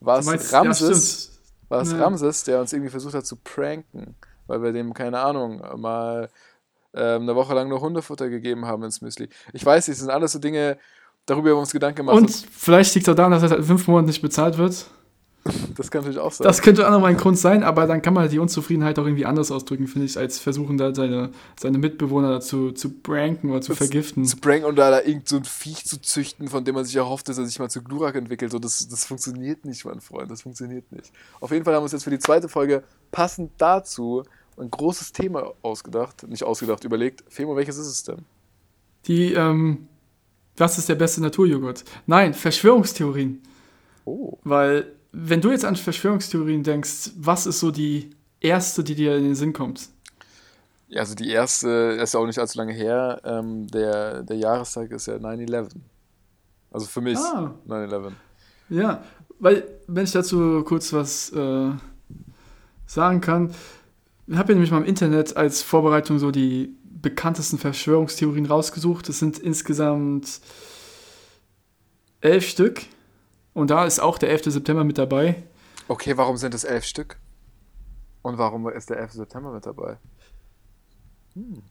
War 0.00 0.18
es 0.18 0.26
meinst- 0.26 0.52
ja, 0.52 0.58
Ramses, 0.58 1.22
stimmt. 1.24 1.70
war 1.70 1.80
es 1.82 1.92
Ja. 1.92 1.98
Ramses, 1.98 2.44
der 2.44 2.60
uns 2.60 2.72
irgendwie 2.72 2.90
versucht 2.90 3.14
hat 3.14 3.24
zu 3.26 3.36
pranken, 3.36 4.14
weil 4.46 4.62
wir 4.62 4.72
dem, 4.72 4.92
keine 4.92 5.20
Ahnung, 5.20 5.62
mal 5.80 6.28
ähm, 6.92 7.22
eine 7.22 7.34
Woche 7.36 7.54
lang 7.54 7.68
nur 7.68 7.80
Hundefutter 7.80 8.28
gegeben 8.28 8.66
haben 8.66 8.82
ins 8.82 9.00
Müsli. 9.00 9.28
Ich 9.52 9.64
weiß 9.64 9.86
nicht, 9.88 9.96
das 9.98 10.02
sind 10.02 10.10
alles 10.10 10.32
so 10.32 10.38
Dinge, 10.38 10.78
darüber 11.26 11.48
haben 11.50 11.56
wir 11.56 11.60
uns 11.60 11.72
Gedanken 11.72 11.98
gemacht. 11.98 12.16
Und 12.16 12.30
vielleicht 12.30 12.94
liegt 12.94 13.06
es 13.06 13.12
auch 13.12 13.16
daran, 13.16 13.32
dass 13.32 13.42
er 13.42 13.48
seit 13.50 13.64
fünf 13.64 13.86
Monaten 13.86 14.06
nicht 14.08 14.22
bezahlt 14.22 14.58
wird. 14.58 14.86
Das 15.76 15.90
kann 15.90 16.00
natürlich 16.02 16.18
auch 16.18 16.32
sein. 16.32 16.44
Das 16.46 16.62
könnte 16.62 16.86
auch 16.86 16.90
nochmal 16.90 17.10
ein 17.10 17.16
Grund 17.16 17.38
sein, 17.38 17.62
aber 17.62 17.86
dann 17.86 18.02
kann 18.02 18.14
man 18.14 18.28
die 18.28 18.38
Unzufriedenheit 18.38 18.98
auch 18.98 19.04
irgendwie 19.04 19.26
anders 19.26 19.50
ausdrücken, 19.50 19.86
finde 19.86 20.06
ich, 20.06 20.16
als 20.18 20.38
versuchen, 20.38 20.78
da 20.78 20.94
seine, 20.94 21.30
seine 21.58 21.78
Mitbewohner 21.78 22.30
dazu 22.30 22.72
zu 22.72 22.90
pranken 22.90 23.50
oder 23.50 23.60
zu 23.60 23.70
Das- 23.70 23.78
vergiften. 23.78 24.24
zu 24.24 24.36
pranken 24.38 24.66
und 24.66 24.76
da, 24.76 24.90
da 24.90 25.00
irgend 25.02 25.28
so 25.28 25.36
ein 25.36 25.44
Viech 25.44 25.84
zu 25.84 26.00
züchten, 26.00 26.48
von 26.48 26.64
dem 26.64 26.74
man 26.74 26.84
sich 26.84 26.96
erhofft, 26.96 27.28
dass 27.28 27.38
er 27.38 27.46
sich 27.46 27.58
mal 27.58 27.70
zu 27.70 27.82
Glurak 27.82 28.14
entwickelt. 28.16 28.52
So, 28.52 28.58
das, 28.58 28.86
das 28.88 29.04
funktioniert 29.04 29.64
nicht, 29.64 29.84
mein 29.84 30.00
Freund. 30.00 30.30
Das 30.30 30.42
funktioniert 30.42 30.90
nicht. 30.92 31.12
Auf 31.40 31.50
jeden 31.50 31.64
Fall 31.64 31.74
haben 31.74 31.80
wir 31.80 31.84
uns 31.84 31.92
jetzt 31.92 32.04
für 32.04 32.10
die 32.10 32.18
zweite 32.18 32.48
Folge 32.48 32.82
passend 33.12 33.50
dazu 33.58 34.22
ein 34.58 34.70
großes 34.70 35.12
Thema 35.12 35.52
ausgedacht. 35.62 36.26
Nicht 36.28 36.42
ausgedacht, 36.44 36.82
überlegt. 36.84 37.24
Femo, 37.28 37.54
welches 37.56 37.76
ist 37.76 37.88
es 37.88 38.02
denn? 38.04 38.24
Die, 39.06 39.34
ähm, 39.34 39.86
was 40.56 40.78
ist 40.78 40.88
der 40.88 40.94
beste 40.94 41.20
Naturjoghurt? 41.20 41.84
Nein, 42.06 42.32
Verschwörungstheorien. 42.32 43.42
Oh. 44.06 44.38
Weil, 44.44 44.92
wenn 45.18 45.40
du 45.40 45.50
jetzt 45.50 45.64
an 45.64 45.76
Verschwörungstheorien 45.76 46.62
denkst, 46.62 47.12
was 47.16 47.46
ist 47.46 47.60
so 47.60 47.70
die 47.70 48.10
erste, 48.38 48.84
die 48.84 48.94
dir 48.94 49.16
in 49.16 49.24
den 49.24 49.34
Sinn 49.34 49.54
kommt? 49.54 49.88
Ja, 50.88 51.00
also 51.00 51.14
die 51.14 51.30
erste 51.30 51.68
ist 52.00 52.12
ja 52.12 52.20
auch 52.20 52.26
nicht 52.26 52.38
allzu 52.38 52.58
lange 52.58 52.74
her. 52.74 53.22
Ähm, 53.24 53.66
der, 53.68 54.22
der 54.22 54.36
Jahrestag 54.36 54.90
ist 54.90 55.06
ja 55.06 55.14
9-11. 55.14 55.70
Also 56.70 56.86
für 56.86 57.00
mich 57.00 57.16
Ah. 57.18 57.54
9-11. 57.66 58.12
Ja, 58.68 59.02
weil, 59.38 59.64
wenn 59.86 60.04
ich 60.04 60.12
dazu 60.12 60.62
kurz 60.64 60.92
was 60.92 61.32
äh, 61.32 61.70
sagen 62.86 63.20
kann, 63.22 63.54
ich 64.26 64.36
habe 64.36 64.52
ja 64.52 64.54
nämlich 64.54 64.70
mal 64.70 64.78
im 64.78 64.84
Internet 64.84 65.34
als 65.34 65.62
Vorbereitung 65.62 66.18
so 66.18 66.30
die 66.30 66.76
bekanntesten 66.84 67.56
Verschwörungstheorien 67.56 68.44
rausgesucht. 68.44 69.08
Es 69.08 69.18
sind 69.18 69.38
insgesamt 69.38 70.40
elf 72.20 72.46
Stück. 72.46 72.82
Und 73.56 73.70
da 73.70 73.86
ist 73.86 74.00
auch 74.00 74.18
der 74.18 74.28
11. 74.28 74.52
September 74.52 74.84
mit 74.84 74.98
dabei. 74.98 75.42
Okay, 75.88 76.18
warum 76.18 76.36
sind 76.36 76.52
es 76.52 76.64
elf 76.64 76.84
Stück? 76.84 77.16
Und 78.20 78.36
warum 78.36 78.68
ist 78.68 78.90
der 78.90 78.98
11. 78.98 79.12
September 79.12 79.50
mit 79.50 79.64
dabei? 79.64 79.96
Hm. 81.32 81.62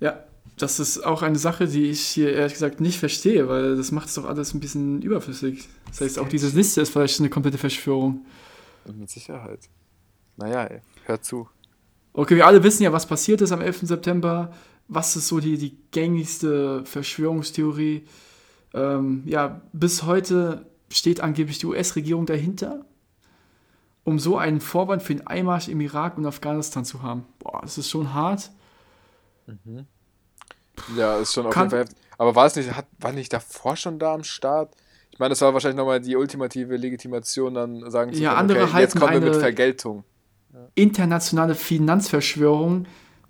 Ja, 0.00 0.22
das 0.58 0.78
ist 0.78 1.00
auch 1.06 1.22
eine 1.22 1.38
Sache, 1.38 1.66
die 1.66 1.86
ich 1.86 2.02
hier 2.02 2.34
ehrlich 2.34 2.52
gesagt 2.52 2.82
nicht 2.82 2.98
verstehe, 2.98 3.48
weil 3.48 3.78
das 3.78 3.92
macht 3.92 4.08
es 4.08 4.14
doch 4.14 4.26
alles 4.26 4.52
ein 4.52 4.60
bisschen 4.60 5.00
überflüssig. 5.00 5.70
Das 5.86 6.02
heißt, 6.02 6.18
auch 6.18 6.28
diese 6.28 6.54
Liste 6.54 6.82
ist 6.82 6.90
vielleicht 6.90 7.18
eine 7.18 7.30
komplette 7.30 7.56
Verschwörung. 7.56 8.26
Mit 8.84 9.08
Sicherheit. 9.08 9.70
Naja, 10.36 10.64
ey, 10.64 10.82
hör 11.06 11.22
zu. 11.22 11.48
Okay, 12.12 12.36
wir 12.36 12.46
alle 12.46 12.62
wissen 12.62 12.82
ja, 12.82 12.92
was 12.92 13.06
passiert 13.06 13.40
ist 13.40 13.52
am 13.52 13.62
11. 13.62 13.80
September. 13.84 14.52
Was 14.86 15.16
ist 15.16 15.28
so 15.28 15.40
die, 15.40 15.56
die 15.56 15.78
gängigste 15.92 16.84
Verschwörungstheorie? 16.84 18.04
Ähm, 18.74 19.22
ja, 19.24 19.62
bis 19.72 20.02
heute 20.02 20.66
steht 20.90 21.20
angeblich 21.20 21.58
die 21.58 21.66
US-Regierung 21.66 22.26
dahinter, 22.26 22.84
um 24.04 24.18
so 24.18 24.36
einen 24.36 24.60
Vorwand 24.60 25.02
für 25.02 25.14
den 25.14 25.26
Einmarsch 25.26 25.68
im 25.68 25.80
Irak 25.80 26.18
und 26.18 26.26
Afghanistan 26.26 26.84
zu 26.84 27.02
haben. 27.02 27.26
Boah, 27.38 27.60
das 27.62 27.78
ist 27.78 27.88
schon 27.88 28.12
hart. 28.12 28.50
Mhm. 29.46 29.86
Ja, 30.96 31.18
ist 31.18 31.32
schon 31.32 31.46
auf 31.46 31.54
Kann, 31.54 31.70
jeden 31.70 31.86
Fall. 31.86 31.94
Aber 32.18 32.34
war 32.34 32.46
es 32.46 32.56
nicht, 32.56 32.74
hat, 32.74 32.86
war 32.98 33.12
nicht 33.12 33.32
davor 33.32 33.76
schon 33.76 33.98
da 33.98 34.14
am 34.14 34.24
Start? 34.24 34.74
Ich 35.10 35.18
meine, 35.18 35.30
das 35.30 35.40
war 35.40 35.52
wahrscheinlich 35.52 35.76
nochmal 35.76 36.00
die 36.00 36.16
ultimative 36.16 36.76
Legitimation, 36.76 37.54
dann 37.54 37.90
sagen 37.90 38.12
zu 38.12 38.20
ja, 38.20 38.30
können, 38.30 38.40
andere 38.40 38.64
okay, 38.64 38.80
jetzt 38.80 38.98
kommen 38.98 39.12
wir 39.12 39.20
mit 39.20 39.36
Vergeltung. 39.36 40.04
Internationale 40.74 41.54
Finanzverschwörung, 41.54 42.86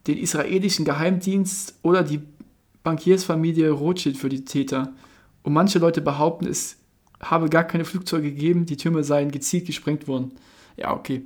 den 0.07 0.19
israelischen 0.19 0.85
Geheimdienst 0.85 1.75
oder 1.83 2.03
die 2.03 2.21
Bankiersfamilie 2.83 3.71
Rothschild 3.71 4.17
für 4.17 4.29
die 4.29 4.45
Täter. 4.45 4.93
Und 5.43 5.53
manche 5.53 5.79
Leute 5.79 6.01
behaupten, 6.01 6.47
es 6.47 6.80
habe 7.21 7.49
gar 7.49 7.65
keine 7.65 7.85
Flugzeuge 7.85 8.31
gegeben, 8.31 8.67
die 8.67 8.77
Türme 8.77 9.05
seien 9.05 9.31
gezielt 9.31 9.67
gesprengt 9.67 10.09
worden. 10.09 10.33
Ja, 10.77 10.95
okay. 10.95 11.25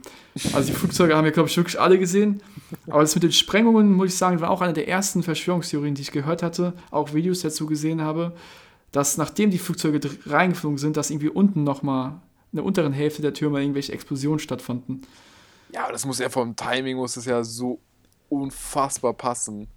Also 0.52 0.72
die 0.72 0.76
Flugzeuge 0.76 1.16
haben 1.16 1.24
wir, 1.24 1.30
glaube 1.30 1.48
ich, 1.48 1.56
wirklich 1.56 1.80
alle 1.80 1.98
gesehen. 1.98 2.42
Aber 2.88 3.02
das 3.02 3.14
mit 3.14 3.22
den 3.22 3.32
Sprengungen, 3.32 3.92
muss 3.92 4.08
ich 4.08 4.16
sagen, 4.16 4.40
war 4.40 4.50
auch 4.50 4.60
eine 4.60 4.72
der 4.72 4.88
ersten 4.88 5.22
Verschwörungstheorien, 5.22 5.94
die 5.94 6.02
ich 6.02 6.10
gehört 6.10 6.42
hatte, 6.42 6.72
auch 6.90 7.14
Videos 7.14 7.42
dazu 7.42 7.66
gesehen 7.66 8.00
habe, 8.00 8.34
dass 8.90 9.16
nachdem 9.16 9.50
die 9.50 9.58
Flugzeuge 9.58 10.00
reingeflogen 10.26 10.78
sind, 10.78 10.96
dass 10.96 11.10
irgendwie 11.10 11.28
unten 11.28 11.62
nochmal 11.62 12.20
in 12.52 12.56
der 12.56 12.64
unteren 12.64 12.92
Hälfte 12.92 13.22
der 13.22 13.34
Türme 13.34 13.60
irgendwelche 13.60 13.92
Explosionen 13.92 14.40
stattfanden. 14.40 15.02
Ja, 15.72 15.90
das 15.90 16.04
muss 16.04 16.18
ja 16.18 16.28
vom 16.28 16.56
Timing 16.56 16.96
muss 16.96 17.14
das 17.14 17.24
ja 17.24 17.42
so 17.44 17.80
unfassbar 18.28 19.12
passen. 19.12 19.68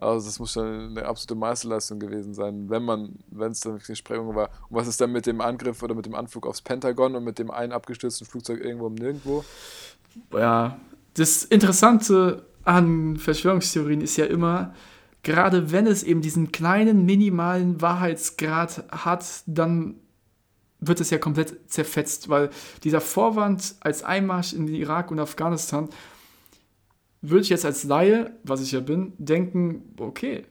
Also 0.00 0.26
das 0.26 0.38
muss 0.38 0.52
schon 0.52 0.96
eine 0.96 1.04
absolute 1.04 1.34
Meisterleistung 1.34 1.98
gewesen 1.98 2.32
sein, 2.32 2.70
wenn 2.70 2.82
man, 2.82 3.16
wenn 3.30 3.52
es 3.52 3.60
dann 3.60 3.74
wirklich 3.74 3.90
eine 3.90 3.96
Sprengung 3.96 4.34
war. 4.34 4.48
Und 4.70 4.78
was 4.78 4.88
ist 4.88 5.00
dann 5.00 5.12
mit 5.12 5.26
dem 5.26 5.42
Angriff 5.42 5.82
oder 5.82 5.94
mit 5.94 6.06
dem 6.06 6.14
Anflug 6.14 6.46
aufs 6.46 6.62
Pentagon 6.62 7.14
und 7.14 7.24
mit 7.24 7.38
dem 7.38 7.50
einen 7.50 7.72
abgestürzten 7.72 8.26
Flugzeug 8.26 8.64
irgendwo 8.64 8.86
um 8.86 8.94
nirgendwo? 8.94 9.44
Ja, 10.32 10.80
das 11.14 11.44
Interessante 11.44 12.46
an 12.64 13.18
Verschwörungstheorien 13.18 14.00
ist 14.00 14.16
ja 14.16 14.24
immer, 14.24 14.74
gerade 15.22 15.70
wenn 15.70 15.86
es 15.86 16.02
eben 16.02 16.22
diesen 16.22 16.50
kleinen, 16.50 17.04
minimalen 17.04 17.82
Wahrheitsgrad 17.82 18.84
hat, 18.90 19.26
dann 19.46 19.96
wird 20.80 21.00
es 21.00 21.10
ja 21.10 21.18
komplett 21.18 21.70
zerfetzt, 21.70 22.30
weil 22.30 22.48
dieser 22.84 23.02
Vorwand 23.02 23.74
als 23.80 24.02
Einmarsch 24.02 24.54
in 24.54 24.66
den 24.66 24.76
Irak 24.76 25.10
und 25.10 25.20
Afghanistan 25.20 25.90
würde 27.22 27.42
ich 27.42 27.48
jetzt 27.48 27.64
als 27.64 27.84
Laie, 27.84 28.32
was 28.44 28.62
ich 28.62 28.72
ja 28.72 28.80
bin, 28.80 29.12
denken, 29.18 29.94
okay, 29.98 30.46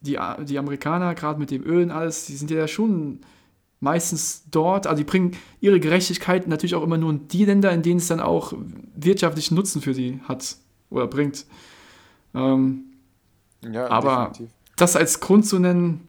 die, 0.00 0.18
die 0.44 0.58
Amerikaner, 0.58 1.14
gerade 1.14 1.38
mit 1.38 1.50
dem 1.50 1.64
Öl 1.64 1.84
und 1.84 1.90
alles, 1.90 2.26
die 2.26 2.36
sind 2.36 2.50
ja 2.50 2.66
schon 2.68 3.20
meistens 3.80 4.44
dort, 4.50 4.86
also 4.86 4.98
die 4.98 5.04
bringen 5.04 5.36
ihre 5.60 5.80
Gerechtigkeit 5.80 6.46
natürlich 6.46 6.74
auch 6.74 6.82
immer 6.82 6.98
nur 6.98 7.10
in 7.10 7.28
die 7.28 7.44
Länder, 7.44 7.72
in 7.72 7.82
denen 7.82 7.98
es 7.98 8.08
dann 8.08 8.20
auch 8.20 8.52
wirtschaftlichen 8.94 9.54
Nutzen 9.54 9.82
für 9.82 9.94
sie 9.94 10.20
hat 10.24 10.56
oder 10.90 11.06
bringt. 11.06 11.46
Ähm, 12.34 12.84
ja, 13.70 13.88
aber 13.88 14.30
definitiv. 14.30 14.54
das 14.76 14.96
als 14.96 15.20
Grund 15.20 15.46
zu 15.46 15.58
nennen, 15.58 16.06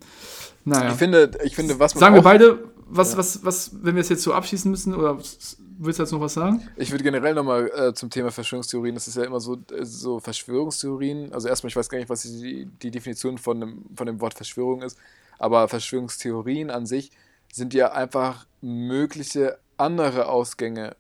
naja. 0.66 0.92
Ich 0.92 0.96
finde, 0.96 1.32
ich 1.44 1.56
finde 1.56 1.80
was 1.80 1.94
man 1.96 2.00
Sagen 2.00 2.16
wir 2.16 2.22
beide, 2.22 2.64
was, 2.88 3.14
ja. 3.14 3.18
was, 3.18 3.46
was, 3.46 3.72
wenn 3.84 3.96
wir 3.96 4.02
es 4.02 4.10
jetzt 4.10 4.24
so 4.24 4.34
abschließen 4.34 4.70
müssen, 4.70 4.94
oder 4.94 5.18
willst 5.18 6.00
du 6.00 6.04
jetzt 6.04 6.12
noch 6.12 6.22
was 6.22 6.34
sagen? 6.34 6.68
Ich 6.76 6.92
würde 6.92 7.04
generell 7.04 7.34
nochmal 7.34 7.72
äh, 7.76 7.94
zum 7.94 8.10
Thema 8.10 8.32
Verschwörungstheorien, 8.32 8.96
das 8.96 9.08
ist 9.08 9.18
ja 9.18 9.24
immer 9.24 9.40
so, 9.40 9.58
äh, 9.72 9.86
so 9.86 10.20
Verschwörungstheorien, 10.20 11.34
also 11.34 11.48
erstmal, 11.48 11.70
ich 11.70 11.76
weiß 11.76 11.90
gar 11.90 11.98
nicht, 11.98 12.10
was 12.10 12.24
die, 12.24 12.68
die 12.82 12.92
Definition 12.92 13.38
von 13.38 13.60
dem, 13.60 13.86
von 13.96 14.08
dem 14.08 14.22
Wort 14.22 14.34
Verschwörung 14.34 14.82
ist, 14.82 14.98
aber 15.40 15.68
Verschwörungstheorien 15.68 16.70
an 16.70 16.86
sich 16.86 17.12
sind 17.52 17.74
ja 17.74 17.92
einfach 17.92 18.46
mögliche 18.62 19.58
andere 19.78 20.28
Ausgänge. 20.28 20.96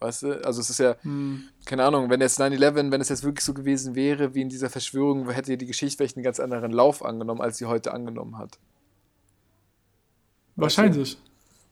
Weißt 0.00 0.22
du? 0.22 0.44
Also 0.44 0.60
es 0.60 0.70
ist 0.70 0.78
ja, 0.78 0.96
hm. 1.02 1.44
keine 1.64 1.84
Ahnung, 1.84 2.10
wenn 2.10 2.20
jetzt 2.20 2.40
9-11, 2.40 2.90
wenn 2.90 3.00
es 3.00 3.08
jetzt 3.08 3.24
wirklich 3.24 3.44
so 3.44 3.54
gewesen 3.54 3.94
wäre, 3.94 4.34
wie 4.34 4.42
in 4.42 4.48
dieser 4.48 4.68
Verschwörung, 4.68 5.28
hätte 5.30 5.56
die 5.56 5.66
Geschichte 5.66 5.96
vielleicht 5.96 6.16
einen 6.16 6.24
ganz 6.24 6.38
anderen 6.38 6.72
Lauf 6.72 7.04
angenommen, 7.04 7.40
als 7.40 7.58
sie 7.58 7.66
heute 7.66 7.92
angenommen 7.92 8.36
hat. 8.36 8.58
Wahrscheinlich. 10.56 11.18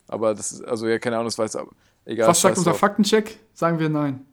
Aber 0.07 0.35
das 0.35 0.53
ist, 0.53 0.65
also 0.65 0.87
ja, 0.87 0.99
keine 0.99 1.17
Ahnung, 1.17 1.27
das 1.27 1.39
weiß 1.39 1.57
aber. 1.57 1.71
Egal. 2.05 2.29
Was 2.29 2.41
sagt 2.41 2.59
unser 2.59 2.75
Faktencheck? 2.75 3.39
Sagen 3.55 3.79
wir 3.79 3.89
nein. 3.89 4.25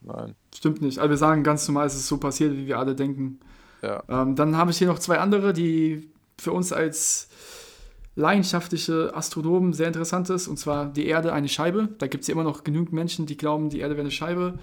Nein. 0.00 0.34
Stimmt 0.54 0.80
nicht. 0.80 0.98
Also 0.98 1.10
wir 1.10 1.16
sagen 1.16 1.42
ganz 1.42 1.66
normal, 1.68 1.86
es 1.86 1.94
ist 1.94 2.06
so 2.06 2.18
passiert, 2.18 2.56
wie 2.56 2.66
wir 2.66 2.78
alle 2.78 2.94
denken. 2.94 3.40
Ja. 3.82 4.02
Ähm, 4.08 4.34
dann 4.34 4.56
habe 4.56 4.70
ich 4.70 4.78
hier 4.78 4.86
noch 4.86 4.98
zwei 4.98 5.18
andere, 5.18 5.52
die 5.52 6.10
für 6.38 6.52
uns 6.52 6.72
als 6.72 7.28
leidenschaftliche 8.14 9.14
Astronomen 9.14 9.72
sehr 9.72 9.88
interessant 9.88 10.30
ist. 10.30 10.48
Und 10.48 10.58
zwar 10.58 10.86
die 10.86 11.06
Erde 11.06 11.32
eine 11.32 11.48
Scheibe. 11.48 11.88
Da 11.98 12.06
gibt 12.06 12.22
es 12.22 12.28
ja 12.28 12.32
immer 12.32 12.44
noch 12.44 12.64
genügend 12.64 12.92
Menschen, 12.92 13.26
die 13.26 13.36
glauben, 13.36 13.70
die 13.70 13.80
Erde 13.80 13.94
wäre 13.94 14.02
eine 14.02 14.10
Scheibe. 14.10 14.58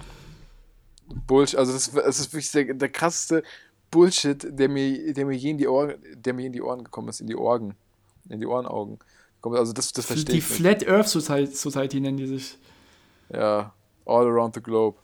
Bullshit. 1.28 1.60
Also 1.60 1.74
das, 1.74 1.92
das 1.92 2.20
ist 2.20 2.34
wirklich 2.34 2.52
der, 2.52 2.74
der 2.74 2.90
krasseste 2.90 3.44
Bullshit, 3.92 4.46
der 4.50 4.70
mir, 4.70 5.14
der 5.14 5.26
mir 5.26 5.38
je 5.38 5.52
in 5.52 5.58
die 5.58 5.68
Ohren, 5.68 5.96
der 6.16 6.34
mir 6.34 6.48
in 6.48 6.54
die 6.54 6.62
Ohren 6.62 6.84
gekommen 6.84 7.10
ist, 7.10 7.22
in 7.22 7.28
die 7.28 7.36
Orgen. 7.36 7.76
In 8.28 8.40
die 8.40 8.48
Ohrenaugen. 8.48 9.00
Also 9.54 9.74
das, 9.74 9.92
das 9.94 10.06
verstehe 10.06 10.36
Die 10.36 10.42
Flat 10.42 10.88
Earth 10.88 11.08
Society 11.08 12.00
nennen 12.00 12.18
die 12.18 12.28
sich. 12.28 12.58
Ja, 13.32 13.74
all 14.06 14.28
around 14.28 14.56
the 14.56 14.62
globe. 14.62 14.98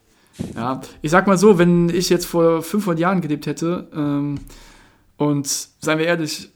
Ja, 0.55 0.81
ich 1.01 1.11
sag 1.11 1.27
mal 1.27 1.37
so, 1.37 1.57
wenn 1.57 1.89
ich 1.89 2.09
jetzt 2.09 2.25
vor 2.25 2.61
500 2.61 2.99
Jahren 2.99 3.21
gelebt 3.21 3.45
hätte 3.45 3.89
ähm, 3.93 4.39
und, 5.17 5.47
seien 5.47 5.99
wir 5.99 6.05
ehrlich, 6.05 6.49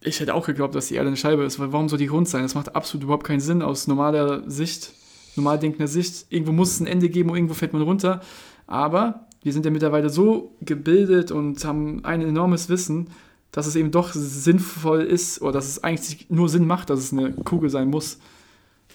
ich 0.00 0.20
hätte 0.20 0.34
auch 0.34 0.46
geglaubt, 0.46 0.74
dass 0.74 0.88
die 0.88 0.94
Erde 0.94 1.08
eine 1.08 1.16
Scheibe 1.16 1.44
ist, 1.44 1.58
weil 1.58 1.72
warum 1.72 1.88
soll 1.88 1.98
die 1.98 2.06
rund 2.06 2.28
sein? 2.28 2.42
Das 2.42 2.54
macht 2.54 2.74
absolut 2.74 3.04
überhaupt 3.04 3.26
keinen 3.26 3.40
Sinn 3.40 3.62
aus 3.62 3.86
normaler 3.86 4.48
Sicht, 4.48 4.92
normal 5.34 5.58
denkender 5.58 5.88
Sicht. 5.88 6.26
Irgendwo 6.30 6.52
muss 6.52 6.72
es 6.72 6.80
ein 6.80 6.86
Ende 6.86 7.08
geben 7.08 7.30
und 7.30 7.36
irgendwo 7.36 7.54
fällt 7.54 7.72
man 7.72 7.82
runter. 7.82 8.20
Aber 8.66 9.26
wir 9.42 9.52
sind 9.52 9.64
ja 9.64 9.70
mittlerweile 9.70 10.10
so 10.10 10.56
gebildet 10.60 11.30
und 11.30 11.64
haben 11.64 12.04
ein 12.04 12.22
enormes 12.22 12.68
Wissen, 12.68 13.10
dass 13.56 13.66
es 13.66 13.74
eben 13.74 13.90
doch 13.90 14.12
sinnvoll 14.12 15.00
ist 15.00 15.40
oder 15.40 15.52
dass 15.52 15.66
es 15.66 15.82
eigentlich 15.82 16.28
nur 16.28 16.50
Sinn 16.50 16.66
macht, 16.66 16.90
dass 16.90 16.98
es 16.98 17.10
eine 17.10 17.32
Kugel 17.32 17.70
sein 17.70 17.88
muss. 17.88 18.18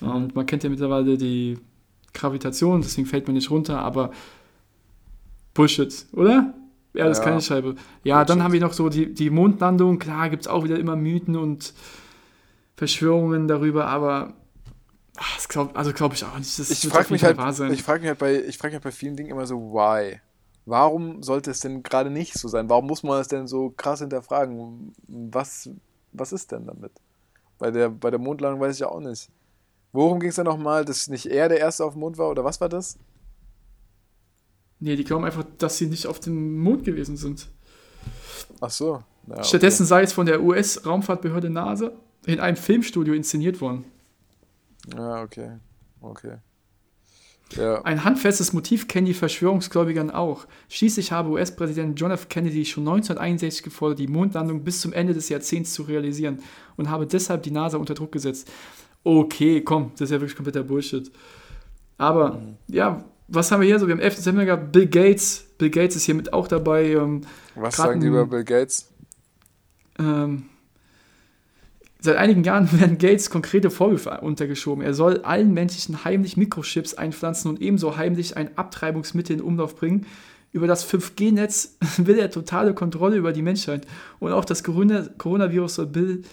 Und 0.01 0.35
man 0.35 0.45
kennt 0.45 0.63
ja 0.63 0.69
mittlerweile 0.69 1.17
die 1.17 1.57
Gravitation, 2.13 2.79
deswegen 2.79 3.07
fällt 3.07 3.25
man 3.25 3.33
nicht 3.33 3.49
runter, 3.49 3.79
aber 3.79 4.11
Bullshit, 5.55 6.05
oder? 6.13 6.53
Ja, 6.93 7.07
das 7.07 7.17
ist 7.17 7.23
keine 7.23 7.41
Scheibe. 7.41 7.73
Ja, 8.03 8.17
Bullshit. 8.17 8.29
dann 8.29 8.43
haben 8.43 8.53
wir 8.53 8.59
noch 8.59 8.73
so 8.73 8.89
die, 8.89 9.11
die 9.11 9.31
Mondlandung. 9.31 9.97
Klar, 9.97 10.29
gibt 10.29 10.43
es 10.43 10.47
auch 10.47 10.63
wieder 10.63 10.77
immer 10.77 10.95
Mythen 10.95 11.37
und 11.37 11.73
Verschwörungen 12.75 13.47
darüber, 13.47 13.87
aber 13.87 14.35
ach, 15.17 15.47
glaub, 15.47 15.75
also 15.75 15.91
glaube 15.91 16.13
ich 16.13 16.23
auch 16.23 16.37
nicht. 16.37 16.59
Das 16.59 16.69
ich 16.69 16.87
frage 16.87 17.11
mich, 17.11 17.23
halt, 17.23 17.35
ich 17.71 17.81
frag 17.81 18.01
mich, 18.01 18.09
halt 18.09 18.19
bei, 18.19 18.39
ich 18.43 18.59
frag 18.59 18.67
mich 18.67 18.75
halt 18.75 18.83
bei 18.83 18.91
vielen 18.91 19.15
Dingen 19.15 19.31
immer 19.31 19.47
so, 19.47 19.55
why? 19.57 20.19
Warum 20.65 21.23
sollte 21.23 21.51
es 21.51 21.59
denn 21.59 21.83
gerade 21.83 22.09
nicht 22.09 22.33
so 22.33 22.47
sein? 22.47 22.69
Warum 22.69 22.87
muss 22.87 23.03
man 23.03 23.19
es 23.19 23.27
denn 23.27 23.47
so 23.47 23.71
krass 23.71 23.99
hinterfragen? 23.99 24.93
Was, 25.07 25.69
was 26.11 26.31
ist 26.31 26.51
denn 26.51 26.67
damit? 26.67 26.91
Bei 27.57 27.71
der, 27.71 27.89
bei 27.89 28.09
der 28.09 28.19
Mondlandung 28.19 28.61
weiß 28.61 28.75
ich 28.75 28.81
ja 28.81 28.89
auch 28.89 28.99
nicht. 28.99 29.29
Worum 29.91 30.19
ging 30.19 30.29
es 30.29 30.35
denn 30.35 30.45
nochmal, 30.45 30.85
dass 30.85 31.07
nicht 31.07 31.25
er 31.25 31.49
der 31.49 31.59
Erste 31.59 31.83
auf 31.83 31.93
dem 31.93 31.99
Mond 31.99 32.17
war 32.17 32.29
oder 32.29 32.43
was 32.43 32.61
war 32.61 32.69
das? 32.69 32.97
Nee, 34.79 34.95
die 34.95 35.03
glauben 35.03 35.25
einfach, 35.25 35.45
dass 35.57 35.77
sie 35.77 35.87
nicht 35.87 36.07
auf 36.07 36.19
dem 36.19 36.59
Mond 36.59 36.83
gewesen 36.83 37.17
sind. 37.17 37.47
Ach 38.61 38.71
so. 38.71 39.03
Ja, 39.27 39.43
Stattdessen 39.43 39.83
okay. 39.83 39.89
sei 39.89 40.01
es 40.03 40.13
von 40.13 40.25
der 40.25 40.41
US-Raumfahrtbehörde 40.41 41.49
NASA 41.49 41.91
in 42.25 42.39
einem 42.39 42.57
Filmstudio 42.57 43.13
inszeniert 43.13 43.61
worden. 43.61 43.85
Ja, 44.95 45.21
okay. 45.21 45.57
Okay. 46.01 46.37
Ja. 47.55 47.81
Ein 47.83 48.03
handfestes 48.03 48.53
Motiv 48.53 48.87
kennen 48.87 49.05
die 49.05 49.13
Verschwörungsgläubigern 49.13 50.09
auch. 50.09 50.45
Schließlich 50.69 51.11
habe 51.11 51.29
US-Präsident 51.29 51.99
John 51.99 52.11
F. 52.11 52.29
Kennedy 52.29 52.65
schon 52.65 52.83
1961 52.83 53.63
gefordert, 53.63 53.99
die 53.99 54.07
Mondlandung 54.07 54.63
bis 54.63 54.81
zum 54.81 54.93
Ende 54.93 55.13
des 55.13 55.29
Jahrzehnts 55.29 55.73
zu 55.73 55.83
realisieren 55.83 56.39
und 56.77 56.89
habe 56.89 57.05
deshalb 57.05 57.43
die 57.43 57.51
NASA 57.51 57.77
unter 57.77 57.93
Druck 57.93 58.11
gesetzt. 58.11 58.49
Okay, 59.03 59.61
komm, 59.61 59.91
das 59.93 60.01
ist 60.01 60.11
ja 60.11 60.21
wirklich 60.21 60.35
kompletter 60.35 60.63
Bullshit. 60.63 61.11
Aber, 61.97 62.33
mhm. 62.33 62.57
ja, 62.67 63.03
was 63.27 63.51
haben 63.51 63.61
wir 63.61 63.67
hier 63.67 63.79
so? 63.79 63.87
Wir 63.87 63.93
haben 63.93 64.01
11. 64.01 64.17
September 64.17 64.57
Bill 64.57 64.87
Gates. 64.87 65.45
Bill 65.57 65.69
Gates 65.69 65.95
ist 65.95 66.03
hier 66.03 66.15
mit 66.15 66.33
auch 66.33 66.47
dabei. 66.47 66.91
Ähm, 66.91 67.21
was 67.55 67.77
sagen 67.77 68.01
die 68.01 68.07
über 68.07 68.25
Bill 68.25 68.43
Gates? 68.43 68.89
Ähm, 69.99 70.45
Seit 72.01 72.17
einigen 72.17 72.43
Jahren 72.43 72.69
werden 72.79 72.97
Gates 72.97 73.29
konkrete 73.29 73.69
Vorwürfe 73.69 74.19
untergeschoben. 74.21 74.83
Er 74.83 74.93
soll 74.93 75.21
allen 75.21 75.53
Menschen 75.53 76.03
heimlich 76.03 76.35
Mikrochips 76.35 76.95
einpflanzen 76.95 77.49
und 77.49 77.61
ebenso 77.61 77.95
heimlich 77.95 78.35
ein 78.37 78.57
Abtreibungsmittel 78.57 79.37
in 79.37 79.41
Umlauf 79.41 79.75
bringen, 79.75 80.05
über 80.51 80.67
das 80.67 80.85
5G-Netz 80.85 81.77
will 81.97 82.19
er 82.19 82.29
totale 82.29 82.73
Kontrolle 82.73 83.15
über 83.15 83.31
die 83.31 83.41
Menschheit. 83.41 83.87
Und 84.19 84.33
auch 84.33 84.43
das 84.43 84.63
Corona 84.63 85.07
Coronavirus 85.17 85.75
soll 85.75 85.85
Bill 85.87 86.23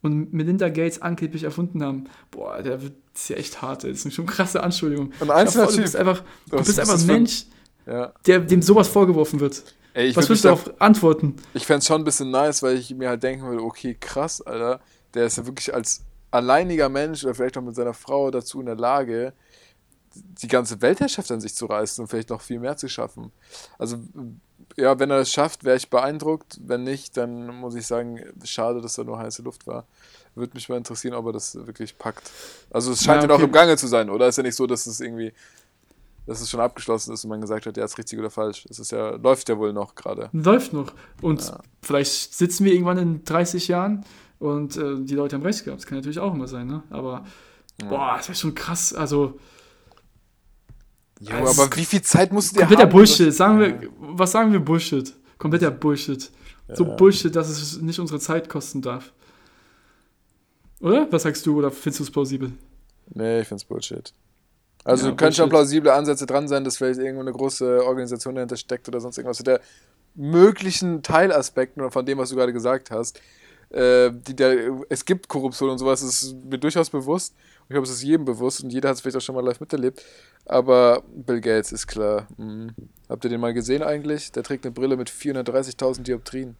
und 0.00 0.32
Melinda 0.32 0.68
Gates 0.68 1.02
angeblich 1.02 1.44
erfunden 1.44 1.82
haben. 1.82 2.04
Boah, 2.30 2.62
der 2.62 2.82
wird 2.82 2.94
ist 3.16 3.30
ja 3.30 3.36
echt 3.36 3.62
hart. 3.62 3.84
Das 3.84 4.04
ist 4.04 4.14
schon 4.14 4.26
krasse 4.26 4.62
Anschuldigung. 4.62 5.12
Ein 5.20 5.30
einzelner 5.30 5.66
du 5.66 5.76
bist 5.78 5.96
einfach, 5.96 6.22
du 6.50 6.56
bist 6.58 6.70
ist 6.70 6.78
einfach 6.78 6.98
ein 7.00 7.06
Mensch, 7.06 7.46
Ja. 7.86 8.12
der, 8.26 8.40
dem 8.40 8.62
sowas 8.62 8.88
vorgeworfen 8.88 9.40
wird. 9.40 9.62
Ey, 9.94 10.08
ich 10.08 10.16
Was 10.16 10.24
würd 10.24 10.30
willst 10.30 10.44
du 10.44 10.48
darauf 10.48 10.80
antworten? 10.80 11.36
Ich 11.54 11.64
fände 11.64 11.78
es 11.78 11.86
schon 11.86 12.02
ein 12.02 12.04
bisschen 12.04 12.30
nice, 12.30 12.62
weil 12.62 12.76
ich 12.76 12.94
mir 12.94 13.08
halt 13.08 13.22
denken 13.22 13.46
würde, 13.46 13.62
okay, 13.62 13.96
krass, 13.98 14.42
Alter, 14.42 14.80
der 15.16 15.26
ist 15.26 15.38
ja 15.38 15.46
wirklich 15.46 15.74
als 15.74 16.04
alleiniger 16.30 16.88
Mensch 16.88 17.24
oder 17.24 17.34
vielleicht 17.34 17.56
auch 17.56 17.62
mit 17.62 17.74
seiner 17.74 17.94
Frau 17.94 18.30
dazu 18.30 18.60
in 18.60 18.66
der 18.66 18.76
Lage, 18.76 19.32
die 20.14 20.48
ganze 20.48 20.80
Weltherrschaft 20.80 21.30
an 21.30 21.40
sich 21.40 21.54
zu 21.54 21.66
reißen 21.66 22.02
und 22.02 22.08
vielleicht 22.08 22.30
noch 22.30 22.40
viel 22.40 22.58
mehr 22.58 22.76
zu 22.76 22.88
schaffen. 22.88 23.32
Also, 23.78 23.98
ja, 24.76 24.98
wenn 24.98 25.10
er 25.10 25.18
das 25.18 25.30
schafft, 25.30 25.64
wäre 25.64 25.76
ich 25.76 25.90
beeindruckt. 25.90 26.58
Wenn 26.64 26.84
nicht, 26.84 27.16
dann 27.16 27.46
muss 27.56 27.74
ich 27.74 27.86
sagen, 27.86 28.20
schade, 28.44 28.80
dass 28.80 28.94
da 28.94 29.04
nur 29.04 29.18
heiße 29.18 29.42
Luft 29.42 29.66
war. 29.66 29.86
Würde 30.34 30.54
mich 30.54 30.68
mal 30.68 30.76
interessieren, 30.76 31.14
ob 31.14 31.26
er 31.26 31.32
das 31.32 31.54
wirklich 31.54 31.96
packt. 31.98 32.30
Also, 32.70 32.92
es 32.92 33.02
scheint 33.02 33.22
Ja, 33.22 33.22
ja, 33.22 33.28
noch 33.28 33.34
okay. 33.36 33.44
im 33.44 33.52
Gange 33.52 33.76
zu 33.76 33.86
sein, 33.86 34.10
oder? 34.10 34.26
Ist 34.28 34.36
ja 34.36 34.42
nicht 34.42 34.56
so, 34.56 34.66
dass 34.66 34.86
es 34.86 35.00
irgendwie, 35.00 35.32
dass 36.26 36.40
es 36.40 36.50
schon 36.50 36.60
abgeschlossen 36.60 37.12
ist 37.12 37.24
und 37.24 37.30
man 37.30 37.40
gesagt 37.40 37.66
hat, 37.66 37.76
ja, 37.76 37.84
ist 37.84 37.98
richtig 37.98 38.18
oder 38.18 38.30
falsch. 38.30 38.66
Es 38.70 38.78
ist 38.78 38.92
ja, 38.92 39.10
läuft 39.10 39.48
ja 39.48 39.58
wohl 39.58 39.72
noch 39.72 39.94
gerade. 39.94 40.30
Läuft 40.32 40.72
noch. 40.72 40.92
Und 41.22 41.42
Ja. 41.42 41.60
vielleicht 41.82 42.34
sitzen 42.34 42.64
wir 42.64 42.72
irgendwann 42.72 42.98
in 42.98 43.24
30 43.24 43.68
Jahren 43.68 44.04
und 44.38 44.76
äh, 44.76 44.96
die 45.00 45.14
Leute 45.14 45.36
haben 45.36 45.42
recht 45.42 45.64
gehabt. 45.64 45.80
Das 45.80 45.86
kann 45.86 45.98
natürlich 45.98 46.18
auch 46.18 46.34
immer 46.34 46.46
sein, 46.48 46.66
ne? 46.66 46.82
Aber 46.90 47.24
Ja. 47.80 47.88
boah, 47.88 48.14
das 48.16 48.28
wäre 48.28 48.36
schon 48.36 48.54
krass. 48.54 48.92
Also, 48.94 49.38
Jo, 51.18 51.30
Ja, 51.30 51.44
es 51.44 51.58
aber 51.58 51.74
wie 51.76 51.84
viel 51.86 52.02
Zeit 52.02 52.30
musst 52.30 52.50
du 52.50 52.56
dir 52.56 52.60
kompletter 52.66 52.82
haben? 52.82 52.92
Bullshit. 52.92 53.32
Sagen 53.34 53.60
Ja. 53.60 53.80
wir, 53.80 53.88
was 53.98 54.32
sagen 54.32 54.52
wir 54.52 54.60
Bullshit? 54.60 55.14
Kompletter 55.38 55.70
Bullshit. 55.70 56.30
So 56.74 56.84
Ja. 56.84 56.90
Bullshit, 56.94 57.34
dass 57.34 57.48
es 57.48 57.80
nicht 57.80 57.98
unsere 57.98 58.20
Zeit 58.20 58.50
kosten 58.50 58.82
darf. 58.82 59.12
Oder? 60.80 61.10
Was 61.10 61.22
sagst 61.22 61.46
du? 61.46 61.56
Oder 61.58 61.70
findest 61.70 62.00
du 62.00 62.04
es 62.04 62.10
plausibel? 62.10 62.52
Nee, 63.14 63.40
ich 63.40 63.48
find's 63.48 63.64
Bullshit. 63.64 64.12
Also 64.84 65.08
Ja, 65.08 65.14
können 65.14 65.32
schon 65.32 65.48
plausible 65.48 65.92
Ansätze 65.92 66.26
dran 66.26 66.48
sein, 66.48 66.64
dass 66.64 66.76
vielleicht 66.76 67.00
irgendwo 67.00 67.22
eine 67.22 67.32
große 67.32 67.82
Organisation 67.84 68.34
dahinter 68.34 68.56
steckt 68.56 68.86
oder 68.88 69.00
sonst 69.00 69.16
irgendwas. 69.16 69.38
Zu 69.38 69.42
der 69.44 69.60
möglichen 70.14 71.02
Teilaspekten 71.02 71.80
oder 71.82 71.90
von 71.90 72.04
dem, 72.06 72.18
was 72.18 72.28
du 72.30 72.36
gerade 72.36 72.52
gesagt 72.52 72.90
hast, 72.90 73.20
äh, 73.76 74.10
die 74.10 74.34
der, 74.34 74.80
es 74.88 75.04
gibt 75.04 75.28
Korruption 75.28 75.70
und 75.70 75.78
sowas, 75.78 76.00
das 76.00 76.22
ist 76.22 76.36
mir 76.44 76.58
durchaus 76.58 76.88
bewusst. 76.88 77.34
Und 77.34 77.64
ich 77.64 77.74
glaube, 77.74 77.84
es 77.84 77.90
ist 77.90 78.02
jedem 78.02 78.24
bewusst 78.24 78.62
und 78.64 78.72
jeder 78.72 78.88
hat 78.88 78.96
es 78.96 79.02
vielleicht 79.02 79.16
auch 79.16 79.20
schon 79.20 79.34
mal 79.34 79.44
live 79.44 79.60
miterlebt. 79.60 80.02
Aber 80.46 81.02
Bill 81.14 81.40
Gates 81.40 81.72
ist 81.72 81.86
klar. 81.86 82.26
Mhm. 82.38 82.70
Habt 83.08 83.24
ihr 83.24 83.30
den 83.30 83.40
mal 83.40 83.52
gesehen 83.52 83.82
eigentlich? 83.82 84.32
Der 84.32 84.42
trägt 84.42 84.64
eine 84.64 84.72
Brille 84.72 84.96
mit 84.96 85.10
430.000 85.10 86.02
Dioptrien. 86.02 86.56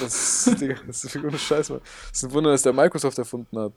Das, 0.00 0.50
das 0.86 1.04
ist 1.04 1.16
ohne 1.16 1.38
Scheiß, 1.38 1.70
Mann. 1.70 1.80
Das 2.10 2.18
ist 2.18 2.24
ein 2.24 2.32
Wunder, 2.32 2.50
dass 2.50 2.62
der 2.62 2.72
Microsoft 2.72 3.18
erfunden 3.18 3.58
hat. 3.58 3.72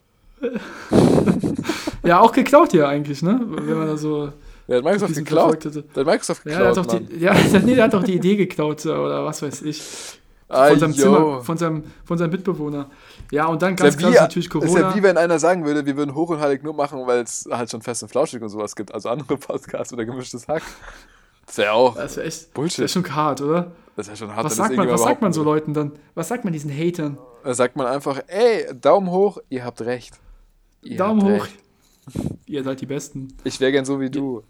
Ja, 2.04 2.20
auch 2.20 2.32
geklaut 2.32 2.72
hier 2.72 2.88
eigentlich, 2.88 3.22
ne? 3.22 3.40
Wenn 3.44 3.78
man 3.78 3.88
da 3.88 3.98
so 3.98 4.34
Der 4.68 4.78
hat 4.78 4.84
Microsoft 4.84 5.16
geklaut. 5.16 5.66
hätte. 5.66 5.84
Der 5.84 6.02
hat 6.02 6.06
Microsoft 6.06 6.46
Ja, 6.46 6.52
der 6.60 6.68
hat 6.70 6.76
geklaut, 6.76 6.94
doch 6.94 7.08
die, 7.10 7.18
ja, 7.18 7.34
nee, 7.64 7.76
der 7.76 7.84
hat 7.86 7.94
doch 7.94 8.04
die 8.04 8.16
Idee 8.16 8.36
geklaut 8.36 8.86
oder 8.86 9.26
was 9.26 9.42
weiß 9.42 9.62
ich. 9.64 9.82
Ah, 10.48 10.68
Von 10.68 10.80
seinem 10.80 10.92
yo. 10.92 11.02
Zimmer, 11.04 11.42
von 11.44 11.58
seinem, 11.58 11.84
von 12.04 12.18
seinem 12.18 12.32
Mitbewohner. 12.32 12.90
Ja, 13.32 13.46
und 13.46 13.62
dann 13.62 13.74
Ist 13.74 13.80
ganz 13.80 13.94
ja, 13.94 14.00
klar 14.00 14.12
wie, 14.12 14.16
ist 14.16 14.22
natürlich 14.22 14.48
ist 14.54 14.54
ja 14.54 14.82
Corona. 14.82 14.96
wie 14.96 15.04
wenn 15.04 15.18
einer 15.18 15.40
sagen 15.40 15.64
würde, 15.64 15.86
wir 15.86 15.96
würden 15.96 16.14
hoch 16.14 16.30
und 16.30 16.42
heilig 16.42 16.62
nur 16.62 16.74
machen, 16.74 17.08
weil 17.08 17.22
es 17.22 17.48
halt 17.50 17.72
schon 17.72 17.82
fest 17.82 18.04
und 18.04 18.10
flauschig 18.10 18.42
und 18.42 18.50
sowas 18.50 18.76
gibt. 18.76 18.94
Also 18.94 19.08
andere 19.08 19.38
Podcasts 19.38 19.94
oder 19.94 20.04
gemischtes 20.04 20.50
Hack. 20.50 20.62
Das 21.46 21.58
wäre 21.58 21.72
auch 21.72 21.96
Das 21.96 22.18
wäre 22.18 22.28
echt 22.28 22.42
das 22.42 22.46
Bullshit. 22.48 22.80
wär 22.80 22.88
schon 22.90 23.16
hart, 23.16 23.40
oder? 23.42 23.72
Das 23.96 24.08
wäre 24.08 24.18
schon 24.18 24.36
hart. 24.36 24.44
Was 24.44 24.56
sagt 24.58 24.72
das 24.72 24.78
man, 24.78 24.90
was 24.90 25.02
sagt 25.04 25.22
man 25.22 25.32
so 25.32 25.44
Leuten 25.44 25.74
dann? 25.74 25.94
Was 26.16 26.28
sagt 26.28 26.44
man 26.44 26.52
diesen 26.52 26.70
Hatern? 26.72 27.18
Da 27.46 27.54
sagt 27.54 27.78
man 27.78 27.88
einfach, 27.88 28.20
ey, 28.28 28.66
Daumen 28.76 29.10
hoch, 29.10 29.38
ihr 29.50 29.64
habt 29.64 29.80
recht. 29.82 30.20
Ihr 30.82 30.98
Daumen 30.98 31.22
habt 31.24 31.32
hoch. 31.32 31.44
recht. 31.46 31.56
Ihr 32.46 32.64
seid 32.64 32.82
die 32.82 32.86
Besten. 32.86 33.30
Ich 33.44 33.60
wäre 33.60 33.72
gern 33.72 33.86
so 33.86 34.00
wie 34.00 34.10
du. 34.10 34.44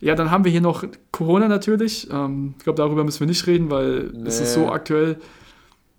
Ja, 0.00 0.14
dann 0.14 0.30
haben 0.30 0.44
wir 0.44 0.52
hier 0.52 0.60
noch 0.60 0.84
Corona 1.12 1.48
natürlich. 1.48 2.08
Ähm, 2.10 2.54
ich 2.58 2.64
glaube, 2.64 2.76
darüber 2.76 3.04
müssen 3.04 3.20
wir 3.20 3.26
nicht 3.26 3.46
reden, 3.46 3.70
weil 3.70 4.12
es 4.26 4.40
ist 4.40 4.56
Nee. 4.56 4.62
so 4.64 4.70
aktuell. 4.70 5.18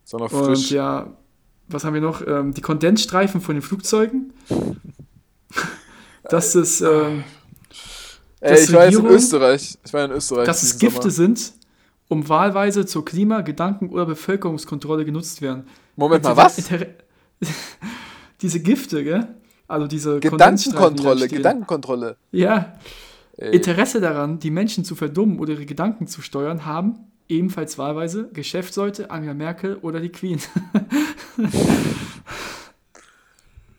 So 0.04 0.18
noch 0.18 0.32
Und 0.32 0.46
frisch. 0.46 0.72
ja, 0.72 1.16
was 1.68 1.84
haben 1.84 1.94
wir 1.94 2.02
noch? 2.02 2.26
Ähm, 2.26 2.54
die 2.54 2.62
Kondensstreifen 2.62 3.42
von 3.42 3.56
den 3.56 3.62
Flugzeugen. 3.62 4.34
Dass 6.30 6.56
es, 6.56 6.82
ähm, 6.82 7.24
ey, 8.40 8.64
ich 8.64 8.74
war 8.74 8.86
jetzt 8.86 8.98
in 8.98 9.06
Österreich. 9.06 9.78
Ich 9.86 9.94
war 9.94 10.06
in 10.06 10.12
Österreich. 10.12 10.46
dass 10.48 10.64
es 10.64 10.80
Gifte 10.80 11.12
Sommer. 11.12 11.36
sind, 11.36 11.54
um 12.08 12.28
wahlweise 12.28 12.86
zur 12.88 13.06
Klima-, 13.06 13.42
Gedanken- 13.42 13.90
oder 13.90 14.06
Bevölkerungskontrolle 14.08 15.06
genutzt 15.06 15.42
werden. 15.44 15.68
Moment 15.96 16.24
mal, 16.24 16.36
was? 16.36 16.58
Inter 16.58 16.88
diese 18.42 18.60
Gifte, 18.60 19.04
gell? 19.04 19.28
Also 19.68 19.88
diese 19.88 20.20
Gedankenkontrolle, 20.20 21.28
die. 21.28 21.36
Gedankenkontrolle. 21.36 22.18
Ja, 22.32 22.78
Ey. 23.38 23.56
Interesse 23.56 24.00
daran, 24.00 24.40
die 24.40 24.52
Menschen 24.52 24.86
zu 24.86 24.96
verdummen 24.96 25.40
oder 25.40 25.54
ihre 25.54 25.66
Gedanken 25.66 26.08
zu 26.08 26.22
steuern, 26.22 26.66
haben 26.66 27.12
ebenfalls 27.28 27.78
wahlweise 27.78 28.30
Geschäftsleute, 28.32 29.12
Angela 29.12 29.34
Merkel 29.34 29.78
oder 29.78 30.00
die 30.00 30.10
Queen. 30.10 30.40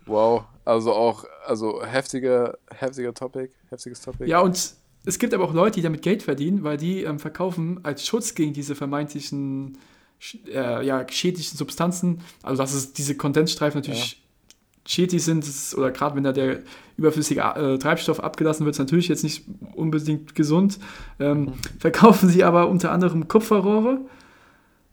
Wow, 0.06 0.44
also 0.64 0.92
auch, 0.92 1.24
also 1.46 1.84
heftiger, 1.84 2.56
heftiger 2.70 3.12
Topic, 3.12 3.50
heftiges 3.70 4.00
Topic. 4.00 4.30
ja, 4.30 4.40
und 4.40 4.74
es 5.04 5.18
gibt 5.18 5.34
aber 5.34 5.44
auch 5.44 5.52
Leute, 5.52 5.76
die 5.76 5.82
damit 5.82 6.02
Geld 6.02 6.22
verdienen, 6.22 6.62
weil 6.62 6.76
die 6.76 7.02
ähm, 7.02 7.18
verkaufen 7.18 7.80
als 7.82 8.06
Schutz 8.06 8.34
gegen 8.34 8.52
diese 8.52 8.76
vermeintlichen 8.76 9.78
äh, 10.46 10.86
ja, 10.86 11.04
schädlichen 11.08 11.56
Substanzen, 11.56 12.20
also 12.42 12.62
dass 12.62 12.72
es 12.72 12.92
diese 12.92 13.16
Kondensstreifen 13.16 13.80
natürlich 13.80 14.22
schädlich 14.86 15.24
sind, 15.24 15.44
oder 15.76 15.90
gerade 15.90 16.16
wenn 16.16 16.24
da 16.24 16.32
der 16.32 16.60
überflüssige 16.96 17.40
äh, 17.40 17.78
Treibstoff 17.78 18.20
abgelassen 18.20 18.64
wird, 18.64 18.74
ist 18.74 18.78
natürlich 18.78 19.08
jetzt 19.08 19.24
nicht 19.24 19.44
unbedingt 19.74 20.34
gesund. 20.34 20.78
Ähm, 21.18 21.52
Verkaufen 21.78 22.28
sie 22.28 22.44
aber 22.44 22.68
unter 22.68 22.92
anderem 22.92 23.28
Kupferrohre, 23.28 24.00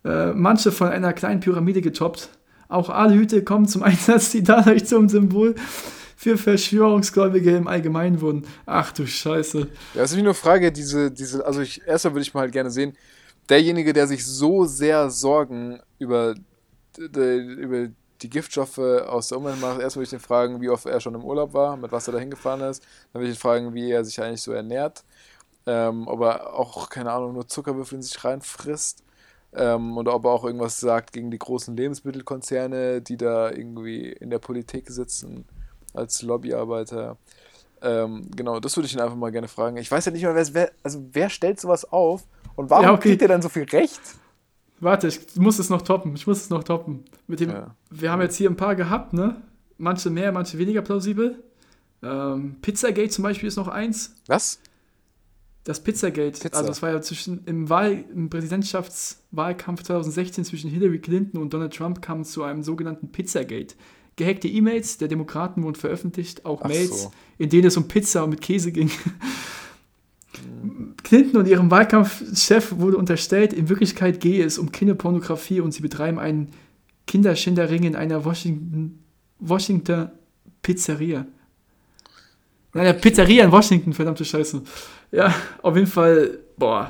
äh, 0.04 0.34
manche 0.34 0.72
von 0.72 0.90
einer 0.90 1.14
kleinen 1.14 1.40
Pyramide 1.40 1.82
getoppt. 1.82 2.30
Auch 2.68 2.90
Aluhüte 2.90 3.44
kommen 3.44 3.68
zum 3.68 3.84
Einsatz, 3.84 4.32
die 4.32 4.44
dadurch 4.44 4.86
zum 4.86 5.08
Symbol 5.10 5.56
für 6.16 6.38
Verschwörungsgläubige 6.38 7.56
im 7.56 7.68
Allgemeinen 7.68 8.22
wurden. 8.22 8.46
Ach 8.66 8.92
du 8.92 9.06
Scheiße. 9.06 9.68
Ja, 9.94 10.04
es 10.04 10.12
ist 10.12 10.18
wie 10.18 10.22
nur 10.22 10.34
Frage, 10.34 10.72
diese, 10.72 11.12
diese, 11.12 11.46
also 11.46 11.62
ich, 11.62 11.82
erstmal 11.86 12.14
würde 12.14 12.22
ich 12.22 12.34
mal 12.34 12.42
halt 12.42 12.54
gerne 12.54 12.72
sehen, 12.72 12.94
derjenige, 13.50 13.92
der 13.92 14.08
sich 14.08 14.26
so 14.26 14.66
sehr 14.66 15.10
Sorgen 15.10 15.80
über, 16.00 16.36
über 16.98 17.90
die 18.24 18.30
Giftstoffe 18.30 18.80
aus 18.80 19.28
der 19.30 19.38
Umwelt 19.38 19.60
macht, 19.62 19.80
erstmal 19.82 20.02
würde 20.02 20.06
ich 20.06 20.10
den 20.12 20.20
fragen, 20.20 20.62
wie 20.62 20.70
oft 20.70 20.86
er 20.86 21.00
schon 21.00 21.16
im 21.16 21.24
Urlaub 21.24 21.54
war, 21.54 21.78
mit 21.78 21.92
was 21.92 22.08
er 22.08 22.14
da 22.14 22.20
hingefahren 22.20 22.62
ist. 22.62 22.84
Dann 23.12 23.22
würde 23.22 23.32
ich 23.32 23.38
ihn 23.38 23.42
fragen, 23.42 23.74
wie 23.74 23.92
er 23.92 24.04
sich 24.06 24.22
eigentlich 24.22 24.42
so 24.42 24.52
ernährt. 24.54 25.04
Ähm, 25.66 26.08
ob 26.08 26.22
er 26.22 26.54
auch, 26.54 26.90
keine 26.90 27.12
Ahnung, 27.12 27.34
nur 27.34 27.48
Zuckerwürfel 27.48 27.96
in 27.98 28.02
sich 28.02 28.24
reinfrisst. 28.24 29.04
Ähm, 29.56 29.98
oder 29.98 30.16
ob 30.16 30.26
er 30.26 30.32
auch 30.32 30.46
irgendwas 30.46 30.80
sagt 30.80 31.14
gegen 31.14 31.32
die 31.32 31.40
großen 31.40 31.76
Lebensmittelkonzerne, 31.78 33.02
die 33.02 33.18
da 33.18 33.52
irgendwie 33.52 34.12
in 34.12 34.30
der 34.32 34.40
Politik 34.40 34.90
sitzen 34.90 35.46
als 35.94 36.22
Lobbyarbeiter. 36.24 37.18
Ähm, 37.82 38.30
genau, 38.36 38.60
das 38.60 38.76
würde 38.78 38.88
ich 38.88 38.94
ihn 38.94 39.02
einfach 39.02 39.16
mal 39.16 39.32
gerne 39.32 39.48
fragen. 39.48 39.78
Ich 39.78 39.92
weiß 39.92 40.06
ja 40.06 40.12
nicht 40.12 40.24
mal, 40.24 40.36
wer, 40.36 40.54
wer, 40.54 40.72
also 40.84 41.04
wer 41.12 41.30
stellt 41.30 41.60
sowas 41.60 41.86
auf 41.92 42.24
und 42.56 42.70
warum 42.70 42.86
Ja, 42.86 42.94
okay. 42.94 43.10
kriegt 43.10 43.22
er 43.22 43.28
dann 43.28 43.42
so 43.42 43.50
viel 43.50 43.64
Recht? 43.66 44.02
Warte, 44.80 45.08
ich 45.08 45.36
muss 45.36 45.60
es 45.60 45.70
noch 45.70 45.82
toppen. 45.82 46.16
Ich 46.16 46.28
muss 46.28 46.42
es 46.42 46.50
noch 46.50 46.64
toppen. 46.64 47.06
Mit 47.28 47.40
dem, 47.40 47.52
Ja. 47.52 47.76
Wir 47.96 48.12
haben 48.12 48.22
jetzt 48.22 48.38
hier 48.38 48.50
ein 48.50 48.58
paar 48.58 48.76
gehabt, 48.76 49.14
ne? 49.14 49.42
Manche 49.78 50.10
mehr, 50.10 50.32
manche 50.32 50.58
weniger 50.58 50.82
plausibel. 50.82 51.44
Ähm, 52.02 52.56
Pizzagate 52.62 53.10
zum 53.10 53.24
Beispiel 53.24 53.48
ist 53.48 53.56
noch 53.56 53.68
eins. 53.68 54.16
Was? 54.28 54.60
Das 55.64 55.82
Pizzagate, 55.82 56.40
Pizza. 56.40 56.58
also 56.58 56.68
das 56.68 56.82
war 56.82 56.92
ja 56.92 57.02
zwischen 57.02 57.46
im 57.46 57.70
Wahl, 57.70 58.04
im 58.14 58.30
Präsidentschaftswahlkampf 58.30 59.84
2016 59.84 60.44
zwischen 60.44 60.70
Hillary 60.70 61.00
Clinton 61.00 61.42
und 61.42 61.54
Donald 61.54 61.74
Trump 61.74 62.02
kam 62.02 62.26
zu 62.26 62.44
einem 62.44 62.64
sogenannten 62.64 63.12
Pizzagate. 63.12 63.76
Gehackte 64.16 64.48
E-Mails 64.48 64.98
der 64.98 65.08
Demokraten 65.08 65.64
wurden 65.64 65.76
veröffentlicht, 65.76 66.46
auch 66.46 66.62
Ach 66.64 66.68
Mails, 66.68 67.04
so. 67.04 67.12
in 67.38 67.50
denen 67.50 67.68
es 67.68 67.78
um 67.78 67.88
Pizza 67.88 68.28
mit 68.28 68.42
Käse 68.42 68.72
ging. 68.72 68.92
Clinton 71.04 71.38
und 71.38 71.48
ihrem 71.48 71.72
Wahlkampfchef 71.72 72.74
wurde 72.78 72.98
unterstellt, 72.98 73.54
in 73.54 73.70
Wirklichkeit 73.70 74.20
gehe 74.20 74.44
es 74.44 74.58
um 74.58 74.72
Kinderpornografie 74.72 75.62
und 75.62 75.72
sie 75.72 75.82
betreiben 75.82 76.20
einen 76.20 76.50
Kinderschinderring 77.14 77.84
in 77.84 77.96
einer 77.96 78.26
Washington, 78.26 79.04
Washington 79.38 80.10
Pizzeria. 80.64 81.28
In 82.74 82.80
einer 82.80 82.94
Pizzeria 82.94 83.46
in 83.46 83.52
Washington, 83.52 83.94
verdammte 83.94 84.26
Scheiße. 84.26 84.64
Ja, 85.12 85.32
auf 85.62 85.76
jeden 85.76 85.86
Fall, 85.86 86.40
boah. 86.58 86.90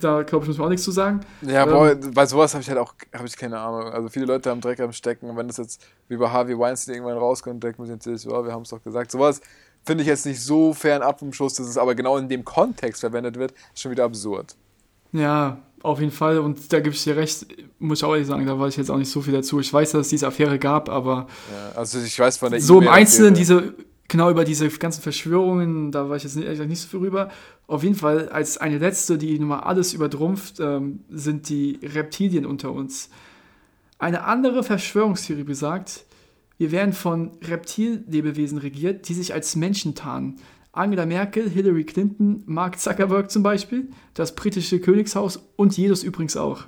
Da 0.00 0.24
glaube 0.24 0.44
ich, 0.44 0.48
muss 0.48 0.58
man 0.58 0.66
auch 0.66 0.70
nichts 0.70 0.84
zu 0.84 0.90
sagen. 0.90 1.20
Ja, 1.42 1.62
Ähm, 1.62 1.70
boah, 1.70 1.94
bei 2.12 2.26
sowas 2.26 2.52
habe 2.52 2.62
ich 2.62 2.68
halt 2.68 2.80
auch 2.80 2.94
hab 3.12 3.24
ich 3.24 3.36
keine 3.36 3.60
Ahnung. 3.60 3.92
Also 3.92 4.08
viele 4.08 4.26
Leute 4.26 4.50
haben 4.50 4.60
Dreck 4.60 4.80
am 4.80 4.92
Stecken 4.92 5.30
und 5.30 5.36
wenn 5.36 5.46
das 5.46 5.58
jetzt 5.58 5.86
wie 6.08 6.16
bei 6.16 6.28
Harvey 6.28 6.58
Weinstein 6.58 6.96
irgendwann 6.96 7.16
rauskommt, 7.16 7.62
direkt 7.62 7.78
mit 7.78 7.90
den 7.90 8.00
Tisch, 8.00 8.26
oh, 8.26 8.44
wir 8.44 8.50
haben 8.50 8.62
es 8.62 8.70
doch 8.70 8.82
gesagt. 8.82 9.12
Sowas 9.12 9.40
finde 9.84 10.02
ich 10.02 10.08
jetzt 10.08 10.26
nicht 10.26 10.40
so 10.40 10.74
fernab 10.74 11.20
vom 11.20 11.32
Schuss, 11.32 11.54
dass 11.54 11.68
es 11.68 11.78
aber 11.78 11.94
genau 11.94 12.16
in 12.16 12.28
dem 12.28 12.44
Kontext 12.44 13.02
verwendet 13.02 13.38
wird, 13.38 13.52
ist 13.72 13.82
schon 13.82 13.92
wieder 13.92 14.02
absurd. 14.02 14.56
Ja, 15.12 15.58
auf 15.82 16.00
jeden 16.00 16.12
Fall. 16.12 16.38
Und 16.38 16.72
da 16.72 16.80
gebe 16.80 16.94
ich 16.94 17.02
dir 17.02 17.16
recht, 17.16 17.46
muss 17.78 17.98
ich 17.98 18.04
auch 18.04 18.12
ehrlich 18.12 18.28
sagen, 18.28 18.46
da 18.46 18.58
weiß 18.58 18.74
ich 18.74 18.78
jetzt 18.78 18.90
auch 18.90 18.98
nicht 18.98 19.10
so 19.10 19.20
viel 19.20 19.32
dazu. 19.32 19.60
Ich 19.60 19.72
weiß, 19.72 19.92
dass 19.92 20.02
es 20.02 20.08
diese 20.08 20.26
Affäre 20.26 20.58
gab, 20.58 20.88
aber. 20.88 21.26
Ja, 21.52 21.78
also 21.78 22.00
ich 22.00 22.18
weiß 22.18 22.38
von 22.38 22.50
der 22.50 22.60
So 22.60 22.80
im 22.80 22.88
Einzelnen, 22.88 23.34
diese, 23.34 23.74
genau 24.08 24.30
über 24.30 24.44
diese 24.44 24.68
ganzen 24.68 25.02
Verschwörungen, 25.02 25.90
da 25.90 26.08
weiß 26.08 26.24
ich 26.24 26.34
jetzt 26.34 26.58
nicht, 26.58 26.68
nicht 26.68 26.80
so 26.80 26.88
viel 26.88 27.00
rüber. 27.00 27.30
Auf 27.66 27.82
jeden 27.82 27.94
Fall, 27.94 28.28
als 28.28 28.58
eine 28.58 28.78
letzte, 28.78 29.18
die 29.18 29.38
nun 29.38 29.48
mal 29.48 29.60
alles 29.60 29.94
übertrumpft, 29.94 30.60
ähm, 30.60 31.00
sind 31.10 31.48
die 31.48 31.80
Reptilien 31.82 32.46
unter 32.46 32.72
uns. 32.72 33.08
Eine 33.98 34.24
andere 34.24 34.62
Verschwörungstheorie 34.62 35.44
besagt, 35.44 36.04
wir 36.58 36.70
werden 36.70 36.92
von 36.92 37.32
Reptillebewesen 37.42 38.58
regiert, 38.58 39.08
die 39.08 39.14
sich 39.14 39.32
als 39.32 39.56
Menschen 39.56 39.94
tarnen. 39.94 40.36
Angela 40.72 41.04
Merkel, 41.04 41.50
Hillary 41.50 41.84
Clinton, 41.84 42.42
Mark 42.46 42.80
Zuckerberg 42.80 43.30
zum 43.30 43.42
Beispiel, 43.42 43.88
das 44.14 44.34
britische 44.34 44.80
Königshaus 44.80 45.40
und 45.56 45.76
Jesus 45.76 46.02
übrigens 46.02 46.36
auch. 46.36 46.64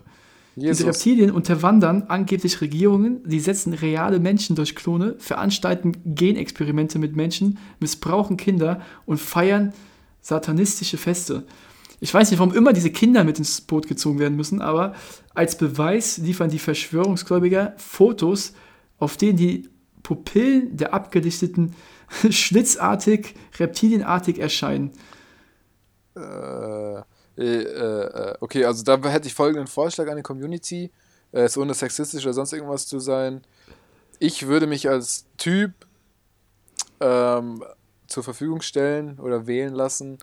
Jesus. 0.57 0.77
Diese 0.77 0.89
Reptilien 0.89 1.31
unterwandern 1.31 2.05
angeblich 2.09 2.61
Regierungen, 2.61 3.23
sie 3.25 3.41
setzen 3.41 3.73
reale 3.73 4.21
Menschen 4.21 4.55
durch 4.55 4.77
Klone, 4.77 5.17
veranstalten 5.19 5.97
Genexperimente 6.05 6.99
mit 6.99 7.17
Menschen, 7.17 7.59
missbrauchen 7.81 8.37
Kinder 8.37 8.83
und 9.07 9.19
feiern 9.19 9.73
satanistische 10.21 10.97
Feste. 10.97 11.45
Ich 11.99 12.13
weiß 12.13 12.31
nicht, 12.31 12.39
warum 12.39 12.55
immer 12.55 12.75
diese 12.75 12.91
Kinder 12.91 13.25
mit 13.25 13.39
ins 13.39 13.63
Boot 13.63 13.89
gezogen 13.89 14.19
werden 14.19 14.37
müssen, 14.37 14.61
aber 14.61 14.95
als 15.35 15.57
Beweis 15.57 16.19
liefern 16.19 16.51
die 16.51 16.59
Verschwörungsgläubiger 16.59 17.73
Fotos, 17.79 18.53
auf 18.99 19.17
denen 19.17 19.39
die 19.39 19.69
Pupillen 20.03 20.77
der 20.77 20.93
abgedichteten 20.93 21.75
schlitzartig, 22.31 23.35
reptilienartig 23.59 24.39
erscheinen. 24.39 24.93
Äh, 26.17 26.99
äh, 27.37 27.43
äh, 27.43 28.37
okay, 28.41 28.65
also 28.65 28.85
da 28.85 28.97
hätte 29.09 29.27
ich 29.27 29.35
folgenden 29.35 29.67
Vorschlag 29.67 30.09
an 30.09 30.17
die 30.17 30.23
Community, 30.23 30.91
äh, 31.33 31.47
ist 31.47 31.57
ohne 31.57 31.75
sexistisch 31.75 32.25
oder 32.25 32.35
sonst 32.35 32.53
irgendwas 32.53 32.87
zu 32.87 33.01
sein. 33.01 33.43
Ich 34.21 34.47
würde 34.47 34.67
mich 34.67 34.89
als 34.89 35.27
Typ 35.37 35.73
ähm, 37.01 37.65
zur 38.07 38.23
Verfügung 38.23 38.61
stellen 38.61 39.19
oder 39.19 39.47
wählen 39.47 39.75
lassen 39.75 40.19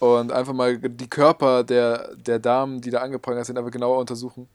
und 0.00 0.32
einfach 0.32 0.52
mal 0.52 0.78
die 0.78 1.08
Körper 1.08 1.62
der, 1.62 2.14
der 2.16 2.40
Damen, 2.40 2.80
die 2.80 2.90
da 2.90 3.00
angeprangert 3.00 3.46
sind, 3.46 3.56
einfach 3.56 3.70
genauer 3.70 3.98
untersuchen, 3.98 4.48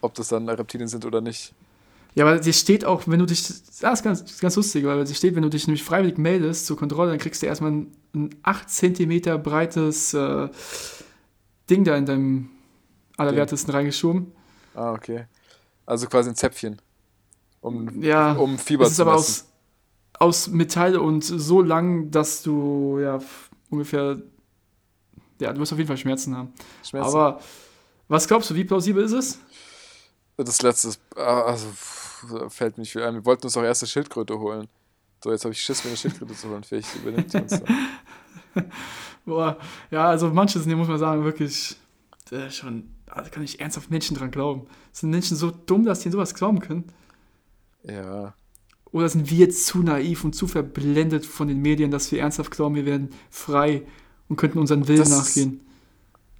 ob 0.00 0.14
das 0.14 0.28
dann 0.28 0.48
Reptilien 0.48 0.88
sind 0.88 1.04
oder 1.04 1.20
nicht. 1.20 1.54
Ja, 2.16 2.24
aber 2.24 2.42
sie 2.42 2.54
steht 2.54 2.86
auch, 2.86 3.02
wenn 3.06 3.18
du 3.18 3.26
dich, 3.26 3.46
das 3.46 3.58
ist 3.78 4.02
ganz, 4.02 4.40
ganz 4.40 4.56
lustig, 4.56 4.86
weil 4.86 5.06
sie 5.06 5.14
steht, 5.14 5.36
wenn 5.36 5.42
du 5.42 5.50
dich 5.50 5.66
nämlich 5.66 5.84
freiwillig 5.84 6.16
meldest 6.16 6.64
zur 6.64 6.78
Kontrolle, 6.78 7.10
dann 7.10 7.18
kriegst 7.18 7.42
du 7.42 7.46
erstmal 7.46 7.72
ein, 7.72 7.92
ein 8.14 8.30
8 8.42 8.70
cm 8.70 9.42
breites 9.42 10.14
äh, 10.14 10.48
Ding 11.68 11.84
da 11.84 11.94
in 11.94 12.06
deinem 12.06 12.48
Allerwertesten 13.18 13.70
okay. 13.70 13.76
reingeschoben. 13.76 14.32
Ah, 14.74 14.94
okay. 14.94 15.26
Also 15.84 16.06
quasi 16.06 16.30
ein 16.30 16.36
Zäpfchen. 16.36 16.80
Um, 17.60 18.02
ja, 18.02 18.32
um 18.32 18.56
Fieber 18.56 18.84
es 18.84 18.92
ist 18.92 18.96
zu 18.96 19.02
aber 19.02 19.14
aus, 19.14 19.44
aus 20.18 20.48
Metall 20.48 20.96
und 20.96 21.22
so 21.22 21.60
lang, 21.60 22.10
dass 22.10 22.42
du 22.42 22.98
ja 22.98 23.18
ungefähr, 23.68 24.22
ja, 25.38 25.52
du 25.52 25.60
wirst 25.60 25.72
auf 25.72 25.78
jeden 25.78 25.88
Fall 25.88 25.98
Schmerzen 25.98 26.34
haben. 26.34 26.54
Schmerzen. 26.82 27.08
Aber 27.08 27.42
was 28.08 28.26
glaubst 28.26 28.48
du, 28.48 28.54
wie 28.54 28.64
plausibel 28.64 29.04
ist 29.04 29.12
es? 29.12 29.38
Das 30.38 30.62
letzte, 30.62 30.92
ah, 31.16 31.42
also 31.42 31.66
fällt 32.48 32.78
mich 32.78 32.92
viel 32.92 33.02
ein. 33.02 33.14
Wir 33.14 33.24
wollten 33.24 33.44
uns 33.44 33.54
doch 33.54 33.62
erst 33.62 33.82
eine 33.82 33.88
Schildkröte 33.88 34.38
holen. 34.38 34.68
So, 35.22 35.30
jetzt 35.30 35.44
habe 35.44 35.52
ich 35.52 35.60
Schiss, 35.60 35.84
mir 35.84 35.90
eine 35.90 35.96
Schildkröte 35.96 36.34
zu 36.34 36.48
holen. 36.48 36.62
Vielleicht 36.62 36.94
übernimmt 36.96 37.32
die 37.32 37.38
uns 37.38 37.60
dann. 37.60 38.64
Boah, 39.24 39.58
ja, 39.90 40.08
also 40.08 40.28
manche 40.30 40.60
sind, 40.60 40.74
muss 40.76 40.88
man 40.88 40.98
sagen, 40.98 41.24
wirklich 41.24 41.76
äh, 42.30 42.50
schon, 42.50 42.90
da 43.06 43.14
also 43.14 43.30
kann 43.30 43.42
ich 43.42 43.60
ernsthaft 43.60 43.90
Menschen 43.90 44.16
dran 44.16 44.30
glauben. 44.30 44.66
Sind 44.92 45.10
Menschen 45.10 45.36
so 45.36 45.50
dumm, 45.50 45.84
dass 45.84 46.00
die 46.00 46.10
sowas 46.10 46.34
glauben 46.34 46.60
können? 46.60 46.84
Ja. 47.82 48.34
Oder 48.92 49.08
sind 49.08 49.30
wir 49.30 49.50
zu 49.50 49.82
naiv 49.82 50.24
und 50.24 50.34
zu 50.34 50.46
verblendet 50.46 51.26
von 51.26 51.48
den 51.48 51.60
Medien, 51.60 51.90
dass 51.90 52.10
wir 52.12 52.20
ernsthaft 52.20 52.50
glauben, 52.50 52.76
wir 52.76 52.86
werden 52.86 53.10
frei 53.30 53.82
und 54.28 54.36
könnten 54.36 54.58
unseren 54.58 54.86
Willen 54.86 55.00
das 55.00 55.10
nachgehen? 55.10 55.54
Ist, 55.54 55.66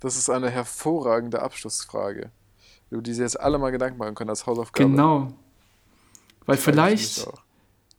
das 0.00 0.16
ist 0.16 0.30
eine 0.30 0.50
hervorragende 0.50 1.42
Abschlussfrage. 1.42 2.30
Über 2.90 3.02
die 3.02 3.14
Sie 3.14 3.22
jetzt 3.22 3.38
alle 3.40 3.58
mal 3.58 3.70
Gedanken 3.70 3.98
machen 3.98 4.14
können 4.14 4.30
als 4.30 4.46
Hausaufgabe. 4.46 4.90
Genau. 4.90 5.32
Weil 6.46 6.56
vielleicht 6.56 7.26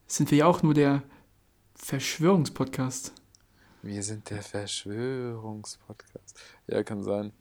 sind 0.08 0.32
wir 0.32 0.40
ja 0.40 0.46
auch 0.46 0.64
nur 0.64 0.74
der 0.74 1.04
Verschwörungspodcast. 1.76 3.14
Wir 3.84 4.02
sind 4.04 4.30
der 4.30 4.42
Verschwörungspodcast. 4.42 6.40
Ja, 6.68 6.84
kann 6.84 7.04
sein. 7.04 7.32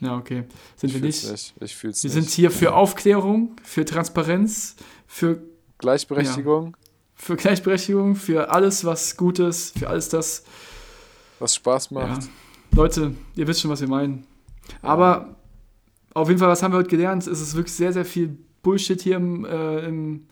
Ja, 0.00 0.16
okay. 0.16 0.44
Sind 0.76 0.88
ich 0.90 0.94
wir 0.94 1.00
nicht. 1.02 1.30
nicht. 1.30 1.54
Ich 1.60 1.76
fühl's 1.76 2.02
wir 2.02 2.08
nicht. 2.08 2.14
sind 2.14 2.30
hier 2.30 2.50
für 2.50 2.74
Aufklärung, 2.74 3.56
für 3.62 3.84
Transparenz, 3.84 4.76
für 5.06 5.42
Gleichberechtigung. 5.78 6.66
Ja, 6.66 6.72
für 7.14 7.36
Gleichberechtigung, 7.36 8.14
für 8.14 8.50
alles, 8.50 8.84
was 8.84 9.16
gut 9.16 9.38
ist, 9.40 9.78
für 9.78 9.88
alles 9.88 10.08
das. 10.08 10.44
Was 11.40 11.54
Spaß 11.54 11.90
macht. 11.90 12.22
Ja. 12.22 12.28
Leute, 12.72 13.14
ihr 13.34 13.46
wisst 13.46 13.60
schon, 13.60 13.70
was 13.70 13.80
wir 13.80 13.88
meinen. 13.88 14.26
Aber 14.82 15.36
auf 16.14 16.28
jeden 16.28 16.38
Fall, 16.38 16.48
was 16.48 16.62
haben 16.62 16.72
wir 16.72 16.78
heute 16.78 16.88
gelernt? 16.90 17.26
Es 17.26 17.40
ist 17.40 17.54
wirklich 17.54 17.74
sehr, 17.74 17.92
sehr 17.92 18.04
viel 18.04 18.36
Bullshit 18.62 19.00
hier 19.00 19.16
im, 19.16 19.44
äh, 19.44 19.86
im 19.86 20.26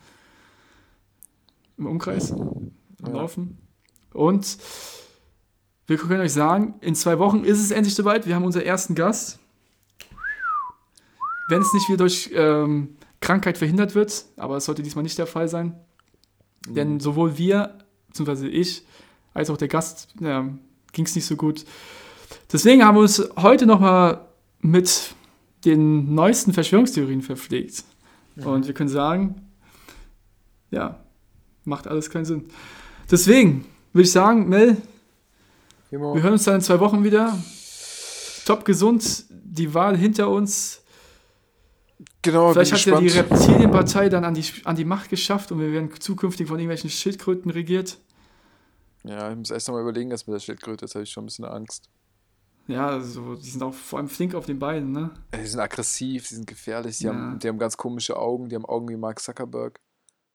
im 1.78 1.86
Umkreis, 1.86 2.32
am. 2.32 2.72
Laufen. 3.12 3.58
Und 4.12 4.58
wir 5.86 5.96
können 5.98 6.20
euch 6.20 6.32
sagen, 6.32 6.74
in 6.80 6.94
zwei 6.94 7.18
Wochen 7.18 7.44
ist 7.44 7.60
es 7.60 7.70
endlich 7.70 7.94
soweit. 7.94 8.26
Wir 8.26 8.34
haben 8.34 8.44
unseren 8.44 8.64
ersten 8.64 8.94
Gast. 8.94 9.38
Wenn 11.48 11.60
es 11.60 11.72
nicht 11.72 11.88
wieder 11.88 11.98
durch 11.98 12.30
ähm, 12.34 12.96
Krankheit 13.20 13.56
verhindert 13.58 13.94
wird, 13.94 14.24
aber 14.36 14.56
es 14.56 14.64
sollte 14.64 14.82
diesmal 14.82 15.04
nicht 15.04 15.18
der 15.18 15.26
Fall 15.26 15.48
sein. 15.48 15.78
Mhm. 16.68 16.74
Denn 16.74 17.00
sowohl 17.00 17.38
wir, 17.38 17.78
beziehungsweise 18.08 18.48
ich, 18.48 18.84
als 19.32 19.50
auch 19.50 19.56
der 19.56 19.68
Gast, 19.68 20.08
ja, 20.20 20.48
ging 20.92 21.04
es 21.04 21.14
nicht 21.14 21.26
so 21.26 21.36
gut. 21.36 21.64
Deswegen 22.52 22.84
haben 22.84 22.96
wir 22.96 23.02
uns 23.02 23.22
heute 23.36 23.66
nochmal 23.66 24.26
mit 24.60 25.14
den 25.64 26.14
neuesten 26.14 26.52
Verschwörungstheorien 26.52 27.22
verpflegt. 27.22 27.84
Mhm. 28.34 28.46
Und 28.46 28.66
wir 28.66 28.74
können 28.74 28.88
sagen, 28.88 29.46
ja, 30.70 31.00
macht 31.66 31.86
alles 31.86 32.10
keinen 32.10 32.24
Sinn. 32.24 32.48
Deswegen 33.10 33.66
würde 33.92 34.04
ich 34.04 34.12
sagen, 34.12 34.48
Mel, 34.48 34.76
wir 35.90 36.00
hören 36.00 36.32
uns 36.32 36.44
dann 36.44 36.56
in 36.56 36.60
zwei 36.60 36.80
Wochen 36.80 37.04
wieder. 37.04 37.36
Top 38.44 38.64
gesund, 38.64 39.24
die 39.30 39.72
Wahl 39.74 39.96
hinter 39.96 40.30
uns. 40.30 40.82
Genau, 42.22 42.52
Vielleicht 42.52 42.72
hat 42.72 42.84
ja 42.84 43.00
die 43.00 43.08
Reptilienpartei 43.08 44.08
dann 44.08 44.24
an 44.24 44.34
die, 44.34 44.44
an 44.64 44.76
die 44.76 44.84
Macht 44.84 45.10
geschafft 45.10 45.52
und 45.52 45.60
wir 45.60 45.72
werden 45.72 45.90
zukünftig 45.98 46.48
von 46.48 46.58
irgendwelchen 46.58 46.90
Schildkröten 46.90 47.50
regiert. 47.50 47.98
Ja, 49.04 49.30
ich 49.30 49.36
muss 49.36 49.50
erst 49.50 49.68
mal 49.68 49.80
überlegen, 49.80 50.10
dass 50.10 50.26
mit 50.26 50.34
der 50.34 50.40
Schildkröte, 50.40 50.84
jetzt 50.84 50.94
habe 50.94 51.04
ich 51.04 51.10
schon 51.10 51.24
ein 51.24 51.26
bisschen 51.26 51.44
Angst. 51.44 51.88
Ja, 52.66 52.88
also, 52.88 53.36
die 53.36 53.48
sind 53.48 53.62
auch 53.62 53.72
vor 53.72 54.00
allem 54.00 54.08
flink 54.08 54.34
auf 54.34 54.46
den 54.46 54.58
Beinen, 54.58 54.90
ne? 54.90 55.10
Die 55.40 55.46
sind 55.46 55.60
aggressiv, 55.60 56.28
die 56.28 56.34
sind 56.34 56.48
gefährlich, 56.48 56.98
die, 56.98 57.04
ja. 57.04 57.14
haben, 57.14 57.38
die 57.38 57.46
haben 57.46 57.58
ganz 57.58 57.76
komische 57.76 58.16
Augen, 58.16 58.48
die 58.48 58.56
haben 58.56 58.64
Augen 58.64 58.88
wie 58.88 58.96
Mark 58.96 59.20
Zuckerberg. 59.20 59.78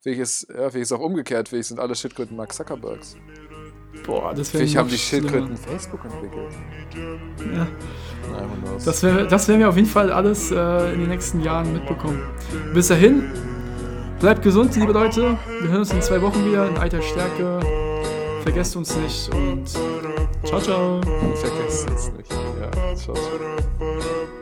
Welches, 0.04 0.48
ja, 0.50 0.70
vielleicht 0.70 0.84
ist 0.84 0.92
auch 0.92 1.00
umgekehrt, 1.00 1.50
vielleicht 1.50 1.70
sind 1.70 1.80
alle 1.80 1.96
Schildkröten 1.96 2.36
Mark 2.36 2.54
Zuckerbergs. 2.54 3.16
Boah, 4.06 4.34
das 4.34 4.52
wäre 4.54 4.64
Vielleicht 4.64 4.78
haben 4.78 4.90
die 4.90 4.98
Schildkröten 4.98 5.56
Facebook 5.56 6.04
entwickelt. 6.06 6.54
Ja. 7.54 7.68
das, 8.84 9.04
wär, 9.04 9.26
das 9.26 9.48
werden 9.48 9.60
wir 9.60 9.70
auf 9.70 9.76
jeden 9.76 9.88
Fall 9.88 10.12
alles 10.12 10.52
äh, 10.52 10.94
in 10.94 11.02
den 11.02 11.10
nächsten 11.10 11.42
Jahren 11.42 11.72
mitbekommen. 11.74 12.20
Bis 12.74 12.88
dahin, 12.88 13.32
bleibt 14.20 14.42
gesund, 14.42 14.76
liebe 14.76 14.92
Leute. 14.92 15.38
Wir 15.60 15.70
hören 15.70 15.80
uns 15.80 15.94
in 15.94 16.02
zwei 16.02 16.22
Wochen 16.22 16.46
wieder 16.46 16.68
in 16.68 16.78
alter 16.78 17.02
Stärke. 17.02 17.60
Vergesst 18.42 18.76
uns 18.76 18.96
nicht 18.96 19.30
und 19.36 19.68
ciao, 20.46 20.60
ciao. 20.60 21.02
Vergesst 21.36 21.90
uns 21.92 22.12
nicht. 22.14 22.32
Ja, 22.60 22.96
ciao, 22.96 23.14
ciao. 23.14 24.41